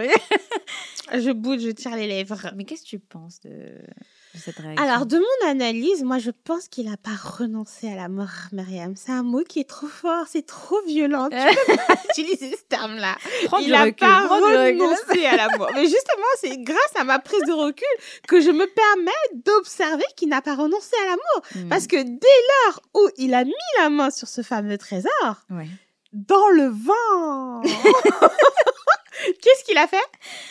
je 1.13 1.31
boude, 1.31 1.59
je 1.59 1.69
tire 1.69 1.95
les 1.95 2.07
lèvres. 2.07 2.51
Mais 2.55 2.63
qu'est-ce 2.63 2.83
que 2.83 2.87
tu 2.87 2.99
penses 2.99 3.39
de, 3.41 3.49
de 3.49 4.39
cette 4.39 4.57
réaction? 4.57 4.83
Alors, 4.83 5.05
de 5.05 5.17
mon 5.17 5.49
analyse, 5.49 6.03
moi, 6.03 6.19
je 6.19 6.31
pense 6.31 6.67
qu'il 6.67 6.89
n'a 6.89 6.97
pas 6.97 7.15
renoncé 7.15 7.91
à 7.91 7.95
la 7.95 8.07
mort, 8.07 8.29
Myriam. 8.51 8.95
C'est 8.95 9.11
un 9.11 9.23
mot 9.23 9.43
qui 9.47 9.59
est 9.59 9.69
trop 9.69 9.87
fort, 9.87 10.25
c'est 10.27 10.45
trop 10.45 10.81
violent. 10.87 11.29
Tu 11.29 11.37
peux 11.67 11.75
pas 11.75 12.01
utiliser 12.09 12.51
ce 12.51 12.63
terme-là. 12.69 13.17
Il 13.61 13.71
n'a 13.71 13.91
pas 13.91 14.27
renoncé 14.27 15.25
à 15.25 15.35
la 15.35 15.57
mort. 15.57 15.69
Mais 15.73 15.83
justement, 15.85 16.31
c'est 16.39 16.57
grâce 16.61 16.95
à 16.95 17.03
ma 17.03 17.19
prise 17.19 17.43
de 17.47 17.53
recul 17.53 17.85
que 18.27 18.39
je 18.39 18.51
me 18.51 18.65
permets 18.65 19.43
d'observer 19.45 20.05
qu'il 20.15 20.29
n'a 20.29 20.41
pas 20.41 20.55
renoncé 20.55 20.95
à 21.03 21.05
l'amour. 21.05 21.45
Hmm. 21.55 21.69
Parce 21.69 21.87
que 21.87 21.97
dès 21.97 22.27
l'heure 22.65 22.81
où 22.95 23.09
il 23.17 23.33
a 23.33 23.43
mis 23.43 23.53
la 23.79 23.89
main 23.89 24.11
sur 24.11 24.27
ce 24.27 24.41
fameux 24.41 24.77
trésor, 24.77 25.45
ouais. 25.49 25.67
dans 26.13 26.47
le 26.49 26.67
vent 26.67 27.61
Qu'est-ce 29.41 29.63
qu'il 29.65 29.77
a 29.77 29.87
fait? 29.87 29.97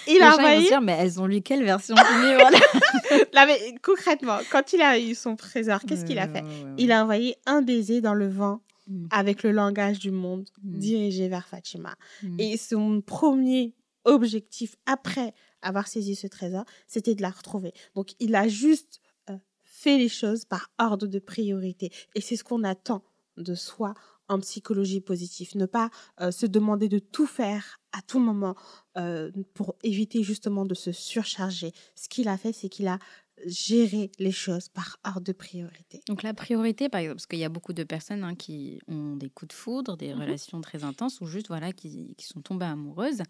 Il 0.06 0.16
Les 0.16 0.22
a 0.22 0.34
envoyé. 0.34 0.68
Dire, 0.68 0.80
mais 0.80 0.96
elles 0.98 1.20
ont 1.20 1.26
lu 1.26 1.40
quelle 1.40 1.64
version 1.64 1.94
mais 3.46 3.74
concrètement, 3.82 4.38
quand 4.50 4.72
il 4.72 4.82
a 4.82 4.98
eu 4.98 5.14
son 5.14 5.36
trésor, 5.36 5.80
qu'est-ce 5.86 6.04
qu'il 6.04 6.18
a 6.18 6.28
fait? 6.28 6.44
Il 6.78 6.92
a 6.92 7.02
envoyé 7.02 7.36
un 7.46 7.62
baiser 7.62 8.00
dans 8.00 8.14
le 8.14 8.28
vent 8.28 8.60
mm. 8.86 9.06
avec 9.10 9.42
le 9.42 9.52
langage 9.52 9.98
du 9.98 10.10
monde 10.10 10.48
mm. 10.62 10.78
dirigé 10.78 11.28
vers 11.28 11.46
Fatima. 11.46 11.94
Mm. 12.22 12.40
Et 12.40 12.56
son 12.56 13.00
premier 13.00 13.74
objectif 14.04 14.76
après 14.86 15.34
avoir 15.62 15.88
saisi 15.88 16.14
ce 16.14 16.26
trésor, 16.26 16.64
c'était 16.86 17.14
de 17.14 17.22
la 17.22 17.30
retrouver. 17.30 17.72
Donc, 17.94 18.14
il 18.18 18.34
a 18.34 18.48
juste 18.48 19.00
euh, 19.28 19.36
fait 19.62 19.98
les 19.98 20.08
choses 20.08 20.44
par 20.44 20.70
ordre 20.78 21.06
de 21.06 21.18
priorité. 21.18 21.90
Et 22.14 22.20
c'est 22.20 22.36
ce 22.36 22.44
qu'on 22.44 22.64
attend 22.64 23.02
de 23.36 23.54
soi 23.54 23.94
en 24.28 24.38
psychologie 24.40 25.00
positive, 25.00 25.50
ne 25.56 25.66
pas 25.66 25.90
euh, 26.20 26.30
se 26.30 26.46
demander 26.46 26.88
de 26.88 26.98
tout 26.98 27.26
faire 27.26 27.79
à 27.92 28.02
tout 28.02 28.20
moment 28.20 28.54
euh, 28.96 29.30
pour 29.54 29.74
éviter 29.82 30.22
justement 30.22 30.64
de 30.64 30.74
se 30.74 30.92
surcharger. 30.92 31.72
Ce 31.94 32.08
qu'il 32.08 32.28
a 32.28 32.36
fait, 32.36 32.52
c'est 32.52 32.68
qu'il 32.68 32.88
a 32.88 32.98
géré 33.46 34.10
les 34.18 34.32
choses 34.32 34.68
par 34.68 34.98
ordre 35.04 35.22
de 35.22 35.32
priorité. 35.32 36.02
Donc 36.08 36.22
la 36.22 36.34
priorité, 36.34 36.88
par 36.88 37.00
exemple, 37.00 37.16
parce 37.16 37.26
qu'il 37.26 37.38
y 37.38 37.44
a 37.44 37.48
beaucoup 37.48 37.72
de 37.72 37.84
personnes 37.84 38.24
hein, 38.24 38.34
qui 38.34 38.80
ont 38.86 39.16
des 39.16 39.30
coups 39.30 39.48
de 39.48 39.52
foudre, 39.54 39.96
des 39.96 40.12
mmh 40.12 40.20
relations 40.20 40.60
très 40.60 40.84
intenses, 40.84 41.20
ou 41.20 41.26
juste 41.26 41.48
voilà 41.48 41.72
qui, 41.72 42.14
qui 42.16 42.26
sont 42.26 42.42
tombées 42.42 42.66
amoureuses. 42.66 43.22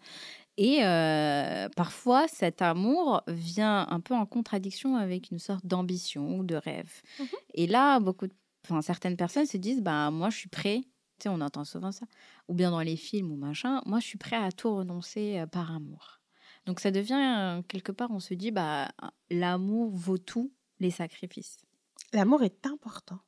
Et 0.57 0.83
euh, 0.83 1.69
parfois, 1.75 2.27
cet 2.27 2.61
amour 2.61 3.23
vient 3.27 3.87
un 3.89 3.99
peu 3.99 4.13
en 4.13 4.25
contradiction 4.25 4.95
avec 4.95 5.31
une 5.31 5.39
sorte 5.39 5.65
d'ambition 5.65 6.37
ou 6.37 6.43
de 6.43 6.55
rêve. 6.55 7.01
Mmh 7.19 7.25
Et 7.53 7.67
là, 7.67 7.99
beaucoup 7.99 8.27
de 8.27 8.33
certaines 8.81 9.17
personnes 9.17 9.45
se 9.45 9.57
disent 9.57 9.81
bah 9.81 10.11
moi 10.11 10.29
je 10.29 10.37
suis 10.37 10.49
prêt 10.49 10.81
tu 11.21 11.29
sais 11.29 11.29
on 11.29 11.41
entend 11.41 11.63
souvent 11.65 11.91
ça 11.91 12.05
ou 12.47 12.53
bien 12.53 12.71
dans 12.71 12.81
les 12.81 12.97
films 12.97 13.31
ou 13.31 13.35
machin 13.37 13.81
moi 13.85 13.99
je 13.99 14.05
suis 14.07 14.17
prêt 14.17 14.35
à 14.35 14.51
tout 14.51 14.75
renoncer 14.75 15.39
euh, 15.39 15.45
par 15.47 15.71
amour 15.71 16.19
donc 16.65 16.79
ça 16.79 16.91
devient 16.91 17.35
euh, 17.39 17.61
quelque 17.67 17.91
part 17.91 18.11
on 18.11 18.19
se 18.19 18.33
dit 18.33 18.51
bah 18.51 18.89
l'amour 19.29 19.91
vaut 19.91 20.17
tout 20.17 20.51
les 20.79 20.91
sacrifices 20.91 21.57
l'amour 22.13 22.43
est 22.43 22.65
important 22.65 23.19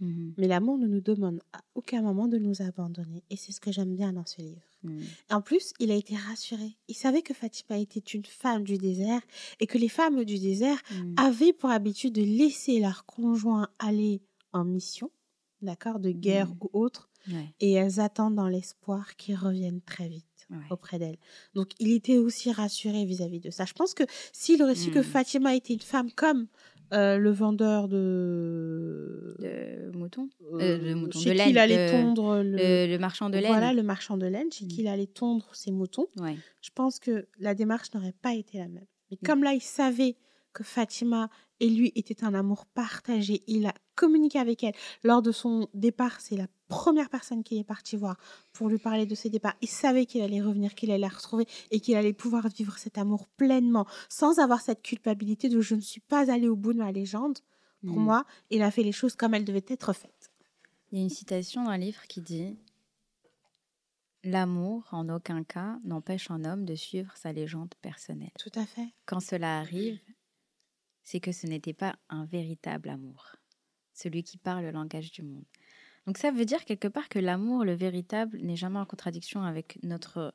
Mhm. 0.00 0.34
Mais 0.36 0.46
l'amour 0.46 0.76
ne 0.78 0.86
nous 0.86 1.00
demande 1.00 1.40
à 1.52 1.60
aucun 1.74 2.02
moment 2.02 2.28
de 2.28 2.38
nous 2.38 2.60
abandonner. 2.60 3.24
Et 3.30 3.36
c'est 3.36 3.52
ce 3.52 3.60
que 3.60 3.72
j'aime 3.72 3.94
bien 3.94 4.12
dans 4.12 4.26
ce 4.26 4.42
livre. 4.42 4.60
Mhm. 4.82 5.04
En 5.30 5.40
plus, 5.40 5.72
il 5.78 5.90
a 5.90 5.94
été 5.94 6.14
rassuré. 6.16 6.76
Il 6.88 6.94
savait 6.94 7.22
que 7.22 7.32
Fatima 7.34 7.78
était 7.78 8.00
une 8.00 8.24
femme 8.24 8.64
du 8.64 8.76
désert 8.78 9.22
et 9.60 9.66
que 9.66 9.78
les 9.78 9.88
femmes 9.88 10.24
du 10.24 10.38
désert 10.38 10.80
Mhm. 10.90 11.14
avaient 11.16 11.52
pour 11.52 11.70
habitude 11.70 12.14
de 12.14 12.22
laisser 12.22 12.78
leur 12.80 13.06
conjoint 13.06 13.68
aller 13.78 14.22
en 14.52 14.64
mission, 14.64 15.10
d'accord, 15.62 15.98
de 15.98 16.10
guerre 16.10 16.52
ou 16.60 16.68
autre, 16.72 17.08
Ouais, 17.28 17.52
et 17.60 17.72
elles 17.72 17.98
attendent 18.00 18.36
dans 18.36 18.48
l'espoir 18.48 19.16
qu'ils 19.16 19.36
reviennent 19.36 19.80
très 19.80 20.08
vite 20.08 20.46
ouais. 20.50 20.56
auprès 20.70 20.98
d'elles. 20.98 21.18
Donc, 21.54 21.70
il 21.80 21.90
était 21.92 22.18
aussi 22.18 22.52
rassuré 22.52 23.04
vis-à-vis 23.04 23.40
de 23.40 23.50
ça. 23.50 23.64
Je 23.64 23.72
pense 23.72 23.94
que 23.94 24.04
s'il 24.32 24.62
aurait 24.62 24.74
su 24.76 24.90
que 24.90 24.98
Mhm. 25.00 25.04
Fatima 25.04 25.54
était 25.56 25.74
une 25.74 25.80
femme 25.80 26.10
comme 26.12 26.46
euh, 26.92 27.18
le 27.18 27.30
vendeur 27.30 27.88
de... 27.88 29.36
De 29.38 29.96
mouton 29.96 30.28
euh, 30.54 30.78
de 30.78 30.94
mouton, 30.94 31.18
chez 31.18 31.34
de 31.34 31.38
qui 31.42 31.50
il 31.50 31.58
allait 31.58 31.90
tondre 31.90 32.36
le... 32.42 32.56
le, 32.56 32.86
le 32.86 32.98
marchand 32.98 33.28
de 33.30 33.38
laine. 33.38 33.46
Voilà, 33.48 33.72
le 33.72 33.82
marchand 33.82 34.16
de 34.16 34.26
laine, 34.26 34.50
chez 34.52 34.64
Mhm. 34.64 34.70
qui 34.70 34.80
il 34.82 34.88
allait 34.88 35.06
tondre 35.06 35.48
ses 35.52 35.72
moutons. 35.72 36.06
Ouais. 36.18 36.36
Je 36.62 36.70
pense 36.74 36.98
que 37.00 37.26
la 37.38 37.54
démarche 37.54 37.92
n'aurait 37.94 38.14
pas 38.22 38.34
été 38.34 38.58
la 38.58 38.68
même. 38.68 38.86
Mais 39.10 39.18
Mm. 39.22 39.26
comme 39.26 39.42
là, 39.42 39.52
il 39.54 39.60
savait 39.62 40.16
que 40.52 40.62
Fatima 40.64 41.28
et 41.60 41.68
lui 41.68 41.92
étaient 41.94 42.24
un 42.24 42.34
amour 42.34 42.66
partagé, 42.66 43.42
il 43.46 43.66
a 43.66 43.74
communiqué 43.94 44.38
avec 44.38 44.62
elle. 44.64 44.74
Lors 45.04 45.22
de 45.22 45.32
son 45.32 45.68
départ, 45.74 46.20
c'est 46.20 46.36
la 46.36 46.46
première 46.68 47.08
personne 47.08 47.42
qu'il 47.44 47.58
est 47.58 47.64
parti 47.64 47.96
voir 47.96 48.16
pour 48.52 48.68
lui 48.68 48.78
parler 48.78 49.06
de 49.06 49.14
ses 49.14 49.30
départs. 49.30 49.54
Il 49.62 49.68
savait 49.68 50.06
qu'il 50.06 50.22
allait 50.22 50.40
revenir, 50.42 50.74
qu'il 50.74 50.90
allait 50.90 51.00
la 51.00 51.08
retrouver 51.08 51.46
et 51.70 51.80
qu'il 51.80 51.96
allait 51.96 52.12
pouvoir 52.12 52.48
vivre 52.48 52.76
cet 52.78 52.98
amour 52.98 53.26
pleinement, 53.28 53.86
sans 54.08 54.38
avoir 54.38 54.60
cette 54.60 54.82
culpabilité 54.82 55.48
de 55.48 55.60
je 55.60 55.74
ne 55.74 55.80
suis 55.80 56.00
pas 56.00 56.30
allé 56.30 56.48
au 56.48 56.56
bout 56.56 56.72
de 56.72 56.78
ma 56.78 56.92
légende. 56.92 57.38
Pour 57.84 57.98
Mhm. 57.98 58.00
moi, 58.00 58.24
il 58.50 58.62
a 58.62 58.70
fait 58.70 58.82
les 58.82 58.92
choses 58.92 59.14
comme 59.16 59.34
elles 59.34 59.44
devaient 59.44 59.64
être 59.68 59.92
faites. 59.92 60.30
Il 60.90 60.98
y 60.98 61.00
a 61.00 61.04
une 61.04 61.10
citation 61.10 61.62
dans 61.62 61.70
un 61.70 61.78
livre 61.78 62.02
qui 62.08 62.20
dit 62.20 62.56
L'amour, 64.24 64.88
en 64.92 65.08
aucun 65.08 65.42
cas, 65.42 65.78
n'empêche 65.84 66.30
un 66.30 66.44
homme 66.44 66.66
de 66.66 66.74
suivre 66.74 67.16
sa 67.16 67.32
légende 67.32 67.74
personnelle. 67.80 68.32
Tout 68.38 68.52
à 68.54 68.66
fait. 68.66 68.88
Quand 69.06 69.20
cela 69.20 69.58
arrive, 69.58 70.00
c'est 71.06 71.20
que 71.20 71.32
ce 71.32 71.46
n'était 71.46 71.72
pas 71.72 71.96
un 72.10 72.26
véritable 72.26 72.88
amour, 72.90 73.36
celui 73.94 74.22
qui 74.24 74.36
parle 74.38 74.64
le 74.64 74.72
langage 74.72 75.12
du 75.12 75.22
monde. 75.22 75.44
Donc 76.06 76.18
ça 76.18 76.30
veut 76.30 76.44
dire 76.44 76.64
quelque 76.64 76.88
part 76.88 77.08
que 77.08 77.18
l'amour, 77.20 77.64
le 77.64 77.74
véritable, 77.74 78.38
n'est 78.42 78.56
jamais 78.56 78.78
en 78.80 78.84
contradiction 78.86 79.42
avec 79.42 79.78
notre 79.82 80.34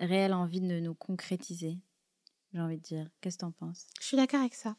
réelle 0.00 0.32
envie 0.34 0.60
de 0.60 0.80
nous 0.80 0.94
concrétiser. 0.94 1.78
J'ai 2.54 2.60
envie 2.60 2.78
de 2.78 2.82
dire. 2.82 3.06
Qu'est-ce 3.20 3.36
que 3.36 3.42
t'en 3.42 3.50
penses? 3.52 3.86
Je 4.00 4.06
suis 4.06 4.16
d'accord 4.16 4.40
avec 4.40 4.54
ça. 4.54 4.74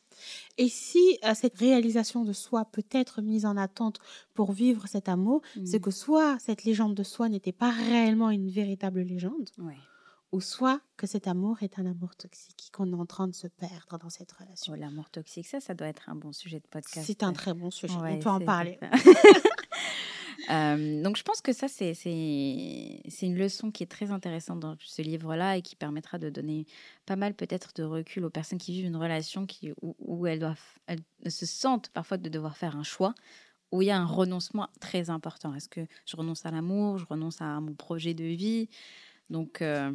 Et 0.58 0.68
si 0.70 1.20
euh, 1.24 1.36
cette 1.36 1.58
réalisation 1.60 2.26
de 2.26 2.34
soi 2.34 2.66
peut 2.66 2.86
être 2.92 3.22
mise 3.22 3.46
en 3.46 3.56
attente 3.58 4.00
pour 4.34 4.52
vivre 4.54 4.88
cet 4.88 5.08
amour, 5.08 5.44
c'est 5.66 5.78
Mm. 5.78 5.82
que 5.82 5.92
soit 5.92 6.40
cette 6.40 6.64
légende 6.64 6.96
de 6.96 7.04
soi 7.04 7.30
n'était 7.30 7.52
pas 7.52 7.70
réellement 7.70 8.32
une 8.32 8.50
véritable 8.50 9.02
légende, 9.02 9.50
Ouais. 9.60 9.78
Ou 10.32 10.42
soit 10.42 10.80
que 10.98 11.08
cet 11.08 11.28
amour 11.28 11.64
est 11.64 11.80
un 11.80 11.86
amour 11.86 12.16
toxique, 12.16 12.70
qu'on 12.72 12.92
est 12.92 12.96
en 12.96 13.06
train 13.06 13.28
de 13.28 13.34
se 13.34 13.48
perdre 13.48 13.98
dans 13.98 14.10
cette 14.10 14.32
relation. 14.32 14.74
Oh, 14.74 14.76
l'amour 14.76 15.10
toxique, 15.10 15.48
ça, 15.48 15.60
ça 15.60 15.74
doit 15.74 15.88
être 15.88 16.10
un 16.10 16.16
bon 16.16 16.34
sujet 16.34 16.60
de 16.60 16.68
podcast. 16.68 17.06
C'est 17.06 17.24
un 17.24 17.34
très 17.34 17.54
bon 17.54 17.72
sujet, 17.72 17.96
On 17.96 18.20
peut 18.20 18.30
en 18.30 18.40
parler. 18.40 18.80
Euh, 20.50 21.04
donc 21.04 21.16
je 21.16 21.22
pense 21.22 21.42
que 21.42 21.54
ça, 21.54 21.68
c'est 21.68 21.94
une 23.22 23.38
leçon 23.38 23.70
qui 23.70 23.84
est 23.84 23.88
très 23.88 24.10
intéressante 24.10 24.60
dans 24.60 24.76
ce 24.80 25.02
livre-là 25.04 25.58
et 25.58 25.62
qui 25.62 25.76
permettra 25.76 26.18
de 26.18 26.32
donner 26.32 26.66
pas 27.06 27.16
mal 27.16 27.36
peut-être 27.36 27.72
de 27.76 27.84
recul 27.84 28.26
aux 28.26 28.32
personnes 28.32 28.58
qui 28.58 28.72
vivent 28.72 28.86
une 28.86 28.96
relation 28.96 29.46
qui, 29.46 29.74
où, 29.82 29.96
où 30.00 30.26
elles, 30.26 30.40
doivent, 30.40 30.80
elles 30.88 31.04
se 31.32 31.46
sentent 31.46 31.90
parfois 31.90 32.18
de 32.18 32.30
devoir 32.30 32.58
faire 32.58 32.76
un 32.78 32.84
choix, 32.84 33.14
où 33.72 33.82
il 33.82 33.86
y 33.86 33.92
a 33.92 33.98
un 33.98 34.06
renoncement 34.06 34.70
très 34.80 35.10
important. 35.10 35.54
Est-ce 35.54 35.70
que 35.70 35.86
je 36.06 36.16
renonce 36.16 36.46
à 36.46 36.52
l'amour, 36.52 36.98
je 36.98 37.06
renonce 37.06 37.42
à 37.42 37.60
mon 37.60 37.76
projet 37.76 38.14
de 38.14 38.24
vie? 38.24 38.70
Donc 39.30 39.62
euh, 39.62 39.92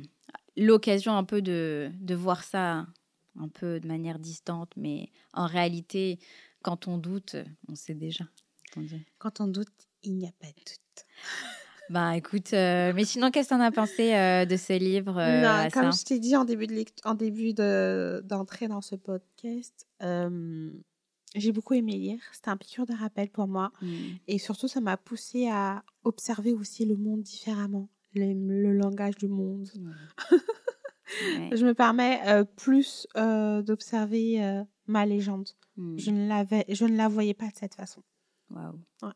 l'occasion 0.56 1.16
un 1.16 1.24
peu 1.24 1.42
de, 1.42 1.90
de 2.00 2.14
voir 2.14 2.44
ça 2.44 2.86
un 3.38 3.48
peu 3.48 3.80
de 3.80 3.86
manière 3.88 4.18
distante, 4.18 4.72
mais 4.76 5.10
en 5.32 5.46
réalité, 5.46 6.18
quand 6.62 6.86
on 6.88 6.98
doute, 6.98 7.36
on 7.68 7.74
sait 7.74 7.94
déjà. 7.94 8.24
Quand 9.18 9.40
on 9.40 9.46
doute, 9.48 9.68
il 10.02 10.14
n'y 10.16 10.26
a 10.26 10.32
pas 10.40 10.48
de 10.48 10.52
doute. 10.54 11.06
Bah 11.90 12.16
écoute, 12.16 12.54
euh, 12.54 12.94
mais 12.94 13.04
sinon, 13.04 13.30
qu'est-ce 13.30 13.50
que 13.50 13.54
t'en 13.56 13.60
as 13.60 13.70
pensé 13.70 14.14
euh, 14.14 14.46
de 14.46 14.56
ce 14.56 14.72
livre 14.72 15.18
euh, 15.18 15.42
Non, 15.42 15.68
comme 15.70 15.92
je 15.92 16.02
t'ai 16.02 16.18
dit 16.18 16.34
en 16.34 16.46
début 16.46 16.66
de 16.66 16.72
lect- 16.72 17.02
en 17.04 17.12
début 17.12 17.52
de- 17.52 18.22
d'entrer 18.24 18.68
dans 18.68 18.80
ce 18.80 18.94
podcast, 18.94 19.86
j'ai 21.34 21.52
beaucoup 21.52 21.74
aimé 21.74 21.92
lire. 21.92 22.20
C'était 22.32 22.48
un 22.48 22.56
piqûre 22.56 22.86
de 22.86 22.94
rappel 22.94 23.28
pour 23.28 23.48
moi. 23.48 23.70
Mm. 23.82 23.94
Et 24.28 24.38
surtout, 24.38 24.66
ça 24.66 24.80
m'a 24.80 24.96
poussé 24.96 25.48
à 25.48 25.84
observer 26.04 26.52
aussi 26.54 26.86
le 26.86 26.96
monde 26.96 27.20
différemment, 27.20 27.90
le, 28.14 28.32
le 28.32 28.72
langage 28.72 29.16
du 29.16 29.28
monde. 29.28 29.68
Ouais. 31.38 31.50
Je 31.52 31.64
me 31.66 31.74
permets 31.74 32.20
euh, 32.26 32.44
plus 32.44 33.06
euh, 33.16 33.62
d'observer 33.62 34.42
euh, 34.42 34.64
ma 34.86 35.06
légende. 35.06 35.48
Mm. 35.76 35.98
Je, 35.98 36.10
ne 36.10 36.28
l'avais, 36.28 36.64
je 36.68 36.84
ne 36.86 36.96
la 36.96 37.08
voyais 37.08 37.34
pas 37.34 37.46
de 37.46 37.54
cette 37.54 37.74
façon. 37.74 38.02
Waouh. 38.50 38.80
Ouais. 39.02 39.12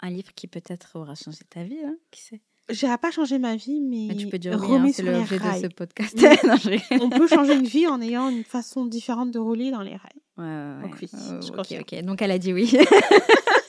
Un 0.00 0.10
livre 0.10 0.32
qui 0.34 0.46
peut-être 0.46 0.96
aura 0.96 1.14
changé 1.14 1.44
ta 1.48 1.64
vie, 1.64 1.78
hein, 1.84 1.96
qui 2.10 2.22
sait? 2.22 2.40
Je 2.68 2.84
n'irai 2.84 2.98
pas 2.98 3.12
changer 3.12 3.38
ma 3.38 3.54
vie, 3.54 3.80
mais, 3.80 4.06
Mais 4.08 4.16
Tu 4.16 4.26
peux 4.26 4.38
dire 4.38 4.58
oui, 4.60 4.76
hein, 4.76 4.90
c'est 4.92 5.02
l'objet 5.02 5.38
de 5.38 5.44
ce 5.44 5.66
podcast. 5.68 6.18
Non. 6.44 7.02
On 7.02 7.10
peut 7.10 7.28
changer 7.28 7.54
une 7.54 7.66
vie 7.66 7.86
en 7.86 8.00
ayant 8.00 8.28
une 8.28 8.42
façon 8.42 8.86
différente 8.86 9.30
de 9.30 9.38
rouler 9.38 9.70
dans 9.70 9.82
les 9.82 9.94
rails. 9.94 10.22
Ouais, 10.36 10.44
ouais, 10.44 10.82
Donc 10.82 10.96
oui, 11.00 11.08
Oh. 11.12 12.02
Donc 12.02 12.22
elle 12.22 12.30
a 12.32 12.38
dit 12.38 12.52
oui. 12.52 12.72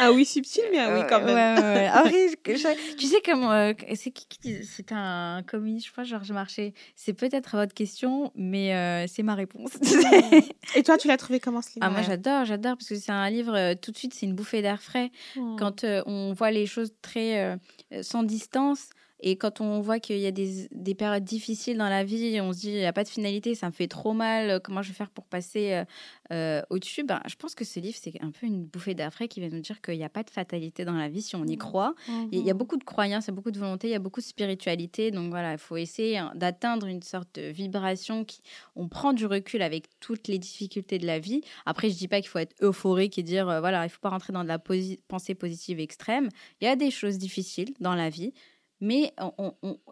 Ah 0.00 0.12
oui, 0.12 0.24
subtil, 0.24 0.62
mais 0.72 0.78
ah 0.78 0.94
oui, 0.98 1.04
quand 1.08 1.20
même. 1.22 1.34
Ouais, 1.58 1.62
ouais, 1.62 1.74
ouais. 1.74 1.86
Après, 1.86 2.28
je- 2.46 2.54
je- 2.56 2.96
tu 2.96 3.06
sais 3.06 3.20
comment 3.24 3.52
euh, 3.52 3.72
c'est 3.94 4.10
qui 4.10 4.26
qui 4.28 4.64
c'est 4.64 4.92
un 4.92 5.42
communiste, 5.46 5.86
je 5.86 5.92
crois, 5.92 6.04
Georges 6.04 6.32
Marché. 6.32 6.74
C'est 6.96 7.12
peut-être 7.12 7.56
votre 7.56 7.74
question, 7.74 8.32
mais 8.34 8.74
euh, 8.74 9.06
c'est 9.06 9.22
ma 9.22 9.34
réponse. 9.34 9.72
Et 10.76 10.82
toi, 10.82 10.96
tu 10.98 11.08
l'as 11.08 11.16
trouvé 11.16 11.40
comment 11.40 11.62
ce 11.62 11.68
livre? 11.68 11.80
Ah 11.82 11.90
moi 11.90 12.02
j'adore, 12.02 12.44
j'adore 12.44 12.76
parce 12.76 12.88
que 12.88 12.96
c'est 12.96 13.12
un 13.12 13.28
livre 13.30 13.54
euh, 13.56 13.74
tout 13.80 13.90
de 13.90 13.96
suite 13.96 14.14
c'est 14.14 14.26
une 14.26 14.34
bouffée 14.34 14.62
d'air 14.62 14.80
frais. 14.82 15.10
Hmm. 15.36 15.56
quand 15.58 15.84
on 16.06 16.32
voit 16.32 16.50
les 16.50 16.66
choses 16.66 16.92
très 17.02 17.58
sans 18.02 18.22
distance 18.22 18.90
et 19.22 19.36
quand 19.36 19.60
on 19.60 19.80
voit 19.80 20.00
qu'il 20.00 20.18
y 20.18 20.26
a 20.26 20.30
des, 20.32 20.68
des 20.72 20.94
périodes 20.94 21.24
difficiles 21.24 21.76
dans 21.78 21.88
la 21.88 22.04
vie, 22.04 22.40
on 22.40 22.52
se 22.52 22.60
dit 22.60 22.68
il 22.70 22.74
n'y 22.76 22.84
a 22.86 22.92
pas 22.92 23.04
de 23.04 23.08
finalité, 23.08 23.54
ça 23.54 23.66
me 23.66 23.72
fait 23.72 23.88
trop 23.88 24.12
mal, 24.12 24.50
euh, 24.50 24.58
comment 24.60 24.82
je 24.82 24.88
vais 24.88 24.94
faire 24.94 25.10
pour 25.10 25.24
passer 25.26 25.72
euh, 25.72 25.84
euh, 26.32 26.62
au-dessus? 26.70 27.04
Ben, 27.04 27.20
Je 27.26 27.34
pense 27.36 27.54
que 27.54 27.64
ce 27.64 27.80
livre, 27.80 27.96
c'est 28.00 28.12
un 28.20 28.30
peu 28.30 28.46
une 28.46 28.64
bouffée 28.64 28.94
d'air 28.94 29.12
frais 29.12 29.28
qui 29.28 29.40
va 29.40 29.48
nous 29.48 29.60
dire 29.60 29.80
qu'il 29.80 29.96
n'y 29.98 30.04
a 30.04 30.08
pas 30.08 30.22
de 30.22 30.30
fatalité 30.30 30.84
dans 30.84 30.94
la 30.94 31.08
vie 31.08 31.22
si 31.22 31.36
on 31.36 31.44
y 31.44 31.52
Mhm. 31.52 31.58
croit. 31.58 31.94
Il 32.08 32.12
y 32.12 32.38
a- 32.38 32.40
il 32.40 32.46
y 32.46 32.50
a 32.50 32.54
Mhm. 32.54 32.58
beaucoup 32.58 32.76
de 32.76 32.84
croyances, 32.84 33.26
il 33.26 33.28
y 33.28 33.32
a 33.32 33.34
beaucoup 33.34 33.50
de 33.50 33.58
volonté, 33.58 33.88
il 33.88 33.90
y 33.92 33.94
a 33.94 33.98
beaucoup 33.98 34.20
de 34.20 34.24
spiritualité. 34.26 35.10
Donc 35.10 35.30
voilà, 35.30 35.52
il 35.52 35.58
faut 35.58 35.76
essayer 35.76 36.18
hein, 36.18 36.32
d'atteindre 36.34 36.86
une 36.86 37.02
sorte 37.02 37.34
de 37.38 37.48
vibration 37.50 38.24
qui. 38.24 38.40
On 38.76 38.88
prend 38.88 39.12
du 39.12 39.26
recul 39.26 39.62
avec 39.62 39.86
toutes 40.00 40.28
les 40.28 40.38
difficultés 40.38 40.98
de 40.98 41.06
la 41.06 41.18
vie. 41.18 41.42
Après, 41.66 41.90
je 41.90 41.96
dis 41.96 42.08
pas 42.08 42.20
qu'il 42.20 42.28
faut 42.28 42.38
être 42.38 42.54
euphorique 42.62 43.18
et 43.18 43.22
dire 43.22 43.48
euh, 43.48 43.60
voilà, 43.60 43.84
il 43.84 43.88
faut 43.90 44.00
pas 44.00 44.08
rentrer 44.10 44.32
dans 44.32 44.42
de 44.42 44.48
la 44.48 44.58
posi- 44.58 44.98
pensée 45.08 45.34
positive 45.34 45.80
extrême. 45.80 46.28
Il 46.60 46.64
y 46.64 46.68
a 46.68 46.76
des 46.76 46.90
choses 46.90 47.18
difficiles 47.18 47.74
dans 47.80 47.94
la 47.94 48.08
vie, 48.10 48.32
mais 48.80 49.12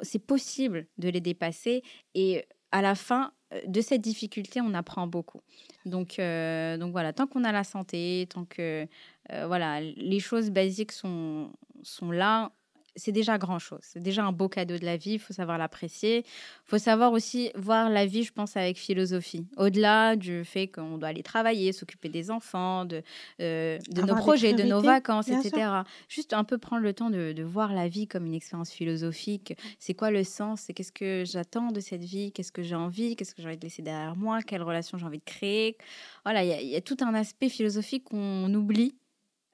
c'est 0.02 0.18
possible 0.18 0.86
de 0.98 1.08
les 1.08 1.20
dépasser. 1.20 1.82
Et 2.14 2.44
à 2.72 2.82
la 2.82 2.94
fin 2.94 3.32
euh, 3.52 3.60
de 3.66 3.80
cette 3.80 4.00
difficulté, 4.00 4.60
on 4.60 4.74
apprend 4.74 5.06
beaucoup. 5.06 5.40
Donc, 5.86 6.18
euh, 6.18 6.76
donc 6.76 6.92
voilà, 6.92 7.12
tant 7.12 7.26
qu'on 7.26 7.44
a 7.44 7.52
la 7.52 7.64
santé, 7.64 8.26
tant 8.30 8.44
que 8.44 8.86
euh, 9.32 9.46
voilà, 9.46 9.80
les 9.80 10.20
choses 10.20 10.50
basiques 10.50 10.92
sont, 10.92 11.52
sont 11.82 12.10
là, 12.10 12.52
c'est 12.98 13.12
déjà 13.12 13.38
grand 13.38 13.58
chose. 13.58 13.78
C'est 13.82 14.02
déjà 14.02 14.24
un 14.24 14.32
beau 14.32 14.48
cadeau 14.48 14.76
de 14.76 14.84
la 14.84 14.96
vie. 14.96 15.12
Il 15.12 15.18
faut 15.18 15.32
savoir 15.32 15.56
l'apprécier. 15.56 16.18
Il 16.18 16.24
faut 16.68 16.78
savoir 16.78 17.12
aussi 17.12 17.50
voir 17.54 17.88
la 17.88 18.04
vie, 18.04 18.24
je 18.24 18.32
pense, 18.32 18.56
avec 18.56 18.76
philosophie. 18.78 19.46
Au-delà 19.56 20.16
du 20.16 20.44
fait 20.44 20.68
qu'on 20.68 20.98
doit 20.98 21.08
aller 21.08 21.22
travailler, 21.22 21.72
s'occuper 21.72 22.08
des 22.10 22.30
enfants, 22.30 22.84
de, 22.84 23.02
euh, 23.40 23.78
de 23.88 24.02
nos 24.02 24.14
projets, 24.16 24.52
de 24.52 24.62
nos 24.68 24.80
vacances, 24.92 25.28
etc. 25.46 25.66
Juste 26.08 26.32
un 26.32 26.44
peu 26.44 26.58
prendre 26.58 26.82
le 26.82 26.92
temps 26.92 27.08
de, 27.10 27.32
de 27.32 27.42
voir 27.42 27.72
la 27.72 27.88
vie 27.88 28.06
comme 28.06 28.26
une 28.26 28.34
expérience 28.34 28.70
philosophique. 28.70 29.54
C'est 29.78 29.94
quoi 29.94 30.10
le 30.10 30.24
sens? 30.24 30.62
C'est 30.62 30.74
qu'est-ce 30.74 30.92
que 30.92 31.24
j'attends 31.24 31.70
de 31.70 31.80
cette 31.80 32.04
vie? 32.04 32.32
Qu'est-ce 32.32 32.52
que 32.52 32.62
j'ai 32.62 32.74
envie? 32.74 33.16
Qu'est-ce 33.16 33.34
que 33.34 33.42
j'ai 33.42 33.48
envie 33.48 33.56
de 33.56 33.62
laisser 33.64 33.82
derrière 33.82 34.16
moi? 34.16 34.42
Quelle 34.42 34.62
relation 34.62 34.98
j'ai 34.98 35.06
envie 35.06 35.18
de 35.18 35.24
créer? 35.24 35.76
Voilà, 36.24 36.44
il 36.44 36.48
y 36.48 36.52
a- 36.52 36.60
il 36.60 36.68
y, 36.68 36.76
a 36.76 36.80
tout 36.80 36.96
un 37.00 37.14
aspect 37.14 37.48
philosophique 37.48 38.04
qu'on 38.04 38.52
oublie. 38.54 38.94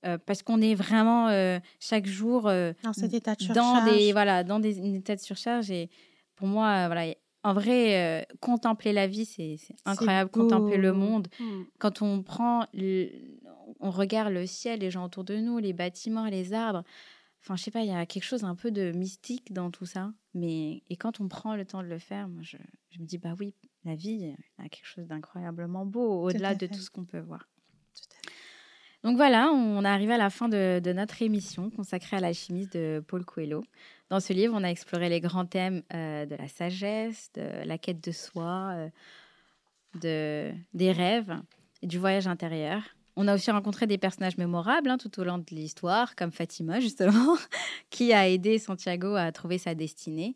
Euh, 0.04 0.18
parce 0.18 0.42
qu'on 0.42 0.60
est 0.60 0.74
vraiment 0.74 1.28
euh, 1.28 1.58
chaque 1.80 2.06
jour 2.06 2.46
euh, 2.48 2.72
Dans 2.82 2.92
cet 2.92 3.14
état 3.14 3.34
de 3.34 3.46
dans 3.46 3.52
surcharge. 3.54 3.84
des 3.98 4.12
voilà 4.12 4.44
dans 4.44 4.60
des 4.60 4.78
une 4.78 4.94
état 4.96 5.14
de 5.16 5.20
surcharge 5.20 5.70
et 5.70 5.90
pour 6.36 6.46
moi 6.48 6.86
voilà 6.86 7.14
en 7.42 7.52
vrai 7.54 8.26
contempler 8.40 8.92
la 8.92 9.06
vie 9.06 9.24
c'est 9.26 9.56
incroyable 9.84 10.30
contempler 10.30 10.76
le 10.78 10.92
monde 10.92 11.28
Hmm. 11.38 11.62
quand 11.78 12.02
on 12.02 12.22
prend 12.22 12.66
le- 12.72 13.10
on 13.80 13.90
regarde 13.90 14.32
le 14.32 14.46
ciel 14.46 14.80
les 14.80 14.90
gens 14.90 15.04
autour 15.04 15.24
de 15.24 15.36
nous 15.36 15.58
les 15.58 15.72
bâtiments 15.72 16.26
les 16.26 16.52
arbres 16.52 16.84
enfin 17.42 17.56
je 17.56 17.62
sais 17.62 17.70
pas 17.70 17.80
il 17.82 17.88
y 17.88 17.94
a 17.94 18.06
quelque 18.06 18.24
chose 18.24 18.44
un 18.44 18.54
peu 18.54 18.70
de 18.70 18.92
mystique 18.92 19.52
dans 19.52 19.70
tout 19.70 19.84
ça 19.86 20.12
mais 20.32 20.82
et 20.88 20.96
quand 20.96 21.20
on 21.20 21.28
prend 21.28 21.54
le 21.56 21.64
temps 21.66 21.82
de 21.82 21.88
le 21.88 21.98
faire 21.98 22.28
moi 22.28 22.40
je, 22.42 22.56
je 22.90 22.98
me 23.00 23.04
dis 23.06 23.18
bah 23.18 23.34
oui 23.38 23.54
la 23.84 23.94
vie 23.94 24.34
a 24.58 24.68
quelque 24.70 24.86
chose 24.86 25.06
d'incroyablement 25.06 25.84
beau 25.84 26.22
au-delà 26.22 26.54
de 26.54 26.66
tout 26.66 26.80
ce 26.80 26.90
qu'on 26.90 27.04
peut 27.04 27.20
voir. 27.20 27.48
Donc 29.04 29.18
voilà, 29.18 29.50
on 29.52 29.84
est 29.84 29.88
arrivé 29.88 30.14
à 30.14 30.18
la 30.18 30.30
fin 30.30 30.48
de, 30.48 30.80
notre 30.94 31.20
émission 31.20 31.68
consacrée 31.68 32.16
à 32.16 32.20
l'alchimiste 32.20 32.72
de 32.72 33.04
Paul 33.06 33.22
Coelho. 33.22 33.62
Dans 34.08 34.18
ce 34.18 34.32
livre, 34.32 34.54
on 34.56 34.64
a 34.64 34.68
exploré 34.68 35.10
les 35.10 35.20
grands 35.20 35.44
thèmes 35.44 35.82
euh, 35.92 36.24
de 36.24 36.34
la 36.34 36.48
sagesse, 36.48 37.30
de 37.34 37.66
la 37.66 37.76
quête 37.76 38.02
de 38.02 38.12
soi, 38.12 38.70
euh, 38.72 38.88
de, 40.00 40.56
des 40.72 40.90
rêves 40.90 41.36
et 41.82 41.86
du 41.86 41.98
voyage 41.98 42.26
intérieur. 42.26 42.82
On 43.16 43.28
a 43.28 43.34
aussi 43.34 43.50
rencontré 43.50 43.86
des 43.86 43.98
personnages 43.98 44.38
mémorables 44.38 44.88
hein, 44.88 44.96
tout 44.96 45.20
au 45.20 45.24
long 45.24 45.36
de 45.36 45.44
l'histoire, 45.50 46.16
comme 46.16 46.32
Fatima, 46.32 46.80
justement, 46.80 47.36
qui 47.90 48.14
a 48.14 48.26
aidé 48.26 48.58
Santiago 48.58 49.16
à 49.16 49.30
trouver 49.32 49.58
sa 49.58 49.74
destinée. 49.74 50.34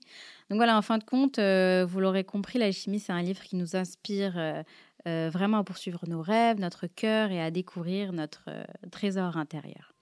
Donc 0.51 0.59
voilà, 0.59 0.77
en 0.77 0.83
fin 0.83 0.99
de 0.99 1.05
compte, 1.05 1.39
euh, 1.39 1.87
vous 1.89 2.01
l'aurez 2.01 2.23
compris, 2.23 2.59
l'alchimie, 2.59 3.01
c'est 3.01 3.12
un 3.12 3.23
livre 3.23 3.43
qui 3.43 3.57
nous 3.57 3.77
inspire 3.77 4.64
euh, 5.09 5.31
vraiment 5.31 5.59
à 5.59 5.65
poursuivre 5.65 6.05
nos 6.07 6.23
rêves, 6.23 6.61
notre 6.61 6.87
cœur 6.87 7.31
et 7.31 7.41
à 7.41 7.51
découvrir 7.51 8.13
notre 8.13 8.45
trésor 8.91 9.37
intérieur. 9.37 9.95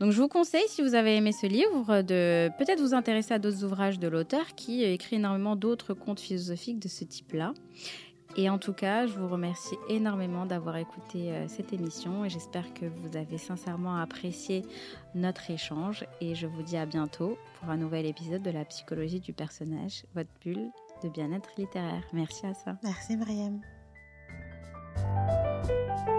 Donc 0.00 0.10
je 0.10 0.20
vous 0.20 0.28
conseille, 0.28 0.66
si 0.68 0.82
vous 0.82 0.94
avez 0.94 1.16
aimé 1.16 1.32
ce 1.32 1.46
livre, 1.46 2.02
de 2.02 2.50
peut-être 2.58 2.80
vous 2.80 2.94
intéresser 2.94 3.34
à 3.34 3.38
d'autres 3.38 3.64
ouvrages 3.64 3.98
de 3.98 4.08
l'auteur 4.08 4.54
qui 4.56 4.82
écrit 4.82 5.16
énormément 5.16 5.54
d'autres 5.54 5.94
contes 5.94 6.20
philosophiques 6.20 6.80
de 6.80 6.88
ce 6.88 7.04
type-là. 7.04 7.54
Et 8.36 8.50
en 8.50 8.58
tout 8.58 8.72
cas, 8.72 9.06
je 9.06 9.16
vous 9.16 9.28
remercie 9.28 9.76
énormément 9.88 10.44
d'avoir 10.44 10.76
écouté 10.76 11.30
euh, 11.30 11.46
cette 11.46 11.72
émission 11.72 12.24
et 12.24 12.28
j'espère 12.28 12.74
que 12.74 12.86
vous 12.86 13.16
avez 13.16 13.38
sincèrement 13.38 13.96
apprécié 13.96 14.62
notre 15.14 15.50
échange 15.50 16.04
et 16.20 16.34
je 16.34 16.48
vous 16.48 16.62
dis 16.62 16.76
à 16.76 16.84
bientôt 16.84 17.38
pour 17.60 17.70
un 17.70 17.76
nouvel 17.76 18.06
épisode 18.06 18.42
de 18.42 18.50
la 18.50 18.64
psychologie 18.64 19.20
du 19.20 19.32
personnage, 19.32 20.04
votre 20.14 20.30
bulle 20.44 20.70
de 21.04 21.08
bien-être 21.08 21.50
littéraire. 21.56 22.02
Merci 22.12 22.46
à 22.46 22.54
ça. 22.54 22.76
Merci 22.82 23.16
Mariam. 23.16 23.60
Música 24.96 26.13